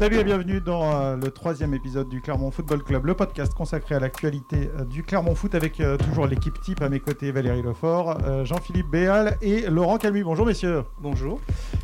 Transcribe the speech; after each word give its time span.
Salut 0.00 0.18
et 0.18 0.24
bienvenue 0.24 0.60
dans 0.60 0.92
euh, 0.92 1.16
le 1.16 1.28
troisième 1.32 1.74
épisode 1.74 2.08
du 2.08 2.20
Clermont 2.20 2.52
Football 2.52 2.84
Club, 2.84 3.04
le 3.04 3.14
podcast 3.14 3.52
consacré 3.52 3.96
à 3.96 3.98
l'actualité 3.98 4.70
euh, 4.78 4.84
du 4.84 5.02
Clermont 5.02 5.34
Foot 5.34 5.56
avec 5.56 5.80
euh, 5.80 5.96
toujours 5.96 6.28
l'équipe 6.28 6.54
type 6.60 6.82
à 6.82 6.88
mes 6.88 7.00
côtés 7.00 7.32
Valérie 7.32 7.62
Lefort, 7.62 8.16
Jean-Philippe 8.44 8.88
Béal 8.88 9.36
et 9.42 9.62
Laurent 9.62 9.98
Calmy. 9.98 10.22
Bonjour 10.22 10.46
messieurs. 10.46 10.84
Bonjour. 11.00 11.40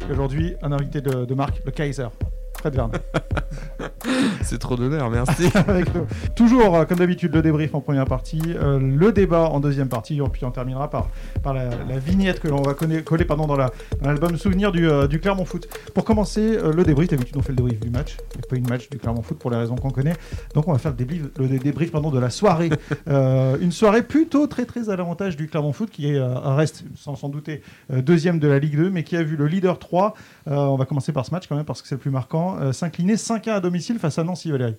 Et 0.09 0.12
Aujourd'hui, 0.12 0.55
un 0.62 0.70
invité 0.70 1.00
de, 1.00 1.24
de 1.24 1.34
marque, 1.34 1.61
le 1.66 1.73
Kaiser. 1.73 2.06
Fred 2.64 2.76
Verne. 2.76 2.92
C'est 4.42 4.58
trop 4.58 4.74
d'honneur, 4.76 5.10
merci. 5.10 5.48
avec. 5.54 5.86
Toujours, 6.34 6.74
euh, 6.76 6.84
comme 6.86 6.98
d'habitude, 6.98 7.34
le 7.34 7.42
débrief 7.42 7.74
en 7.74 7.80
première 7.80 8.06
partie, 8.06 8.40
euh, 8.56 8.78
le 8.78 9.12
débat 9.12 9.50
en 9.50 9.60
deuxième 9.60 9.88
partie, 9.88 10.16
et 10.18 10.22
puis 10.32 10.46
on 10.46 10.50
terminera 10.50 10.88
par, 10.88 11.08
par 11.42 11.52
la, 11.52 11.64
la 11.68 11.98
vignette 11.98 12.40
que 12.40 12.48
l'on 12.48 12.62
va 12.62 12.72
coller 12.72 13.24
pardon, 13.27 13.46
dans 13.46 13.56
la- 13.56 13.70
dans 14.00 14.08
l'album 14.08 14.36
Souvenir 14.38 14.72
du, 14.72 14.88
euh, 14.88 15.06
du 15.06 15.20
Clermont 15.20 15.45
Foot. 15.45 15.69
Pour 15.95 16.06
commencer, 16.06 16.56
euh, 16.56 16.72
le 16.72 16.84
débrief, 16.84 17.10
d'habitude 17.10 17.36
on 17.36 17.42
fait 17.42 17.50
le 17.52 17.56
débrief 17.56 17.80
du 17.80 17.91
match, 17.91 18.16
il 18.34 18.38
n'y 18.38 18.45
a 18.45 18.48
pas 18.48 18.56
une 18.56 18.69
match 18.69 18.88
du 18.88 18.96
Clermont 18.98 19.20
Foot 19.22 19.38
pour 19.38 19.50
les 19.50 19.58
raisons 19.58 19.77
qu'on 19.77 19.91
connaît, 19.91 20.14
donc 20.55 20.66
on 20.66 20.72
va 20.72 20.78
faire 20.78 20.92
le 20.92 20.96
débrief, 20.96 21.22
le 21.38 21.46
dé- 21.48 21.58
débrief 21.58 21.92
pardon, 21.92 22.10
de 22.10 22.19
la 22.19 22.30
soirée. 22.30 22.70
Une 23.60 23.72
soirée 23.72 24.02
plutôt 24.02 24.46
très 24.46 24.64
très 24.64 24.88
à 24.88 24.96
l'avantage 24.96 25.36
du 25.36 25.48
Clermont 25.48 25.72
Foot, 25.74 25.91
qui 25.91 26.10
est, 26.10 26.19
reste 26.20 26.84
sans 26.96 27.14
s'en 27.16 27.28
douter 27.28 27.62
deuxième 27.91 28.38
de 28.38 28.48
la 28.48 28.58
Ligue 28.58 28.77
2, 28.77 28.88
mais 28.91 29.02
qui 29.05 29.16
a 29.16 29.22
vu 29.22 29.36
le 29.36 29.46
leader 29.46 29.78
3, 29.78 30.14
euh, 30.48 30.55
on 30.55 30.77
va 30.77 30.84
commencer 30.86 31.12
par 31.12 31.27
ce 31.27 31.30
match 31.30 31.46
quand 31.48 31.56
même 31.56 31.64
parce 31.64 31.83
que 31.83 31.88
c'est 31.88 31.94
le 31.96 32.00
plus 32.00 32.10
marquant, 32.10 32.53
euh, 32.60 32.72
s'incliner 32.72 33.14
5-1 33.16 33.50
à 33.50 33.60
domicile 33.60 33.98
face 33.98 34.18
à 34.18 34.24
Nancy 34.24 34.50
Valérie. 34.50 34.76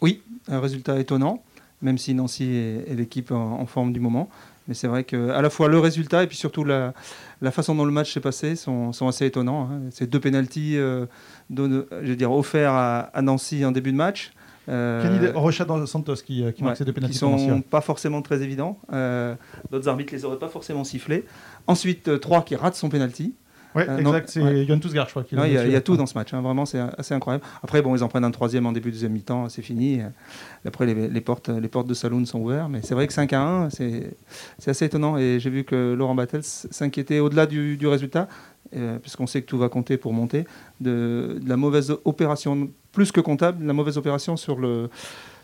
Oui, 0.00 0.22
un 0.48 0.60
résultat 0.60 0.98
étonnant, 1.00 1.42
même 1.82 1.98
si 1.98 2.14
Nancy 2.14 2.44
est, 2.44 2.90
est 2.90 2.94
l'équipe 2.94 3.30
en, 3.32 3.60
en 3.60 3.66
forme 3.66 3.92
du 3.92 4.00
moment. 4.00 4.28
Mais 4.68 4.74
c'est 4.74 4.86
vrai 4.86 5.04
que 5.04 5.30
à 5.30 5.40
la 5.40 5.48
fois 5.50 5.68
le 5.68 5.78
résultat 5.78 6.22
et 6.22 6.26
puis 6.26 6.36
surtout 6.36 6.62
la, 6.62 6.92
la 7.40 7.50
façon 7.50 7.74
dont 7.74 7.86
le 7.86 7.90
match 7.90 8.12
s'est 8.12 8.20
passé 8.20 8.54
sont, 8.54 8.92
sont 8.92 9.08
assez 9.08 9.24
étonnants. 9.24 9.68
hein. 9.72 9.80
Ces 9.90 10.06
deux 10.06 10.20
pénalties 10.20 10.76
euh, 10.76 11.06
donne- 11.48 11.86
je 12.02 12.08
veux 12.08 12.16
dire, 12.16 12.30
offerts 12.30 12.72
à, 12.72 12.98
à 13.14 13.22
Nancy 13.22 13.64
en 13.64 13.72
début 13.72 13.92
de 13.92 13.96
match. 13.96 14.30
euh, 14.68 15.32
Rocha 15.34 15.64
dans 15.64 15.84
Santos 15.86 16.16
qui, 16.16 16.44
euh, 16.44 16.52
qui 16.52 16.62
marque 16.62 16.74
ouais, 16.74 16.76
ces 16.76 16.84
deux 16.84 16.92
qui 16.92 17.18
pour 17.18 17.30
Nancy, 17.30 17.48
sont 17.48 17.62
pas 17.62 17.80
forcément 17.80 18.20
très 18.20 18.42
évidents. 18.42 18.78
Euh, 18.92 19.34
D'autres 19.72 19.88
arbitres 19.88 20.12
les 20.12 20.26
auraient 20.26 20.38
pas 20.38 20.50
forcément 20.50 20.84
sifflés. 20.84 21.24
Ensuite, 21.66 22.08
euh, 22.08 22.18
3 22.18 22.44
qui 22.44 22.54
rate 22.54 22.74
son 22.74 22.90
pénalty. 22.90 23.32
Ouais, 23.78 23.88
Euh, 23.88 23.98
exact, 23.98 24.28
c'est 24.28 24.42
ouais. 24.42 24.64
Yann 24.64 24.80
Tousgar, 24.80 25.06
je 25.06 25.10
crois. 25.12 25.24
l'a 25.32 25.42
Ouais, 25.42 25.48
Il 25.50 25.54
y, 25.54 25.58
a- 25.58 25.66
il 25.66 25.72
y 25.72 25.76
a 25.76 25.80
tout 25.80 25.96
dans 25.96 26.06
ce 26.06 26.14
match, 26.14 26.34
hein. 26.34 26.40
vraiment 26.40 26.66
c'est 26.66 26.80
assez 26.98 27.14
incroyable. 27.14 27.44
Après, 27.62 27.80
bon, 27.82 27.94
ils 27.96 28.02
en 28.04 28.08
prennent 28.08 28.24
un 28.24 28.30
troisième 28.30 28.66
en 28.66 28.72
début 28.72 28.88
de 28.90 28.94
deuxième 28.94 29.12
mi-temps, 29.12 29.48
c'est 29.48 29.62
fini. 29.62 30.00
Après, 30.64 30.86
les, 30.86 31.08
les 31.08 31.20
portes, 31.20 31.48
les 31.48 31.68
portes 31.68 31.86
de 31.86 31.94
Saloon 31.94 32.24
sont 32.26 32.40
ouvertes, 32.40 32.68
mais 32.70 32.80
c'est 32.82 32.94
vrai 32.94 33.06
que 33.06 33.12
5 33.12 33.32
à 33.32 33.40
1, 33.42 33.70
c'est 33.70 34.14
assez 34.66 34.84
étonnant. 34.84 35.16
Et 35.16 35.38
j'ai 35.40 35.50
vu 35.50 35.64
que 35.64 35.94
Laurent 35.96 36.14
Battels 36.14 36.42
s'inquiétait 36.44 37.20
au-delà 37.20 37.46
du, 37.46 37.76
du 37.76 37.86
résultat, 37.86 38.28
euh, 38.76 38.98
puisqu'on 38.98 39.26
sait 39.26 39.40
que 39.42 39.46
tout 39.46 39.58
va 39.58 39.68
compter 39.68 39.96
pour 39.96 40.12
monter, 40.12 40.44
de, 40.80 41.38
de 41.42 41.48
la 41.48 41.56
mauvaise 41.56 41.94
opération, 42.04 42.68
plus 42.92 43.12
que 43.12 43.20
comptable, 43.20 43.64
la 43.64 43.72
mauvaise 43.72 43.96
opération 43.98 44.36
sur 44.36 44.58
le, 44.58 44.90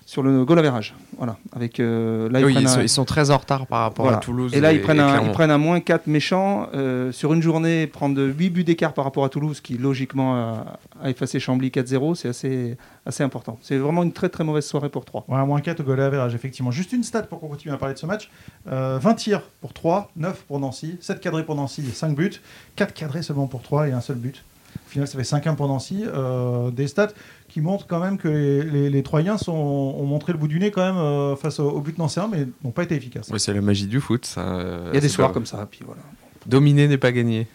sur 0.07 0.23
le 0.23 0.45
goal 0.45 0.59
average. 0.59 0.95
Voilà. 1.17 1.37
Avec, 1.55 1.81
euh, 1.81 2.29
là, 2.29 2.41
ils 2.41 2.45
oui, 2.47 2.53
prennent 2.53 2.65
ils, 2.65 2.69
un- 2.69 2.71
sont, 2.75 2.81
ils 2.83 2.89
sont 2.89 3.05
très 3.05 3.31
en 3.31 3.39
retard 3.39 3.67
par 3.67 3.81
rapport 3.81 4.05
Voilà. 4.05 4.19
à 4.19 4.21
Toulouse. 4.21 4.53
et 4.55 4.61
là, 4.61 4.73
ils 4.73 4.81
prennent, 4.83 5.01
un, 5.01 5.23
ils 5.23 5.31
prennent 5.33 5.51
un 5.51 5.59
moins 5.59 5.81
4 5.81 6.07
méchant. 6.07 6.69
euh, 6.75 7.11
sur 7.13 7.33
une 7.33 7.41
journée, 7.43 7.87
prendre 7.87 8.21
8 8.23 8.51
buts 8.51 8.65
d'écart 8.65 8.93
par 8.93 9.05
rapport 9.05 9.25
à 9.25 9.29
Toulouse, 9.29 9.61
qui 9.61 9.79
logiquement 9.79 10.35
a, 10.37 10.79
a 11.03 11.11
effacé 11.11 11.41
Chambly 11.41 11.69
4-0, 11.71 12.15
c'est 12.17 12.29
assez, 12.29 12.77
assez 13.07 13.23
important. 13.23 13.59
C'est 13.63 13.77
vraiment 13.79 14.03
une 14.03 14.13
très 14.13 14.29
très 14.29 14.45
mauvaise 14.45 14.67
soirée 14.67 14.89
pour 14.91 15.05
3. 15.05 15.25
Ouais, 15.29 15.45
moins 15.47 15.61
4 15.61 15.81
au 15.81 15.85
goal 15.85 16.01
average, 16.01 16.35
effectivement. 16.35 16.71
Juste 16.71 16.93
une 16.93 17.03
stat 17.05 17.23
pour 17.23 17.41
qu'on 17.41 17.49
continue 17.49 17.73
à 17.73 17.77
parler 17.79 17.95
de 17.95 17.99
ce 17.99 18.07
match. 18.07 18.31
Euh, 18.71 18.99
20 19.01 19.15
tirs 19.15 19.43
pour 19.61 19.73
3, 19.73 20.11
9 20.17 20.43
pour 20.47 20.61
Nancy, 20.61 20.99
7 21.01 21.21
cadrés 21.21 21.45
pour 21.45 21.55
Nancy, 21.55 21.83
5 21.91 22.15
buts, 22.15 22.41
4 22.77 22.93
cadrés 22.93 23.23
seulement 23.23 23.47
pour 23.47 23.63
3 23.63 23.89
et 23.89 23.93
un 23.93 24.01
seul 24.01 24.17
but. 24.17 24.45
Au 24.87 24.91
final, 24.91 25.09
ça 25.09 25.19
fait 25.19 25.25
5-1 25.25 25.57
pour 25.57 25.69
Nancy. 25.69 26.05
Euh, 26.07 26.71
des 26.71 26.87
stats 26.87 27.09
qui 27.49 27.61
montrent 27.61 27.87
quand 27.87 28.01
même 28.01 28.19
que 28.19 28.29
les, 28.29 28.63
les, 28.63 28.91
les 28.91 29.03
Troyens 29.03 29.39
sont, 29.39 29.53
ont 29.53 30.05
montré 30.05 30.33
le 30.33 30.39
bout 30.39 30.49
du 30.49 30.59
nez 30.59 30.71
quand 30.71 30.85
même 30.85 30.97
euh, 30.97 31.37
face 31.37 31.61
au, 31.61 31.71
au 31.71 31.81
but 31.81 31.99
nancéen, 31.99 32.29
mais 32.31 32.47
n'ont 32.63 32.71
pas 32.71 32.83
été 32.83 32.95
efficaces. 32.95 33.29
Oui, 33.33 33.41
c'est 33.41 33.53
la 33.55 33.61
magie 33.61 33.87
du 33.87 34.01
foot. 34.01 34.25
Ça, 34.27 34.61
Il 34.93 34.95
y 34.95 34.99
a 34.99 35.01
des 35.01 35.09
soirs 35.09 35.33
comme 35.33 35.47
ça. 35.47 35.67
Puis 35.71 35.81
voilà. 35.85 36.03
Dominer 36.47 36.89
n'est 36.89 36.99
pas 36.99 37.13
gagné. 37.13 37.47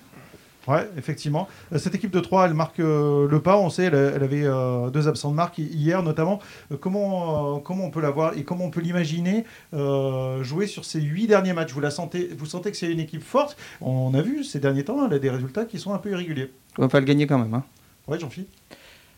Ouais, 0.70 0.88
effectivement. 0.98 1.48
Euh, 1.74 1.80
Cette 1.80 1.96
équipe 1.96 2.12
de 2.12 2.20
3, 2.20 2.46
elle 2.46 2.54
marque 2.54 2.80
euh, 2.80 3.28
le 3.28 3.42
pas. 3.42 3.58
On 3.58 3.70
sait, 3.72 3.86
elle, 3.86 3.96
elle 3.96 4.24
avait 4.24 4.44
euh, 4.46 4.90
deux 4.92 5.08
absents 5.08 5.32
de 5.32 5.36
marque 5.36 5.58
hi- 5.58 5.64
hier 5.64 6.04
notamment. 6.04 6.40
Euh, 6.72 6.78
comment, 6.80 7.56
euh, 7.56 7.60
comment 7.60 7.86
on 7.86 7.90
peut 7.90 8.02
la 8.02 8.12
voir 8.12 8.38
et 8.38 8.44
comment 8.44 8.66
on 8.66 8.70
peut 8.70 8.82
l'imaginer 8.82 9.46
euh, 9.74 10.44
jouer 10.44 10.68
sur 10.68 10.86
ces 10.86 11.02
huit 11.02 11.26
derniers 11.28 11.54
matchs? 11.54 11.72
Vous, 11.74 11.80
la 11.82 11.90
sentez, 11.90 12.30
vous 12.38 12.46
sentez 12.46 12.70
que 12.70 12.78
c'est 12.78 12.92
une 12.92 13.00
équipe 13.00 13.24
forte? 13.24 13.58
On 13.82 14.14
a 14.14 14.22
vu 14.22 14.44
ces 14.44 14.60
derniers 14.60 14.84
temps, 14.84 15.08
elle 15.08 15.14
a 15.14 15.20
des 15.20 15.30
résultats 15.32 15.66
qui 15.66 15.80
sont 15.80 15.94
un 15.94 15.98
peu 15.98 16.12
irréguliers. 16.12 16.52
On 16.78 16.84
va 16.84 16.88
pas 16.88 17.00
le 17.00 17.06
gagner 17.08 17.26
quand 17.26 17.40
même. 17.40 17.54
hein. 17.56 17.64
Ouais, 18.08 18.20
Jean-Philippe 18.20 18.50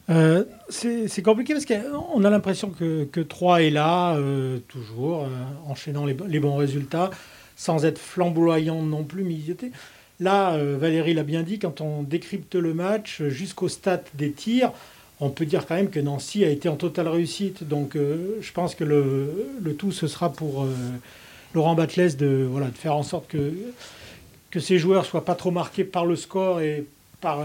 Euh, 0.09 0.45
c'est 0.69 1.21
compliqué 1.23 1.53
parce 1.53 1.65
qu'on 1.65 2.23
a 2.23 2.29
l'impression 2.29 2.69
que, 2.69 3.03
que 3.05 3.19
3 3.21 3.61
est 3.63 3.69
là, 3.69 4.15
euh, 4.15 4.59
toujours, 4.67 5.23
euh, 5.23 5.27
enchaînant 5.67 6.05
les, 6.05 6.13
bo- 6.13 6.25
les 6.27 6.39
bons 6.39 6.55
résultats, 6.55 7.09
sans 7.55 7.83
être 7.85 7.99
flamboyant 7.99 8.81
non 8.81 9.03
plus, 9.03 9.23
mais 9.23 9.33
ils 9.33 9.49
étaient. 9.51 9.71
Là, 10.21 10.53
euh, 10.53 10.77
Valérie 10.79 11.15
l'a 11.15 11.23
bien 11.23 11.41
dit, 11.41 11.57
quand 11.57 11.81
on 11.81 12.03
décrypte 12.03 12.53
le 12.53 12.75
match 12.75 13.21
euh, 13.21 13.29
jusqu'au 13.31 13.67
stade 13.67 14.03
des 14.13 14.31
tirs, 14.31 14.71
on 15.19 15.29
peut 15.31 15.47
dire 15.47 15.65
quand 15.65 15.73
même 15.73 15.89
que 15.89 15.99
Nancy 15.99 16.45
a 16.45 16.49
été 16.49 16.69
en 16.69 16.75
totale 16.75 17.07
réussite. 17.07 17.67
Donc 17.67 17.95
euh, 17.95 18.37
je 18.39 18.51
pense 18.53 18.75
que 18.75 18.83
le, 18.83 19.75
tout, 19.79 19.91
ce 19.91 20.05
sera 20.05 20.31
pour 20.31 20.67
Laurent 21.55 21.73
Batles 21.73 22.15
de, 22.17 22.47
faire 22.75 22.95
en 22.95 23.01
sorte 23.01 23.27
que, 23.29 23.51
que 24.51 24.59
ces 24.59 24.77
joueurs 24.77 25.05
soient 25.05 25.25
pas 25.25 25.35
trop 25.35 25.49
marqués 25.49 25.83
par 25.83 26.05
le 26.05 26.15
score 26.15 26.61
et 26.61 26.85
par 27.19 27.39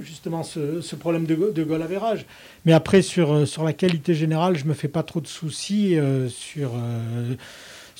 justement 0.00 0.44
ce, 0.44 0.94
problème 0.94 1.24
de, 1.24 1.34
de 1.34 1.64
goal 1.64 1.82
average. 1.82 2.26
Mais 2.64 2.72
après, 2.72 3.02
sur, 3.02 3.44
la 3.64 3.72
qualité 3.72 4.14
générale, 4.14 4.56
je 4.56 4.66
me 4.66 4.74
fais 4.74 4.88
pas 4.88 5.02
trop 5.02 5.20
de 5.20 5.28
soucis 5.28 5.96
sur, 6.28 6.72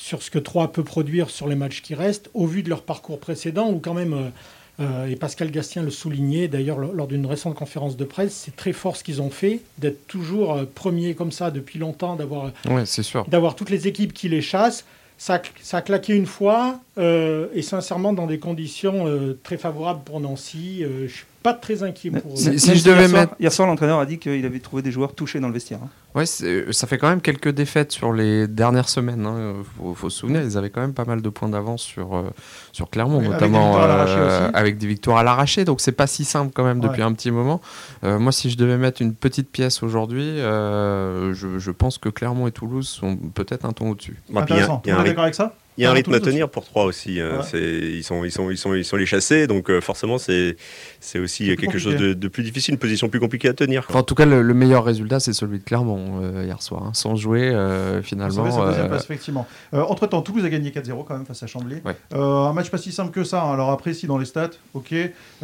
sur 0.02 0.22
ce 0.22 0.30
que 0.30 0.38
Troyes 0.38 0.72
peut 0.72 0.82
produire 0.82 1.28
sur 1.28 1.46
les 1.46 1.56
matchs 1.56 1.82
qui 1.82 1.94
restent, 1.94 2.30
au 2.32 2.46
vu 2.46 2.62
de 2.62 2.70
leur 2.70 2.82
parcours 2.82 3.18
précédent, 3.20 3.68
où 3.70 3.78
quand 3.80 3.92
même, 3.92 4.14
euh, 4.14 4.82
euh, 4.82 5.06
et 5.06 5.14
Pascal 5.16 5.50
Gastien 5.50 5.82
le 5.82 5.90
soulignait 5.90 6.48
d'ailleurs 6.48 6.78
lors 6.78 7.06
d'une 7.06 7.26
récente 7.26 7.54
conférence 7.54 7.98
de 7.98 8.04
presse, 8.06 8.32
c'est 8.34 8.56
très 8.56 8.72
fort 8.72 8.96
ce 8.96 9.04
qu'ils 9.04 9.20
ont 9.20 9.28
fait, 9.28 9.60
d'être 9.76 10.06
toujours 10.06 10.54
euh, 10.54 10.64
premiers 10.74 11.14
comme 11.14 11.32
ça 11.32 11.50
depuis 11.50 11.78
longtemps, 11.78 12.16
d'avoir 12.16 12.50
Ouais, 12.68 12.86
sûr. 12.86 13.26
d'avoir 13.28 13.54
toutes 13.56 13.68
les 13.70 13.86
équipes 13.88 14.14
qui 14.14 14.30
les 14.30 14.40
chassent. 14.40 14.86
Ça, 15.18 15.34
a- 15.34 15.42
ça 15.60 15.76
a 15.76 15.82
claqué 15.82 16.14
une 16.16 16.24
fois, 16.24 16.80
euh, 16.96 17.48
et 17.52 17.60
sincèrement 17.60 18.14
dans 18.14 18.26
des 18.26 18.38
conditions 18.38 19.06
euh, 19.06 19.38
très 19.42 19.58
favorables 19.58 20.00
pour 20.02 20.18
Nancy. 20.18 20.82
Euh, 20.82 21.06
je 21.08 21.12
suis 21.12 21.26
pas 21.42 21.54
très 21.54 21.82
inquiet 21.82 22.10
pour 22.10 22.36
Si- 22.36 22.44
je 22.58 22.84
devais 22.84 23.00
hier 23.00 23.08
soir- 23.08 23.20
mettre- 23.22 23.34
Hier 23.40 23.52
soir, 23.52 23.66
l'entraîneur 23.68 23.98
a 23.98 24.06
dit 24.06 24.18
qu'il 24.18 24.44
avait 24.44 24.58
trouvé 24.60 24.82
des 24.82 24.90
joueurs 24.92 25.14
touchés 25.14 25.40
dans 25.40 25.48
le 25.48 25.54
vestiaire. 25.54 25.78
hein. 25.82 25.88
Ouais, 26.14 26.26
c'est- 26.26 26.72
ça 26.72 26.86
fait 26.88 26.98
quand 26.98 27.08
même 27.08 27.20
quelques 27.20 27.50
défaites 27.50 27.92
sur 27.92 28.12
les 28.12 28.48
dernières 28.48 28.88
semaines. 28.88 29.26
Il 29.58 29.64
faut, 29.78 29.94
faut 29.94 30.10
se 30.10 30.18
souvenir, 30.18 30.42
ils 30.42 30.58
avaient 30.58 30.68
quand 30.70 30.80
même 30.80 30.92
pas 30.92 31.04
mal 31.04 31.22
de 31.22 31.28
points 31.28 31.48
d'avance 31.48 31.82
sur, 31.82 32.16
euh, 32.16 32.24
sur 32.72 32.90
Clermont, 32.90 33.18
avec 33.18 33.30
notamment 33.30 33.58
des 33.60 33.78
victoires 33.78 33.84
à 33.84 33.88
l'arraché 33.88 34.14
euh, 34.18 34.50
avec 34.52 34.78
des 34.78 34.86
victoires 34.88 35.16
à 35.18 35.22
l'arraché. 35.22 35.64
Donc 35.64 35.80
c'est 35.80 35.92
pas 35.92 36.06
si 36.08 36.24
simple 36.24 36.52
quand 36.54 36.64
même 36.64 36.80
depuis 36.80 37.02
un 37.02 37.12
petit 37.12 37.30
moment. 37.30 37.60
Euh, 38.04 38.18
moi, 38.18 38.32
si 38.32 38.50
je 38.50 38.56
devais 38.56 38.76
mettre 38.76 39.00
une 39.02 39.14
petite 39.14 39.50
pièce 39.50 39.82
aujourd'hui, 39.82 40.24
euh, 40.24 41.32
je, 41.32 41.58
je 41.58 41.70
pense 41.70 41.98
que 41.98 42.08
Clermont 42.08 42.46
et 42.48 42.52
Toulouse 42.52 42.88
sont 42.88 43.16
peut-être 43.16 43.64
un 43.64 43.72
ton 43.72 43.90
au-dessus. 43.90 44.16
Bah, 44.30 44.42
Intéressant. 44.42 44.82
est 44.84 44.92
rythme- 44.92 45.04
d'accord 45.04 45.22
avec 45.24 45.34
ça? 45.36 45.54
Il 45.78 45.82
y 45.82 45.86
a 45.86 45.88
un 45.88 45.92
Ah, 45.92 45.94
rythme 45.96 46.14
à 46.14 46.20
tenir 46.20 46.48
pour 46.50 46.64
trois 46.64 46.84
aussi. 46.84 47.20
hein. 47.20 47.40
Ouais. 47.52 47.60
Ils, 47.60 48.02
sont, 48.04 48.24
ils, 48.24 48.30
sont, 48.30 48.50
ils, 48.50 48.56
sont, 48.58 48.74
ils 48.74 48.84
sont 48.84 48.96
les 48.96 49.06
chassés, 49.06 49.46
donc 49.46 49.70
euh, 49.70 49.80
forcément 49.80 50.18
c'est 50.18 50.56
c'est 51.00 51.18
aussi 51.18 51.56
quelque 51.56 51.78
chose 51.78 51.96
de, 51.96 52.12
de 52.12 52.28
plus 52.28 52.42
difficile, 52.42 52.74
une 52.74 52.78
position 52.80 53.08
plus 53.08 53.20
compliquée 53.20 53.48
à 53.48 53.52
tenir. 53.54 53.86
Enfin, 53.88 54.00
en 54.00 54.02
tout 54.02 54.14
cas, 54.14 54.26
le, 54.26 54.42
le 54.42 54.54
meilleur 54.54 54.84
résultat, 54.84 55.20
c'est 55.20 55.32
celui 55.32 55.58
de 55.58 55.64
Clermont 55.64 56.20
euh, 56.22 56.44
hier 56.44 56.60
soir. 56.62 56.82
hein. 56.84 56.90
Sans 56.94 57.16
jouer, 57.16 57.48
euh, 57.48 58.02
finalement. 58.02 58.44
euh, 58.62 58.88
place, 58.88 59.04
effectivement. 59.04 59.46
Euh, 59.74 59.80
Entre-temps, 59.82 60.20
Toulouse 60.22 60.44
a 60.44 60.50
gagné 60.50 60.70
4-0 60.70 61.04
quand 61.06 61.14
même 61.16 61.24
face 61.26 61.42
à 61.42 61.46
Chambly. 61.46 61.76
Ouais. 61.84 61.94
Euh, 62.14 62.18
un 62.20 62.52
match 62.52 62.70
pas 62.70 62.78
si 62.78 62.92
simple 62.92 63.10
que 63.12 63.24
ça. 63.24 63.42
hein. 63.42 63.52
Alors 63.54 63.70
après, 63.70 63.94
si 63.94 64.06
dans 64.06 64.18
les 64.18 64.26
stats, 64.26 64.50
ok. 64.74 64.94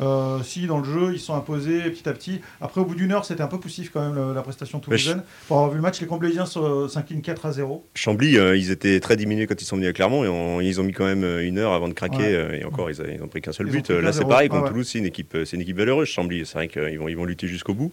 Euh, 0.00 0.42
si 0.42 0.66
dans 0.66 0.78
le 0.78 0.84
jeu, 0.84 1.12
ils 1.14 1.20
sont 1.20 1.34
imposés 1.34 1.80
petit 1.90 2.08
à 2.08 2.12
petit. 2.12 2.40
Après, 2.60 2.80
au 2.80 2.84
bout 2.84 2.94
d'une 2.94 3.12
heure, 3.12 3.24
c'était 3.24 3.42
un 3.42 3.46
peu 3.48 3.58
poussif 3.58 3.90
quand 3.92 4.00
même 4.00 4.14
la, 4.28 4.34
la 4.34 4.42
prestation 4.42 4.78
toulousaine. 4.80 5.22
Pour 5.48 5.56
avoir 5.56 5.70
vu 5.70 5.76
le 5.76 5.82
match, 5.82 6.00
les 6.00 6.06
Comblésiens 6.06 6.44
s'inclinent 6.44 7.22
4 7.22 7.46
à 7.46 7.52
0. 7.52 7.86
Chambly, 7.94 8.36
euh, 8.36 8.56
ils 8.56 8.70
étaient 8.70 9.00
très 9.00 9.16
diminués 9.16 9.46
quand 9.46 9.60
ils 9.60 9.64
sont 9.64 9.76
venus 9.76 9.88
à 9.88 9.92
Clermont 9.92 10.15
et 10.24 10.28
on- 10.28 10.60
ils 10.60 10.80
ont 10.80 10.84
mis 10.84 10.92
quand 10.92 11.04
même 11.04 11.24
euh, 11.24 11.44
une 11.46 11.58
heure 11.58 11.72
avant 11.72 11.88
de 11.88 11.94
craquer. 11.94 12.16
Ouais. 12.18 12.34
euh, 12.34 12.58
et 12.60 12.64
encore, 12.64 12.90
ils, 12.90 12.96
ils 13.14 13.22
ont 13.22 13.28
pris 13.28 13.40
qu'un 13.42 13.52
seul 13.52 13.66
Ils 13.68 13.72
but. 13.72 13.90
Euh, 13.90 14.00
Là, 14.00 14.12
c'est 14.12 14.24
pareil 14.26 14.48
Ah 14.50 14.54
contre 14.54 14.64
ouais. 14.64 14.70
Toulouse, 14.70 14.88
c'est 14.90 14.98
une 14.98 15.06
équipe, 15.06 15.36
c'est 15.44 15.56
une 15.56 15.62
équipe 15.62 15.76
valeureuse. 15.76 16.08
Chambly, 16.08 16.44
c'est 16.46 16.54
vrai 16.54 16.68
qu'ils 16.68 16.98
vont, 16.98 17.08
ils 17.08 17.16
vont 17.16 17.24
lutter 17.24 17.46
jusqu'au 17.48 17.74
bout. 17.74 17.92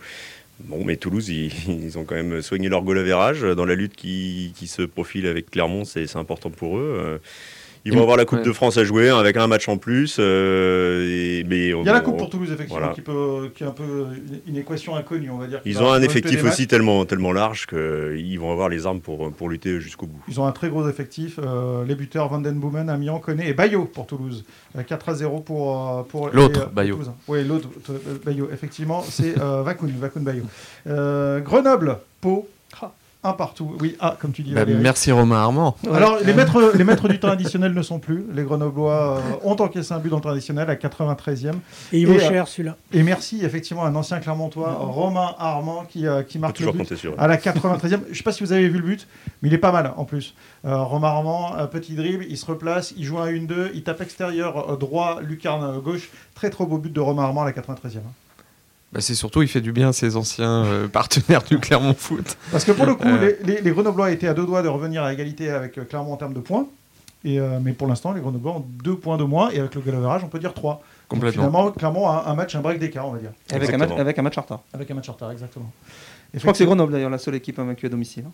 Bon, 0.60 0.84
mais 0.86 0.96
Toulouse, 0.98 1.30
ils, 1.30 1.52
ils 1.68 1.98
ont 1.98 2.04
quand 2.06 2.16
même 2.16 2.42
soigné 2.42 2.70
leur 2.70 2.84
goal 2.84 2.98
average 3.00 3.42
dans 3.42 3.66
la 3.66 3.76
lutte 3.76 3.96
qui, 3.96 4.54
qui 4.56 4.68
se 4.68 4.84
profile 4.84 5.26
avec 5.28 5.50
Clermont. 5.50 5.84
C'est 5.86 6.16
important 6.16 6.50
pour 6.52 6.78
eux. 6.78 7.20
Euh, 7.86 7.90
Ils 7.90 7.94
vont 7.94 8.02
avoir 8.04 8.16
la 8.16 8.24
Coupe 8.24 8.40
Ouais. 8.40 8.46
de 8.46 8.52
France 8.54 8.78
à 8.78 8.86
jouer 8.86 9.10
avec 9.10 9.36
un 9.36 9.48
match 9.48 9.68
en 9.68 9.76
plus. 9.78 10.16
euh, 10.18 11.06
et- 11.06 11.44
mais 11.44 11.68
Il 11.70 11.86
y 11.86 11.90
a 11.90 11.94
la 11.94 12.00
coupe 12.00 12.18
pour 12.18 12.30
Toulouse, 12.30 12.50
effectivement, 12.50 12.80
Voilà. 12.80 12.94
qui, 12.94 13.02
peut, 13.02 13.52
qui 13.54 13.64
est 13.64 13.68
un 13.68 13.72
peu 13.72 14.06
une, 14.48 14.56
équation 14.56 14.96
inconnue, 14.96 15.30
on 15.30 15.38
va 15.38 15.48
dire. 15.48 15.60
Ils 15.66 15.82
ont 15.84 15.92
un 15.92 16.02
effectif 16.02 16.44
aussi 16.46 16.66
tellement, 16.68 17.04
tellement 17.06 17.34
large 17.34 17.68
qu'ils 17.68 18.40
vont 18.40 18.52
avoir 18.54 18.70
les 18.70 18.86
armes 18.86 19.02
pour, 19.02 19.32
pour 19.34 19.50
lutter 19.50 19.82
jusqu'au 19.82 20.06
bout. 20.08 20.22
Ils 20.30 20.40
ont 20.40 20.46
un 20.46 20.52
très 20.54 20.70
gros 20.70 20.88
effectif. 20.88 21.40
euh, 21.44 21.84
les 21.86 21.96
buteurs 21.96 22.30
Van 22.30 22.40
Den 22.40 22.56
Boomen, 22.60 22.90
Amiens, 22.90 23.20
Koné 23.20 23.50
et 23.50 23.54
Bayo 23.54 23.84
pour 23.86 24.08
Toulouse. 24.08 24.46
Euh, 24.78 24.84
4 24.84 25.10
à 25.10 25.14
0 25.16 25.40
pour, 25.42 25.98
euh, 26.00 26.04
pour 26.04 26.30
L'autre, 26.30 26.60
les, 26.60 26.66
euh, 26.66 26.70
Bayo. 26.74 27.00
Oui, 27.28 27.44
l'autre, 27.46 27.68
euh, 27.90 27.98
Bayo, 28.26 28.50
effectivement. 28.54 29.04
C'est 29.08 29.38
euh, 29.42 29.62
Vacoun, 29.64 29.92
Vacoun 30.00 30.24
Bayo. 30.24 30.44
Euh, 30.88 31.40
Grenoble, 31.42 31.98
Pau, 32.22 32.48
un 33.24 33.34
partout. 33.34 33.76
Oui, 33.80 33.96
ah, 34.00 34.18
comme 34.20 34.32
tu 34.32 34.44
dis. 34.44 34.54
Bah, 34.54 34.66
merci 34.66 35.12
Romain 35.12 35.38
Armand. 35.38 35.76
Alors, 35.92 36.18
les 36.24 36.34
maîtres, 36.34 36.74
les 36.76 36.84
maîtres 36.84 37.08
du 37.08 37.20
temps 37.20 37.30
additionnel 37.30 37.74
ne 37.74 37.82
sont 37.82 38.00
plus. 38.00 38.26
Les 38.34 38.44
Grenoblois 38.44 39.18
euh, 39.18 39.20
ont 39.44 39.56
encaissé 39.56 39.94
un 39.94 40.00
but 40.00 40.10
dans 40.10 40.18
le 40.18 40.22
temps 40.22 40.30
additionnel 40.30 40.70
à 40.70 40.76
93e. 40.76 41.54
Et 41.92 42.00
il 42.00 42.08
vaut 42.08 42.14
Et, 42.14 42.18
euh, 42.18 42.30
cher 42.30 42.48
celui-là. 42.48 42.76
Et 42.92 43.04
merci, 43.04 43.44
effectivement, 43.44 43.84
à 43.84 43.88
un 43.88 43.96
ancien 43.96 44.20
Clermontois, 44.20 44.74
Romain 44.74 45.36
Armand, 45.38 45.86
qui, 45.88 46.08
euh, 46.08 46.24
qui 46.24 46.40
marque 46.40 46.60
le 46.60 46.66
toujours 46.66 46.74
but 46.74 46.80
compter 46.80 46.96
sur 46.96 47.14
à 47.18 47.28
la 47.28 47.38
93e. 47.38 48.02
Je 48.06 48.10
ne 48.10 48.14
sais 48.14 48.24
pas 48.24 48.32
si 48.32 48.44
vous 48.44 48.52
avez 48.52 48.68
vu 48.70 48.80
le 48.80 48.86
but, 48.86 49.08
mais 49.42 49.50
il 49.50 49.54
est 49.54 49.60
pas 49.60 49.72
mal 49.72 49.94
en 49.96 50.06
plus. 50.06 50.36
Euh, 50.66 50.78
Romain 50.78 51.10
Armand, 51.10 51.68
petit 51.68 51.96
dribble, 51.96 52.26
il 52.30 52.38
se 52.38 52.46
replace, 52.46 52.94
il 52.98 53.04
joue 53.04 53.20
un 53.20 53.32
1-2, 53.32 53.72
il 53.74 53.84
tape 53.84 54.02
extérieur 54.02 54.72
euh, 54.72 54.78
droit, 54.78 55.20
lucarne 55.22 55.64
euh, 55.64 55.80
gauche. 55.80 56.10
Très 56.36 56.50
trop 56.50 56.66
beau 56.66 56.78
but 56.78 56.94
de 56.94 57.00
Romain 57.00 57.24
Armand 57.24 57.44
à 57.44 57.46
la 57.46 57.52
93e. 57.52 58.00
Bah, 58.94 59.02
c'est 59.02 59.16
surtout, 59.16 59.42
il 59.42 59.48
fait 59.48 59.62
du 59.62 59.72
bien 59.72 59.90
à 59.90 59.94
ses 59.94 60.16
anciens 60.16 60.64
euh, 60.66 60.88
partenaires 60.92 61.44
du 61.44 61.58
Clermont 61.60 61.96
Foot. 61.96 62.38
Parce 62.52 62.64
que 62.64 62.72
pour 62.72 62.86
le 62.86 62.94
coup, 62.96 63.08
Euh. 63.08 63.34
les, 63.44 63.56
les, 63.56 63.62
les 63.62 63.72
Grenoblois 63.72 64.12
étaient 64.12 64.28
à 64.28 64.34
deux 64.34 64.46
doigts 64.46 64.62
de 64.62 64.68
revenir 64.68 65.04
à 65.04 65.12
égalité 65.12 65.50
avec 65.50 65.78
euh, 65.78 65.84
Clermont 65.84 66.14
en 66.14 66.18
termes 66.18 66.34
de 66.34 66.40
points. 66.40 66.68
Et, 67.26 67.40
euh, 67.40 67.60
mais 67.62 67.72
pour 67.72 67.88
l'instant, 67.88 68.12
les 68.12 68.22
Grenoblois 68.22 68.54
ont 68.58 68.66
deux 68.84 68.96
points 68.96 69.18
de 69.18 69.24
moins 69.24 69.50
et 69.50 69.60
avec 69.60 69.74
le 69.76 69.82
goal 69.82 69.96
average, 69.96 70.24
on 70.24 70.28
peut 70.28 70.40
dire 70.40 70.54
trois. 70.54 70.74
Donc, 71.10 71.20
Complètement. 71.22 71.44
finalement, 71.48 71.72
Clermont 71.72 72.08
a 72.08 72.26
un, 72.28 72.36
match, 72.36 72.54
un 72.56 72.62
break 72.62 72.80
d'écart, 72.80 73.08
on 73.08 73.12
va 73.14 73.20
dire. 73.20 73.32
Avec 73.52 73.74
un, 73.74 73.78
match, 73.78 73.92
avec 73.98 74.20
un 74.20 74.22
match 74.22 74.38
en 74.38 74.42
retard. 74.42 74.60
Avec 74.74 74.92
un 74.92 74.94
match 74.94 75.10
en 75.10 75.14
retard, 75.14 75.32
exactement. 75.32 75.72
Je 76.34 76.40
crois 76.40 76.52
que 76.52 76.58
c'est 76.58 76.66
Grenoble 76.66 76.92
d'ailleurs 76.92 77.10
la 77.10 77.18
seule 77.18 77.36
équipe 77.36 77.58
invaincue 77.60 77.86
à 77.86 77.90
domicile. 77.90 78.26
hein. 78.28 78.32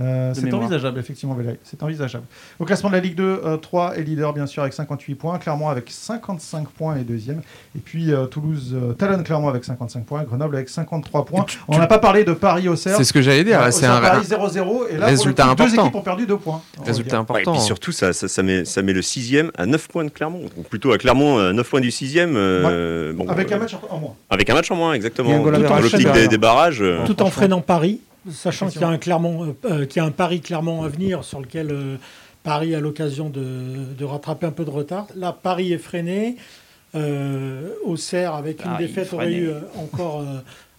Euh, 0.00 0.32
c'est 0.34 0.52
envisageable, 0.52 0.98
effectivement, 0.98 1.34
Valérie. 1.34 1.58
C'est 1.62 1.80
envisageable. 1.82 2.24
Au 2.58 2.64
classement 2.64 2.88
de 2.90 2.94
la 2.96 3.00
Ligue 3.00 3.14
2, 3.14 3.40
euh, 3.44 3.56
3 3.56 3.96
est 3.96 4.02
leader, 4.02 4.32
bien 4.32 4.46
sûr, 4.46 4.62
avec 4.62 4.74
58 4.74 5.14
points. 5.14 5.38
Clermont 5.38 5.68
avec 5.68 5.88
55 5.88 6.68
points 6.68 6.96
est 6.96 7.04
deuxième. 7.04 7.42
Et 7.76 7.80
puis 7.80 8.12
euh, 8.12 8.26
Toulouse, 8.26 8.74
euh, 8.74 8.92
Talon 8.94 9.22
Clermont 9.22 9.48
avec 9.48 9.64
55 9.64 10.04
points. 10.04 10.24
Grenoble 10.24 10.56
avec 10.56 10.68
53 10.68 11.24
points. 11.24 11.46
On 11.68 11.78
n'a 11.78 11.86
pas 11.86 11.98
parlé 12.00 12.24
de 12.24 12.32
Paris 12.32 12.68
au. 12.68 12.74
C'est 12.74 13.04
ce 13.04 13.12
que 13.12 13.22
j'allais 13.22 13.44
dire. 13.44 13.60
C'est 13.72 13.86
un 13.86 14.00
Paris 14.00 14.26
0-0. 14.26 14.88
Et 14.90 14.96
là, 14.96 15.06
résultat 15.06 15.44
pour 15.44 15.50
le 15.52 15.56
coup, 15.56 15.62
deux 15.62 15.72
important. 15.74 15.82
équipes 15.84 15.94
ont 15.96 16.02
perdu 16.02 16.26
2 16.26 16.36
points. 16.38 16.60
résultat. 16.84 17.10
Ouais, 17.16 17.18
et 17.18 17.20
important. 17.20 17.52
puis 17.52 17.60
surtout, 17.60 17.92
ça, 17.92 18.12
ça, 18.12 18.26
ça 18.26 18.42
met, 18.42 18.64
ça 18.64 18.82
met 18.82 18.92
le 18.92 19.02
sixième 19.02 19.52
à 19.56 19.64
9 19.66 19.86
points 19.88 20.04
de 20.04 20.10
Clermont. 20.10 20.40
Donc 20.56 20.66
plutôt 20.68 20.90
à 20.92 20.98
Clermont, 20.98 21.38
euh, 21.38 21.52
9 21.52 21.68
points 21.70 21.80
du 21.80 21.90
sixième. 21.92 22.34
euh, 22.36 23.12
bon, 23.12 23.28
Avec 23.28 23.52
euh, 23.52 23.56
un 23.56 23.58
match 23.60 23.76
en 23.90 23.98
moins. 24.00 24.14
avec 24.30 24.50
un 24.50 24.54
match 24.54 24.70
en 24.72 24.76
moins, 24.76 24.92
exactement. 24.94 25.38
Dans 25.38 25.50
l'optique 25.52 25.98
derrière. 26.02 26.12
des, 26.14 26.28
des 26.28 26.38
barrages. 26.38 26.82
Tout 27.06 27.22
en 27.22 27.30
freinant 27.30 27.60
Paris, 27.60 28.00
sachant 28.30 28.68
qu'il 28.68 28.80
y 28.80 28.84
a 28.84 28.88
un 28.88 28.98
Clermont, 28.98 29.44
euh, 29.44 29.52
euh, 29.64 29.86
qu'il 29.86 30.00
y 30.00 30.04
a 30.04 30.06
un 30.06 30.10
Paris 30.10 30.40
Clermont 30.40 30.82
à 30.82 30.88
venir 30.88 31.24
sur 31.24 31.40
lequel 31.40 31.70
euh, 31.70 31.96
Paris 32.42 32.74
a 32.74 32.80
l'occasion 32.80 33.30
de, 33.30 33.94
de 33.96 34.04
rattraper 34.04 34.46
un 34.46 34.50
peu 34.50 34.64
de 34.64 34.70
retard. 34.70 35.06
Là, 35.14 35.32
Paris 35.32 35.72
est 35.72 35.78
freiné. 35.78 36.36
Euh, 36.94 37.70
Auxerre, 37.84 38.34
avec 38.34 38.64
une 38.64 38.70
Ah, 38.74 38.78
défaite, 38.78 39.12
aurait 39.12 39.32
eu 39.32 39.50
encore 39.76 40.24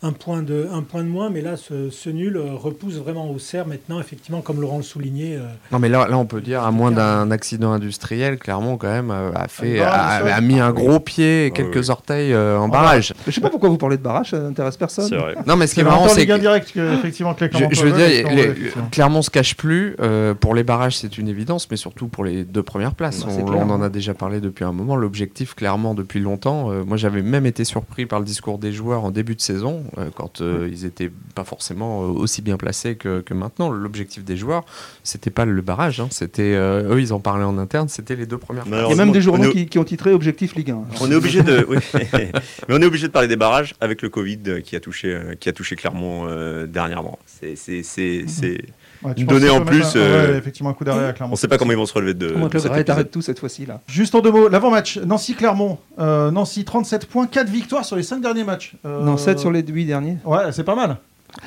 un, 0.04 0.12
point 0.12 0.44
de, 0.44 0.68
un 0.72 0.82
point 0.82 1.04
de 1.04 1.08
moins. 1.08 1.30
Mais 1.30 1.42
là, 1.42 1.58
ce, 1.58 1.90
ce 1.90 2.10
nul 2.10 2.38
euh, 2.38 2.54
repousse 2.54 2.96
vraiment 2.96 3.30
Auxerre 3.32 3.66
maintenant, 3.68 4.00
effectivement, 4.00 4.42
comme 4.42 4.62
Laurent 4.62 4.78
le 4.78 4.84
soulignait. 4.84 5.36
euh, 5.38 5.46
Non, 5.72 5.80
mais 5.80 5.90
là, 5.90 6.08
là, 6.08 6.18
on 6.18 6.26
peut 6.26 6.42
dire, 6.42 6.64
à 6.64 6.72
moins 6.72 6.92
d'un 6.92 7.32
accident 7.32 7.72
industriel, 7.72 8.38
Clermont, 8.38 8.78
quand 8.78 8.88
même, 8.90 9.12
euh, 9.12 9.32
a, 9.36 9.48
fait, 9.48 9.78
barrage 9.80 10.32
a, 10.32 10.38
au 10.38 10.42
mis 10.42 10.60
un 10.60 10.72
gros 10.72 11.00
pied 11.00 11.46
et 11.48 11.52
Ah 11.52 11.56
quelques 11.56 11.90
orteils 11.90 12.34
euh, 12.34 12.60
en 12.60 12.68
barrage. 12.68 13.14
Mais 13.26 13.32
je 13.32 13.36
sais 13.36 13.42
pas 13.42 13.50
pourquoi 13.50 13.70
vous 13.70 13.78
parlez 13.78 13.98
de 13.98 14.04
barrage, 14.04 14.32
ça 14.32 14.40
n'intéresse 14.40 14.78
personne. 14.78 15.08
c'est 15.10 15.16
vrai. 15.18 15.36
Non, 15.48 15.56
mais 15.56 15.68
ce 15.68 15.74
qui 15.76 15.82
est 15.82 15.84
marrant, 15.84 16.08
c'est 16.08 16.22
Ligue 16.22 16.32
1 16.32 16.36
que. 16.38 16.42
direct 16.42 16.72
que, 16.74 16.94
effectivement, 16.94 17.34
que 17.34 17.46
les 17.46 17.52
Je, 17.72 17.86
veux 17.86 17.92
dire, 17.92 18.30
les-. 18.32 18.54
Clermont 18.92 19.22
se 19.22 19.30
cache 19.30 19.56
plus. 19.56 19.96
euh, 20.00 20.34
pour 20.34 20.54
les 20.56 20.64
barrages, 20.64 20.98
c'est 20.98 21.18
une 21.18 21.28
évidence, 21.28 21.68
mais 21.72 21.78
surtout 21.78 22.08
pour 22.08 22.24
les 22.24 22.44
deux 22.44 22.64
premières 22.64 22.96
places. 22.96 23.26
Bah, 23.26 23.32
on, 23.48 23.70
en 23.70 23.82
a 23.82 23.90
déjà 23.90 24.14
parlé 24.14 24.40
depuis 24.40 24.64
un 24.66 24.72
moment. 24.72 24.96
L'objectif, 24.96 25.56
clairement, 25.56 25.94
depuis 25.96 26.20
longtemps. 26.20 26.72
euh, 26.72 26.84
moi, 26.86 26.98
j'avais 26.98 27.22
même 27.22 27.46
été 27.46 27.64
surpris 27.64 28.06
par 28.06 28.20
le 28.20 28.26
discours 28.26 28.58
des 28.58 28.72
joueurs 28.72 29.04
en 29.06 29.12
début 29.12 29.36
de 29.36 29.42
saison, 29.42 29.84
euh, 29.98 30.10
quand 30.16 30.42
euh, 30.42 30.68
ils 30.72 30.86
étaient 30.86 31.12
pas 31.36 31.44
forcément 31.44 32.04
euh, 32.04 32.08
aussi 32.08 32.42
bien 32.42 32.58
placés 32.58 32.96
que, 32.96 33.22
que 33.22 33.34
maintenant. 33.34 33.70
L'objectif 33.70 34.24
des 34.24 34.38
joueurs, 34.38 34.66
c'était 35.04 35.30
pas 35.30 35.46
le 35.46 35.62
barrage. 35.62 36.00
hein, 36.00 36.08
c'était 36.12 36.54
euh, 36.56 36.94
eux, 36.96 37.02
ils 37.02 37.14
en 37.14 37.20
parlaient 37.20 37.44
en 37.46 37.58
interne. 37.58 37.88
C'était 37.90 38.16
les 38.16 38.26
deux 38.26 38.38
premières. 38.38 38.66
Il 38.68 38.74
y 38.74 38.76
a 38.92 38.96
même 38.96 39.12
des 39.12 39.22
journaux 39.22 39.46
On 39.46 39.50
est- 39.50 39.54
qui, 39.54 39.66
qui 39.68 39.80
ont 39.80 39.84
titré 39.84 40.12
Objectif 40.14 40.56
Ligue 40.56 40.72
1. 40.72 40.84
On 41.02 41.12
est 41.12 41.16
obligé 41.16 41.44
de, 41.44 41.66
oui. 41.70 41.78
mais 42.14 42.32
on 42.70 42.82
est 42.82 42.86
obligé 42.86 43.08
de 43.08 43.12
parler 43.12 43.28
des 43.28 43.36
barrages 43.36 43.76
avec 43.82 44.02
le 44.02 44.10
Covid 44.10 44.62
qui 44.64 44.76
a 44.76 44.80
touché, 44.80 45.20
qui 45.40 45.50
a 45.50 45.54
touché 45.54 45.76
Clermont 45.76 46.26
euh, 46.28 46.66
dernièrement. 46.68 47.20
C'est, 47.26 47.56
c'est, 47.56 47.84
c'est, 47.84 48.26
c'est- 48.28 48.62
Ouais, 49.06 49.14
tu 49.14 49.22
Une 49.22 49.28
donnée 49.28 49.50
en 49.50 49.64
plus, 49.64 49.84
un- 49.84 50.00
euh, 50.00 50.32
ouais, 50.32 50.38
effectivement, 50.38 50.70
un 50.70 50.74
coup 50.74 50.84
d'arrêt 50.84 51.08
à 51.08 51.14
Clermont. 51.14 51.32
on 51.34 51.36
ne 51.36 51.40
sait 51.40 51.48
pas 51.48 51.58
comment 51.58 51.72
ils 51.72 51.78
vont 51.78 51.86
se 51.86 51.94
relever 51.94 52.14
de, 52.14 52.30
Comment 52.30 52.48
arrête 52.92 53.12
tout 53.12 53.22
cette 53.22 53.40
fois-ci 53.40 53.66
là. 53.66 53.82
Juste 53.88 54.16
en 54.16 54.22
deux 54.22 54.32
mots, 54.32 54.50
l'avant-match, 54.50 54.98
Nancy-Clermont. 54.98 55.78
Euh, 56.00 56.32
Nancy, 56.32 56.66
37 56.66 57.06
points, 57.06 57.28
4 57.28 57.50
victoires 57.50 57.86
sur 57.86 57.96
les 57.96 58.04
5 58.04 58.22
derniers 58.22 58.44
matchs. 58.44 58.74
Euh, 58.86 59.04
Non, 59.04 59.18
7 59.18 59.40
sur 59.40 59.52
les 59.52 59.62
8 59.66 59.86
derniers. 59.86 60.18
Ouais, 60.26 60.52
c'est 60.52 60.64
pas 60.64 60.76
mal. 60.76 60.98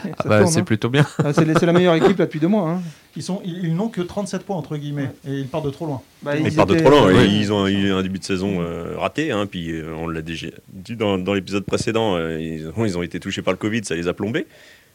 Ah 0.04 0.08
bah, 0.26 0.46
c'est 0.46 0.60
hein. 0.60 0.64
plutôt 0.64 0.90
bien. 0.90 1.06
Ah, 1.24 1.32
c'est 1.32 1.62
la 1.64 1.72
meilleure 1.72 1.94
équipe 1.94 2.18
là 2.18 2.26
depuis 2.26 2.40
deux 2.40 2.48
mois. 2.48 2.68
hein. 2.68 2.82
Ils, 3.16 3.22
sont, 3.22 3.40
ils, 3.44 3.64
ils 3.64 3.74
n'ont 3.74 3.88
que 3.88 4.02
37 4.02 4.42
points, 4.42 4.56
entre 4.56 4.76
guillemets, 4.76 5.10
et 5.26 5.32
ils 5.32 5.46
partent 5.48 5.64
de 5.64 5.70
trop 5.70 5.86
loin. 5.86 6.02
Bah, 6.22 6.36
Ils 6.36 6.54
partent 6.54 6.68
de 6.70 6.78
trop 6.78 6.90
loin. 6.90 7.06
Ouais. 7.06 7.26
Ils 7.28 7.52
ont 7.52 7.66
eu 7.66 7.90
un 7.92 8.02
début 8.02 8.18
de 8.18 8.24
saison 8.24 8.58
euh, 8.60 8.94
raté. 8.98 9.30
Hein, 9.32 9.46
puis 9.46 9.70
euh, 9.70 9.94
on 9.96 10.06
l'a 10.08 10.20
déjà 10.22 10.48
dit 10.72 10.94
dans, 10.96 11.16
dans 11.18 11.32
l'épisode 11.32 11.64
précédent. 11.64 12.16
euh, 12.16 12.38
ils, 12.40 12.68
ont, 12.76 12.84
ils 12.84 12.98
ont 12.98 13.02
été 13.02 13.18
touchés 13.18 13.42
par 13.42 13.52
le 13.52 13.58
Covid, 13.58 13.84
ça 13.84 13.94
les 13.94 14.08
a 14.08 14.12
plombés. 14.12 14.46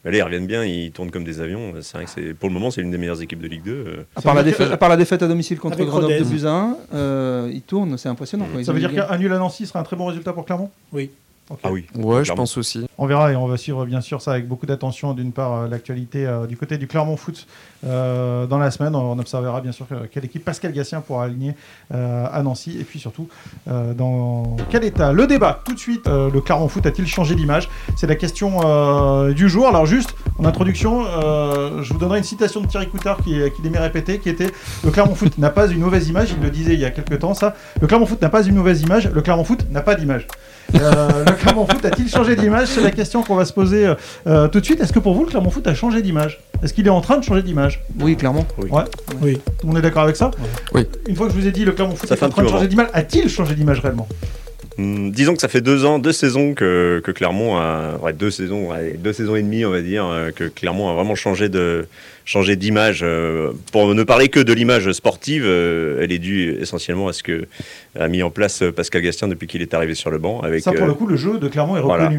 Mais 0.06 0.12
là, 0.12 0.18
ils 0.18 0.22
reviennent 0.24 0.48
bien, 0.48 0.66
ils 0.66 0.92
tournent 0.92 1.12
comme 1.12 1.24
des 1.24 1.40
avions. 1.40 1.74
C'est 1.82 1.96
vrai 1.98 2.06
que 2.06 2.12
c'est, 2.12 2.34
pour 2.34 2.50
le 2.50 2.54
moment, 2.54 2.72
c'est 2.72 2.82
l'une 2.82 2.92
des 2.92 2.98
meilleures 2.98 3.22
équipes 3.22 3.42
de 3.42 3.48
Ligue 3.48 3.64
2. 3.64 3.72
euh. 3.72 4.04
À 4.16 4.22
part, 4.22 4.34
la 4.36 4.42
veut 4.42 4.50
dire 4.50 4.58
défaite, 4.58 4.68
que- 4.70 4.74
à 4.74 4.78
part 4.78 4.90
la 4.90 4.98
défaite 4.98 5.22
à 5.24 5.28
domicile 5.28 5.60
contre 5.60 5.76
Avec 5.76 5.88
Grenoble 5.88 6.14
de 6.14 6.24
Rodez. 6.24 6.46
à 6.46 6.50
1, 6.50 6.78
euh, 6.94 7.50
ils 7.54 7.62
tournent, 7.62 7.98
c'est 7.98 8.10
impressionnant. 8.10 8.46
quoi. 8.52 8.60
Ils 8.62 8.66
Ça 8.66 8.72
ont 8.72 8.76
veut 8.76 8.82
dire 8.82 8.94
qu'un 8.94 9.18
nul 9.18 9.32
à 9.32 9.38
Nancy 9.38 9.66
serait 9.66 9.80
un 9.80 9.84
très 9.84 9.96
bon 9.96 10.06
résultat 10.08 10.34
pour 10.34 10.46
Clermont? 10.46 10.70
Oui. 10.92 11.10
Ok. 11.50 11.60
Ah 11.64 11.72
oui. 11.72 11.86
Ouais, 11.96 12.20
je 12.20 12.24
Clairement. 12.24 12.44
pense 12.44 12.58
aussi. 12.58 12.86
On 12.98 13.06
verra 13.06 13.32
et 13.32 13.36
on 13.36 13.48
va 13.48 13.58
suivre 13.58 13.86
bien 13.86 14.00
sûr 14.02 14.22
ça 14.22 14.32
avec 14.32 14.48
beaucoup 14.48 14.66
d'attention. 14.66 15.14
D'une 15.14 15.32
part, 15.34 15.54
euh, 15.54 15.68
l'actualité 15.68 16.26
euh, 16.26 16.48
du 16.48 16.56
côté 16.58 16.78
du 16.78 16.88
Clermont 16.88 17.18
Foot 17.18 17.48
euh, 17.86 18.46
dans 18.46 18.58
la 18.58 18.72
semaine. 18.72 18.96
On 18.96 19.18
observera 19.20 19.62
bien 19.62 19.72
sûr 19.72 19.88
que- 19.88 20.06
quelle 20.08 20.26
équipe 20.26 20.46
Pascal 20.46 20.72
Gassien 20.72 21.02
pourra 21.02 21.26
aligner 21.26 21.56
euh, 21.94 22.26
à 22.32 22.42
Nancy 22.44 22.78
et 22.80 22.84
puis 22.84 23.00
surtout 23.00 23.28
euh, 23.68 23.94
dans 23.94 24.58
quel 24.70 24.84
état? 24.84 25.12
Le 25.12 25.28
débat, 25.28 25.62
tout 25.66 25.74
de 25.74 25.80
suite, 25.80 26.08
le 26.08 26.42
Clermont 26.42 26.68
Foot 26.68 26.86
a-t-il 26.86 27.08
changé 27.08 27.36
d'image? 27.36 27.70
C'est 27.96 28.08
la 28.08 28.16
question 28.16 28.60
du 29.32 29.50
jour. 29.50 29.68
Alors 29.68 29.86
juste, 29.86 30.16
en 30.38 30.46
introduction, 30.46 31.04
je 31.04 31.94
vous 31.94 32.00
donnerai 32.00 32.20
une 32.20 32.24
citation 32.24 32.62
de 32.62 32.68
Thierry 32.68 32.88
Coutard 32.88 33.18
qui, 33.18 33.36
qui 33.56 33.62
l'aimait 33.62 33.80
répéter, 33.80 34.20
qui 34.20 34.30
était 34.30 34.48
«Le 34.84 34.92
Clermont 34.92 35.16
Foot 35.16 35.38
n'a 35.38 35.50
pas 35.50 35.68
une 35.68 35.80
mauvaise 35.80 36.08
image», 36.10 36.32
il 36.38 36.44
le 36.44 36.50
disait 36.50 36.74
il 36.74 36.80
y 36.80 36.86
a 36.86 36.92
quelques 36.92 37.20
temps 37.20 37.34
ça. 37.34 37.56
«Le 37.82 37.88
Clermont 37.88 38.06
Foot 38.06 38.22
n'a 38.22 38.30
pas 38.30 38.44
une 38.44 38.56
mauvaise 38.56 38.82
image, 38.82 39.10
le 39.10 39.22
Clermont 39.22 39.44
Foot 39.44 39.66
n'a 39.70 39.82
pas 39.82 39.96
d'image». 39.96 40.28
Le 40.74 41.32
Clermont 41.36 41.68
Foot 41.68 41.84
a-t-il 41.86 42.10
changé 42.10 42.36
d'image? 42.36 42.68
C'est 42.68 42.82
la 42.82 42.92
question 42.92 43.24
qu'on 43.24 43.36
va 43.36 43.46
se 43.46 43.54
poser 43.54 43.94
tout 44.26 44.60
de 44.60 44.66
suite. 44.66 44.80
Est-ce 44.82 44.94
que 44.94 45.00
pour 45.00 45.14
vous, 45.14 45.24
le 45.24 45.30
Clermont 45.30 45.50
Foot 45.50 45.68
a 45.68 45.76
changé 45.76 46.02
d'image? 46.02 46.40
Est-ce 46.62 46.74
qu'il 46.74 46.86
est 46.88 46.92
en 46.92 47.02
train 47.02 47.18
de 47.18 47.24
changer 47.24 47.42
d'image 47.42 47.82
Oui, 48.00 48.16
clairement. 48.16 48.46
Ouais. 48.58 48.84
Oui. 49.22 49.36
Tout 49.36 49.52
le 49.64 49.68
monde 49.68 49.78
est 49.78 49.82
d'accord 49.82 50.04
avec 50.04 50.16
ça 50.16 50.32
Oui. 50.74 50.84
Une 51.08 51.16
fois 51.16 51.28
que 51.28 51.34
je 51.34 51.40
vous 51.40 51.48
ai 51.48 51.52
dit 51.52 51.66
le 51.66 51.72
Clermont 51.74 51.96
Foot 51.96 52.08
Ça 52.08 52.16
est 52.16 52.18
fait 52.18 52.26
en 52.26 52.30
train 52.30 52.44
de 52.44 52.48
changer 52.50 52.68
d'image, 52.68 52.88
a-t-il 52.94 53.30
changé 53.30 53.56
d'image 53.56 53.80
réellement 53.80 54.08
Hum, 54.80 55.12
disons 55.12 55.36
que 55.36 55.42
ça 55.42 55.50
fait 55.50 55.62
deux 55.62 55.86
ans, 55.86 56.00
deux 56.00 56.14
saisons 56.14 56.56
que, 56.56 57.00
que 57.04 57.12
Clermont 57.12 57.58
a, 57.58 57.98
ouais, 58.02 58.12
deux 58.12 58.32
saisons, 58.32 58.72
ouais, 58.72 58.94
deux 58.98 59.14
saisons 59.14 59.36
et 59.36 59.44
demie, 59.44 59.66
on 59.66 59.70
va 59.70 59.82
dire, 59.82 60.04
euh, 60.08 60.32
que 60.32 60.46
Clermont 60.46 60.90
a 60.90 60.94
vraiment 60.96 61.14
changé 61.14 61.48
de, 61.48 61.86
changé 62.26 62.56
d'image. 62.56 63.02
euh, 63.04 63.52
Pour 63.72 63.94
ne 63.94 64.02
parler 64.04 64.30
que 64.30 64.40
de 64.40 64.52
l'image 64.52 64.92
sportive, 64.94 65.44
euh, 65.46 66.00
elle 66.02 66.12
est 66.12 66.18
due 66.18 66.58
essentiellement 66.60 67.08
à 67.08 67.14
ce 67.14 67.22
que 67.22 67.46
a 68.00 68.08
mis 68.08 68.24
en 68.24 68.32
place 68.32 68.64
Pascal 68.76 69.04
Gastien 69.04 69.28
depuis 69.28 69.46
qu'il 69.46 69.62
est 69.62 69.76
arrivé 69.76 69.94
sur 69.94 70.10
le 70.10 70.18
banc. 70.18 70.40
Avec 70.40 70.64
Ça, 70.64 70.72
pour 70.72 70.86
euh, 70.86 70.88
le 70.88 70.94
coup, 70.96 71.06
le 71.06 71.18
jeu 71.18 71.38
de 71.38 71.48
Clermont 71.50 71.78
est 71.78 71.82
voilà. 71.82 72.12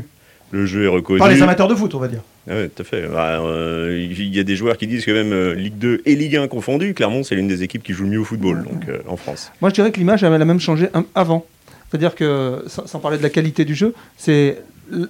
Le 0.55 0.67
jeu 0.67 0.85
est 0.85 0.89
reconnu. 0.89 1.19
Par 1.19 1.29
les 1.29 1.43
amateurs 1.43 1.69
de 1.69 1.75
foot, 1.75 1.95
on 1.95 1.99
va 1.99 2.09
dire. 2.09 2.21
Ah 2.49 2.55
ouais, 2.55 2.69
tout 2.69 2.83
à 2.83 2.85
fait. 2.85 3.07
Bah, 3.09 3.41
euh, 3.41 4.07
Il 4.09 4.35
y 4.35 4.39
a 4.39 4.45
des 4.45 4.57
joueurs 4.57 4.77
qui 4.77 4.87
disent 4.87 5.05
que 5.05 5.11
même 5.11 5.33
euh, 5.33 5.55
Ligue 5.55 5.79
2 5.79 6.03
et 6.07 6.15
Ligue 6.15 6.37
1 6.37 6.49
confondus, 6.49 6.95
Clermont 6.95 7.25
c'est 7.25 7.35
l'une 7.35 7.49
des 7.49 7.63
équipes 7.63 7.83
qui 7.83 7.93
joue 7.93 8.05
le 8.05 8.11
mieux 8.11 8.21
au 8.21 8.25
football 8.25 8.65
donc, 8.65 8.89
euh, 8.89 8.99
en 9.09 9.17
France. 9.17 9.51
Moi, 9.61 9.71
je 9.71 9.75
dirais 9.75 9.91
que 9.91 9.99
l'image, 9.99 10.23
elle 10.23 10.33
a 10.33 10.45
même 10.45 10.61
changé 10.61 10.89
avant. 11.15 11.45
C'est-à-dire 11.91 12.15
que, 12.15 12.65
sans, 12.69 12.87
sans 12.87 13.01
parler 13.01 13.19
de 13.19 13.23
la 13.23 13.31
qualité 13.31 13.65
du 13.65 13.75
jeu, 13.75 13.95
c'est 14.17 14.63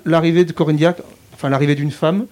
l'arrivée 0.04 0.44
de 0.44 0.52
Corinne 0.52 0.76
Diac, 0.76 0.98
enfin 1.34 1.50
l'arrivée 1.50 1.74
d'une 1.74 1.90
femme. 1.90 2.26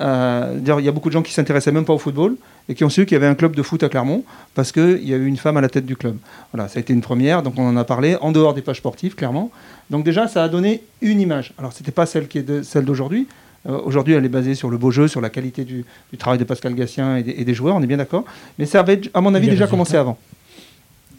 Euh, 0.00 0.58
dire, 0.58 0.78
il 0.78 0.86
y 0.86 0.88
a 0.88 0.92
beaucoup 0.92 1.08
de 1.08 1.12
gens 1.14 1.22
qui 1.22 1.32
s'intéressaient 1.32 1.72
même 1.72 1.84
pas 1.84 1.92
au 1.92 1.98
football 1.98 2.36
et 2.68 2.74
qui 2.74 2.84
ont 2.84 2.88
su 2.88 3.04
qu'il 3.04 3.14
y 3.14 3.16
avait 3.16 3.26
un 3.26 3.34
club 3.34 3.56
de 3.56 3.62
foot 3.62 3.82
à 3.82 3.88
Clermont 3.88 4.22
parce 4.54 4.70
qu'il 4.70 5.08
y 5.08 5.12
a 5.12 5.16
eu 5.16 5.26
une 5.26 5.36
femme 5.36 5.56
à 5.56 5.60
la 5.60 5.68
tête 5.68 5.86
du 5.86 5.96
club. 5.96 6.16
Voilà, 6.52 6.68
ça 6.68 6.78
a 6.78 6.80
été 6.80 6.92
une 6.92 7.00
première, 7.00 7.42
donc 7.42 7.54
on 7.58 7.66
en 7.66 7.76
a 7.76 7.84
parlé 7.84 8.16
en 8.20 8.30
dehors 8.30 8.54
des 8.54 8.62
pages 8.62 8.76
sportives, 8.76 9.14
clairement. 9.14 9.50
Donc 9.90 10.04
déjà, 10.04 10.28
ça 10.28 10.44
a 10.44 10.48
donné 10.48 10.82
une 11.00 11.20
image. 11.20 11.52
Alors, 11.58 11.72
c'était 11.72 11.90
pas 11.92 12.06
celle 12.06 12.28
qui 12.28 12.38
est 12.38 12.42
de, 12.42 12.62
celle 12.62 12.84
d'aujourd'hui. 12.84 13.26
Euh, 13.68 13.78
aujourd'hui, 13.84 14.14
elle 14.14 14.24
est 14.24 14.28
basée 14.28 14.54
sur 14.54 14.70
le 14.70 14.78
beau 14.78 14.90
jeu, 14.92 15.08
sur 15.08 15.20
la 15.20 15.30
qualité 15.30 15.64
du, 15.64 15.84
du 16.12 16.18
travail 16.18 16.38
de 16.38 16.44
Pascal 16.44 16.74
Gassien 16.74 17.16
et 17.16 17.22
des, 17.24 17.32
et 17.32 17.44
des 17.44 17.54
joueurs, 17.54 17.74
on 17.74 17.82
est 17.82 17.86
bien 17.88 17.96
d'accord. 17.96 18.24
Mais 18.58 18.66
ça 18.66 18.80
avait, 18.80 19.00
à 19.14 19.20
mon 19.20 19.34
avis, 19.34 19.48
déjà 19.48 19.66
commencé 19.66 19.96
avant. 19.96 20.16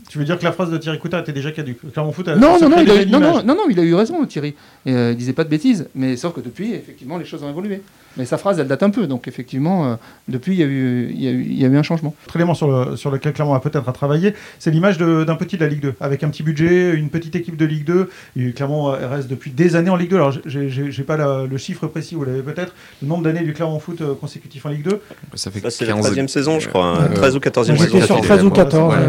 Tu 0.10 0.18
veux 0.18 0.26
dire 0.26 0.40
que 0.40 0.44
la 0.44 0.52
phrase 0.52 0.72
de 0.72 0.78
Thierry 0.80 0.98
Coutard 0.98 1.20
était 1.20 1.34
déjà 1.34 1.52
caduque? 1.52 1.78
Clermont 1.94 2.12
Foot 2.12 2.28
a 2.30 2.36
Non, 2.36 2.58
non, 2.60 2.68
non, 2.70 2.78
il 2.82 2.90
a, 2.90 3.04
eu- 3.04 3.06
non, 3.06 3.20
non, 3.20 3.44
non, 3.44 3.64
il 3.70 3.80
a 3.80 3.84
eu 3.84 3.94
raison, 3.94 4.26
Thierry. 4.26 4.56
Et, 4.88 4.92
euh, 4.96 5.12
il 5.12 5.18
disait 5.18 5.34
pas 5.34 5.44
de 5.44 5.50
bêtises. 5.50 5.88
Mais 5.94 6.18
sauf 6.18 6.34
que 6.34 6.42
depuis, 6.42 6.74
effectivement, 6.74 7.18
les 7.20 7.26
choses 7.26 7.44
ont 7.44 7.50
évolué. 7.50 7.84
Mais 8.18 8.26
sa 8.26 8.38
phrase, 8.38 8.60
elle 8.60 8.68
date 8.68 8.84
un 8.84 8.90
peu. 8.90 9.08
Donc, 9.08 9.28
effectivement, 9.28 9.86
euh, 9.92 9.96
depuis, 10.28 10.54
il 10.54 10.60
y, 10.60 10.64
a 10.64 10.66
eu, 10.66 11.10
il, 11.14 11.22
y 11.24 11.28
a 11.28 11.32
eu, 11.32 11.42
il 11.44 11.60
y 11.60 11.66
a 11.66 11.68
eu 11.68 11.78
un 11.78 11.84
changement. 11.84 12.14
Autre 12.28 12.36
élément 12.36 12.54
sur, 12.54 12.68
le, 12.70 12.96
sur 12.96 13.12
lequel 13.12 13.34
Clermont 13.34 13.54
a 13.54 13.60
peut-être 13.60 13.88
à 13.88 13.94
travailler, 13.94 14.34
c'est 14.58 14.72
l'image 14.72 14.98
d'un 14.98 15.36
petit 15.36 15.56
de 15.58 15.62
la 15.64 15.70
Ligue 15.70 15.82
2, 15.82 15.94
avec 16.02 16.24
un 16.24 16.30
petit 16.30 16.44
budget, 16.44 16.94
une 16.96 17.10
petite 17.10 17.36
équipe 17.36 17.56
de 17.56 17.66
Ligue 17.66 17.86
2. 17.86 18.10
Et 18.38 18.52
Clermont 18.52 18.90
euh, 18.94 19.08
reste 19.08 19.28
depuis 19.30 19.52
des 19.52 19.76
années 19.76 19.90
en 19.92 19.96
Ligue 19.96 20.10
2. 20.10 20.16
Alors, 20.16 20.34
j'ai- 20.46 21.04
pas 21.04 21.18
la- 21.18 21.46
le 21.50 21.58
chiffre 21.58 21.88
précis, 21.88 22.16
vous 22.16 22.24
l'avez 22.26 22.42
peut-être, 22.42 22.74
le 23.02 23.08
nombre 23.08 23.24
d'années 23.24 23.44
du 23.44 23.54
Clermont 23.54 23.80
Foot 23.80 24.02
euh, 24.02 24.14
consécutif 24.16 24.66
en 24.66 24.70
Ligue 24.70 24.84
2. 24.84 25.02
Ça 25.36 25.50
fait 25.52 25.60
c'est 25.70 25.86
la 25.86 25.94
15 25.94 26.12
13e 26.12 26.28
saison, 26.28 26.60
je 26.60 26.68
crois. 26.68 26.86
hein. 26.86 27.08
Ouais. 27.10 27.14
13 27.14 27.36
ou 27.36 27.40
14e 27.40 27.76
Moi, 27.76 27.86
J'étais 27.86 27.92
saison. 28.02 28.06
sur 28.06 28.16
Ouais, 28.18 28.22
13 28.22 28.44
ou 28.44 28.48
ouais, 28.50 28.54
14. 28.56 28.94
ouais. 28.96 29.06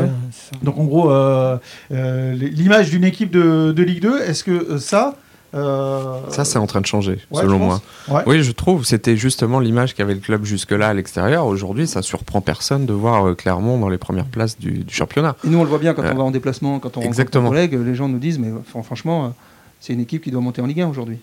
Donc 0.63 0.79
en 0.79 0.85
gros, 0.85 1.11
euh, 1.11 1.57
euh, 1.93 2.33
l'image 2.35 2.91
d'une 2.91 3.05
équipe 3.05 3.31
de, 3.31 3.73
de 3.73 3.83
Ligue 3.83 4.03
2, 4.03 4.21
est-ce 4.23 4.45
que 4.45 4.79
ça... 4.79 5.17
euh, 5.55 6.19
Ça, 6.31 6.45
c'est 6.45 6.59
en 6.59 6.67
train 6.67 6.81
de 6.81 6.87
changer, 6.87 7.19
ouais, 7.31 7.43
selon 7.43 7.59
moi. 7.59 7.81
Ouais. 8.09 8.23
Oui, 8.27 8.43
je 8.43 8.53
trouve. 8.53 8.85
C'était 8.85 9.17
justement 9.17 9.59
l'image 9.61 9.95
qu'avait 9.95 10.15
le 10.15 10.21
club 10.21 10.45
jusque-là 10.45 10.89
à 10.89 10.95
l'extérieur. 10.95 11.47
Aujourd'hui, 11.47 11.87
ça 11.87 12.03
surprend 12.03 12.41
personne 12.41 12.87
de 12.87 12.93
voir 12.93 13.27
euh, 13.29 13.35
Clermont 13.35 13.79
dans 13.79 13.89
les 13.89 13.99
premières 13.99 14.27
places 14.27 14.59
du, 14.59 14.71
du 14.85 14.95
championnat. 14.95 15.37
Et 15.45 15.49
nous, 15.49 15.59
on 15.59 15.63
le 15.65 15.69
voit 15.69 15.79
bien 15.79 15.95
quand 15.95 16.03
Euh, 16.03 16.13
on 16.13 16.17
va 16.17 16.23
en 16.25 16.31
déplacement, 16.31 16.79
quand 16.79 16.89
on 16.97 17.01
rencontre 17.01 17.07
exactement. 17.07 17.45
nos 17.45 17.51
collègues, 17.51 17.75
les 17.75 17.95
gens 17.95 18.09
nous 18.09 18.19
disent, 18.19 18.39
mais 18.39 18.51
fran- 18.69 18.83
franchement, 18.83 19.25
euh, 19.25 19.29
c'est 19.81 19.95
une 19.95 20.01
équipe 20.01 20.23
qui 20.23 20.31
doit 20.31 20.43
monter 20.43 20.61
en 20.61 20.67
Ligue 20.67 20.83
1 20.83 20.89
aujourd'hui. 20.89 21.19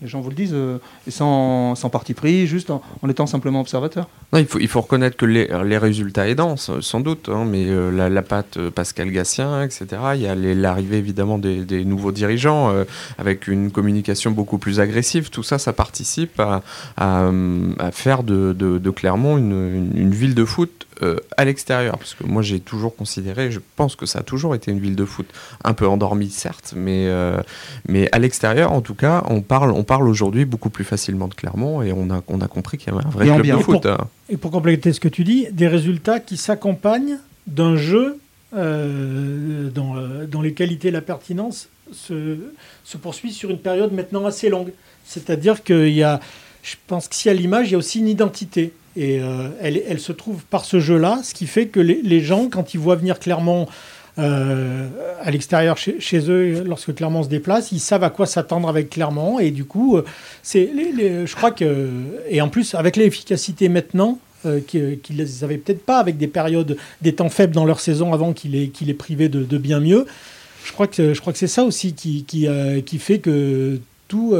Les 0.00 0.06
gens 0.06 0.20
vous 0.20 0.30
le 0.30 0.36
disent, 0.36 0.54
euh, 0.54 0.78
sans, 1.08 1.74
sans 1.74 1.90
parti 1.90 2.14
pris, 2.14 2.46
juste 2.46 2.70
en, 2.70 2.80
étant 3.08 3.26
simplement 3.26 3.60
observateur. 3.60 4.08
Il, 4.32 4.46
faut, 4.46 4.80
reconnaître 4.80 5.16
que 5.16 5.26
les, 5.26 5.48
les 5.64 5.76
résultats 5.76 6.28
aidants, 6.28 6.56
sans 6.56 7.00
doute, 7.00 7.28
hein, 7.28 7.44
mais 7.44 7.66
euh, 7.66 7.90
la, 8.08 8.22
patte 8.22 8.58
euh, 8.58 8.70
Pascal 8.70 9.10
Gassien, 9.10 9.60
etc. 9.62 9.86
Il 10.14 10.20
y 10.20 10.28
a 10.28 10.36
l'arrivée 10.36 10.98
évidemment 10.98 11.38
des, 11.38 11.84
nouveaux 11.84 12.12
dirigeants 12.12 12.72
avec 13.18 13.48
une 13.48 13.72
communication 13.72 14.30
beaucoup 14.30 14.58
plus 14.58 14.78
agressive. 14.78 15.30
Tout 15.30 15.42
ça, 15.42 15.58
ça 15.58 15.72
participe 15.72 16.40
à, 16.40 16.62
faire 17.90 18.22
de, 18.22 18.90
Clermont 18.90 19.36
une 19.36 20.10
ville 20.12 20.34
de 20.34 20.44
foot 20.44 20.85
euh, 21.02 21.16
à 21.36 21.44
l'extérieur. 21.44 21.98
Parce 21.98 22.14
que 22.14 22.24
moi, 22.24 22.42
j'ai 22.42 22.60
toujours 22.60 22.94
considéré, 22.96 23.50
je 23.50 23.60
pense 23.76 23.96
que 23.96 24.06
ça 24.06 24.20
a 24.20 24.22
toujours 24.22 24.54
été 24.54 24.70
une 24.70 24.78
ville 24.80 24.96
de 24.96 25.04
foot, 25.04 25.26
un 25.64 25.74
peu 25.74 25.86
endormie 25.86 26.30
certes, 26.30 26.74
mais, 26.76 27.06
euh, 27.08 27.38
mais 27.88 28.08
à 28.12 28.18
l'extérieur, 28.18 28.72
en 28.72 28.80
tout 28.80 28.94
cas, 28.94 29.22
on 29.28 29.40
parle, 29.42 29.70
on 29.72 29.84
parle 29.84 30.08
aujourd'hui 30.08 30.44
beaucoup 30.44 30.70
plus 30.70 30.84
facilement 30.84 31.28
de 31.28 31.34
Clermont 31.34 31.82
et 31.82 31.92
on 31.92 32.10
a, 32.10 32.22
on 32.28 32.40
a 32.40 32.48
compris 32.48 32.78
qu'il 32.78 32.92
y 32.92 32.96
avait 32.96 33.04
un 33.06 33.10
vrai 33.10 33.26
Et 33.26 33.30
club 33.30 33.42
bien. 33.42 33.56
de 33.56 33.60
Et 33.60 33.64
pour- 33.64 33.74
foot. 33.74 33.86
hein. 33.86 34.08
Et 34.28 34.36
pour 34.36 34.50
compléter 34.50 34.92
ce 34.92 35.00
que 35.00 35.08
tu 35.08 35.24
dis, 35.24 35.46
des 35.52 35.68
résultats 35.68 36.20
qui 36.20 36.36
s'accompagnent 36.36 37.18
d'un 37.46 37.76
jeu 37.76 38.18
euh, 38.54 39.70
dont, 39.70 39.96
euh, 39.96 40.26
les 40.42 40.52
qualités 40.54 40.88
et 40.88 40.90
la 40.92 41.00
pertinence 41.00 41.68
se, 41.92 42.36
se 42.84 42.96
poursuivent 42.96 43.32
sur 43.32 43.50
une 43.50 43.58
période 43.58 43.92
maintenant 43.92 44.26
assez 44.26 44.48
longue. 44.48 44.72
C'est-à-dire 45.04 45.62
qu'il 45.62 45.88
y 45.92 46.02
a, 46.02 46.20
je 46.62 46.74
pense 46.86 47.08
que 47.08 47.14
si 47.14 47.28
à 47.28 47.34
l'image, 47.34 47.68
il 47.68 47.72
y 47.72 47.74
a 47.74 47.78
aussi 47.78 47.98
une 48.00 48.08
identité. 48.08 48.72
Et 48.96 49.20
euh, 49.20 49.48
elle, 49.60 50.00
se 50.00 50.12
trouve 50.12 50.44
par 50.44 50.64
ce 50.64 50.80
jeu-là, 50.80 51.20
ce 51.22 51.34
qui 51.34 51.46
fait 51.46 51.66
que 51.66 51.80
les, 51.80 52.20
gens, 52.20 52.48
quand 52.50 52.72
ils 52.72 52.80
voient 52.80 52.96
venir 52.96 53.18
Clermont 53.18 53.66
euh, 54.18 54.88
à 55.20 55.30
l'extérieur 55.30 55.76
chez, 55.76 56.00
chez 56.00 56.30
eux, 56.30 56.64
lorsque 56.64 56.94
Clermont 56.94 57.22
se 57.22 57.28
déplace, 57.28 57.70
ils 57.72 57.80
savent 57.80 58.04
à 58.04 58.08
quoi 58.08 58.24
s'attendre 58.24 58.68
avec 58.68 58.88
Clermont. 58.88 59.38
Et 59.38 59.50
du 59.50 59.64
coup, 59.64 59.98
euh, 59.98 60.04
c'est 60.42 60.70
je 60.74 61.34
crois 61.34 61.50
que. 61.50 61.90
Et 62.30 62.40
en 62.40 62.48
plus, 62.48 62.74
avec 62.74 62.96
l'efficacité 62.96 63.68
maintenant, 63.68 64.18
euh, 64.46 64.60
qui- 64.66 64.98
qu'ils 65.02 65.16
les 65.16 65.44
avaient 65.44 65.58
peut-être 65.58 65.84
pas 65.84 65.98
avec 65.98 66.16
des 66.16 66.28
périodes, 66.28 66.78
des 67.02 67.14
temps 67.14 67.28
faibles 67.28 67.54
dans 67.54 67.66
leur 67.66 67.80
saison 67.80 68.14
avant 68.14 68.32
qu'il 68.32 68.52
les 68.52 68.94
privait 68.94 69.28
de, 69.28 69.58
bien 69.58 69.80
mieux. 69.80 70.06
Je 70.64 70.72
crois 70.72 70.86
que, 70.86 71.12
je 71.12 71.20
crois 71.20 71.34
que 71.34 71.38
c'est 71.38 71.46
ça 71.46 71.64
aussi 71.64 71.92
qui, 71.92 72.48
fait 72.98 73.18
que 73.18 73.78
tout 74.08 74.34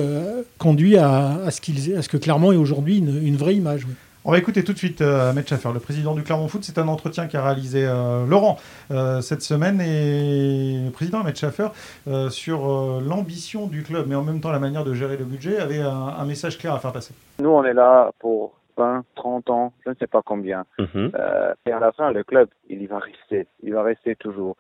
conduit 0.59 0.97
à, 0.97 1.39
ce 1.51 1.61
qu'ils, 1.61 1.97
à 1.97 2.03
ce 2.03 2.09
que 2.09 2.17
Clermont 2.17 2.51
est 2.51 2.57
aujourd'hui 2.57 2.99
une, 2.99 3.37
vraie 3.37 3.55
image. 3.55 3.87
On 4.29 4.33
va 4.33 4.39
écouter 4.39 4.65
tout 4.65 4.73
de 4.73 4.79
suite 4.79 5.03
euh, 5.03 5.31
Ahmed 5.31 5.47
Schaffer, 5.47 5.69
le 5.73 5.79
président 5.79 6.13
du 6.13 6.25
Clermont 6.25 6.49
Foot. 6.49 6.65
C'est 6.65 6.79
un 6.79 6.89
entretien 6.89 7.29
qu'a 7.29 7.45
réalisé 7.45 7.87
euh, 7.87 8.27
Laurent 8.27 8.57
euh, 8.91 9.21
cette 9.21 9.41
semaine 9.43 9.81
et 9.81 10.83
le 10.85 10.91
président 10.91 11.21
Ahmed 11.21 11.37
Schaffer 11.37 11.69
euh, 12.09 12.29
sur 12.29 12.69
euh, 12.69 13.01
l'ambition 13.01 13.69
du 13.69 13.85
club, 13.85 14.07
mais 14.09 14.17
en 14.17 14.25
même 14.25 14.41
temps 14.41 14.51
la 14.51 14.59
manière 14.59 14.83
de 14.83 14.95
gérer 14.95 15.17
le 15.17 15.25
budget, 15.25 15.59
avait 15.59 15.79
un, 15.79 16.09
un 16.19 16.25
message 16.25 16.59
clair 16.59 16.75
à 16.75 16.81
faire 16.81 16.93
passer. 16.93 17.15
Nous, 17.39 17.49
on 17.49 17.63
est 17.63 17.73
là 17.73 18.11
pour 18.19 18.59
20, 18.77 19.05
30 19.15 19.49
ans, 19.51 19.73
je 19.85 19.91
ne 19.91 19.95
sais 19.95 20.09
pas 20.09 20.23
combien. 20.23 20.65
Mhm. 20.81 21.13
Euh, 21.15 21.55
et 21.65 21.71
à 21.71 21.79
la 21.79 21.93
fin, 21.93 22.11
le 22.11 22.25
club, 22.25 22.49
il 22.69 22.83
y 22.83 22.87
va 22.87 22.99
rester. 22.99 23.47
Il 23.63 23.75
va 23.75 23.85
rester 23.85 24.17
toujours. 24.17 24.57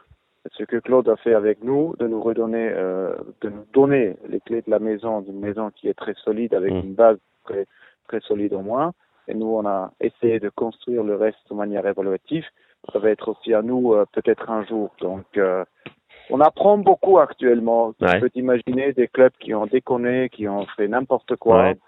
Ce 0.56 0.62
que 0.62 0.76
Claude 0.76 1.08
a 1.08 1.16
fait 1.16 1.34
avec 1.34 1.64
nous, 1.64 1.96
de 1.98 2.06
nous 2.06 2.22
redonner, 2.22 2.70
euh, 2.72 3.16
de 3.40 3.48
nous 3.48 3.64
donner 3.74 4.16
les 4.28 4.38
clés 4.38 4.62
de 4.64 4.70
la 4.70 4.78
maison, 4.78 5.22
d'une 5.22 5.40
maison 5.40 5.72
qui 5.74 5.88
est 5.88 5.94
très 5.94 6.14
solide, 6.24 6.54
avec 6.54 6.72
Mm. 6.72 6.76
une 6.76 6.94
base 6.94 7.16
très, 7.44 7.66
très 8.06 8.20
solide 8.20 8.52
au 8.52 8.60
moins. 8.60 8.92
Et 9.28 9.34
nous, 9.34 9.46
on 9.46 9.66
a 9.66 9.90
essayé 10.00 10.38
de 10.40 10.48
construire 10.48 11.02
le 11.02 11.16
reste 11.16 11.38
de 11.50 11.54
manière 11.54 11.86
évaluative. 11.86 12.44
Ça 12.92 12.98
va 12.98 13.10
être 13.10 13.28
aussi 13.28 13.52
à 13.54 13.62
nous, 13.62 13.94
euh, 13.94 14.04
peut-être 14.12 14.50
un 14.50 14.64
jour. 14.64 14.94
Donc, 15.00 15.24
euh, 15.36 15.64
on 16.30 16.40
apprend 16.40 16.78
beaucoup 16.78 17.18
actuellement. 17.18 17.94
Ouais. 18.00 18.14
Tu 18.14 18.20
peux 18.20 18.30
t'imaginer 18.30 18.92
des 18.92 19.08
clubs 19.08 19.32
qui 19.40 19.54
ont 19.54 19.66
déconné, 19.66 20.28
qui 20.28 20.46
ont 20.48 20.66
fait 20.76 20.88
n'importe 20.88 21.36
quoi. 21.36 21.62
Ouais. 21.62 21.78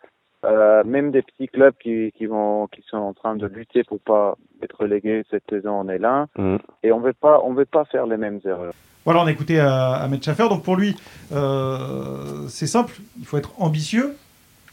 Euh, 0.44 0.84
même 0.84 1.10
des 1.10 1.22
petits 1.22 1.48
clubs 1.48 1.74
qui, 1.82 2.12
qui 2.16 2.26
vont, 2.26 2.68
qui 2.68 2.82
sont 2.88 2.96
en 2.96 3.12
train 3.12 3.34
de 3.34 3.46
lutter 3.46 3.82
pour 3.82 3.98
pas 3.98 4.36
être 4.62 4.76
relégués 4.80 5.24
cette 5.30 5.42
saison, 5.50 5.80
on 5.80 5.88
est 5.88 5.98
là. 5.98 6.26
Mhm. 6.36 6.58
Et 6.84 6.92
on 6.92 7.00
veut 7.00 7.12
pas, 7.12 7.40
on 7.44 7.54
veut 7.54 7.64
pas 7.64 7.84
faire 7.86 8.06
les 8.06 8.16
mêmes 8.16 8.40
erreurs. 8.44 8.74
Voilà, 9.04 9.22
on 9.22 9.26
a 9.26 9.32
écouté 9.32 9.58
Ahmed 9.58 10.22
Schaffer. 10.22 10.48
Donc 10.48 10.62
pour 10.62 10.76
lui, 10.76 10.94
euh, 11.32 12.46
c'est 12.48 12.66
simple, 12.66 12.92
il 13.18 13.24
faut 13.24 13.38
être 13.38 13.60
ambitieux, 13.60 14.14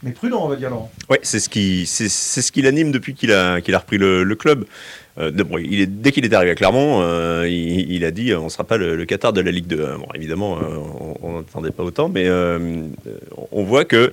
mais 0.06 0.12
prudent, 0.12 0.44
on 0.44 0.48
va 0.48 0.56
dire. 0.56 0.70
Ouais, 1.10 1.18
c'est 1.22 1.40
ce 1.40 1.48
qui, 1.48 1.84
c'est, 1.84 2.08
ce 2.08 2.52
qui 2.52 2.62
l'anime 2.62 2.92
depuis 2.92 3.14
qu'il 3.14 3.32
a, 3.32 3.56
repris 3.56 3.98
le, 3.98 4.34
club. 4.34 4.64
Euh, 5.18 5.30
dès 5.30 6.12
qu'il 6.12 6.24
est 6.24 6.32
arrivé 6.32 6.52
à 6.52 6.54
Clermont, 6.54 7.00
euh, 7.02 7.46
il, 7.48 8.04
a 8.04 8.10
dit 8.10 8.30
euh, 8.30 8.38
on 8.38 8.44
ne 8.44 8.48
sera 8.48 8.64
pas 8.64 8.76
le, 8.76 8.96
le 8.96 9.04
Qatar 9.04 9.32
de 9.32 9.40
la 9.40 9.50
Ligue 9.50 9.66
2. 9.66 9.76
Bon, 9.98 10.06
évidemment, 10.14 10.58
on 11.22 11.38
n'attendait 11.38 11.72
pas 11.72 11.82
autant, 11.82 12.08
mais 12.08 12.30
on 13.50 13.64
voit 13.64 13.84
que 13.84 14.12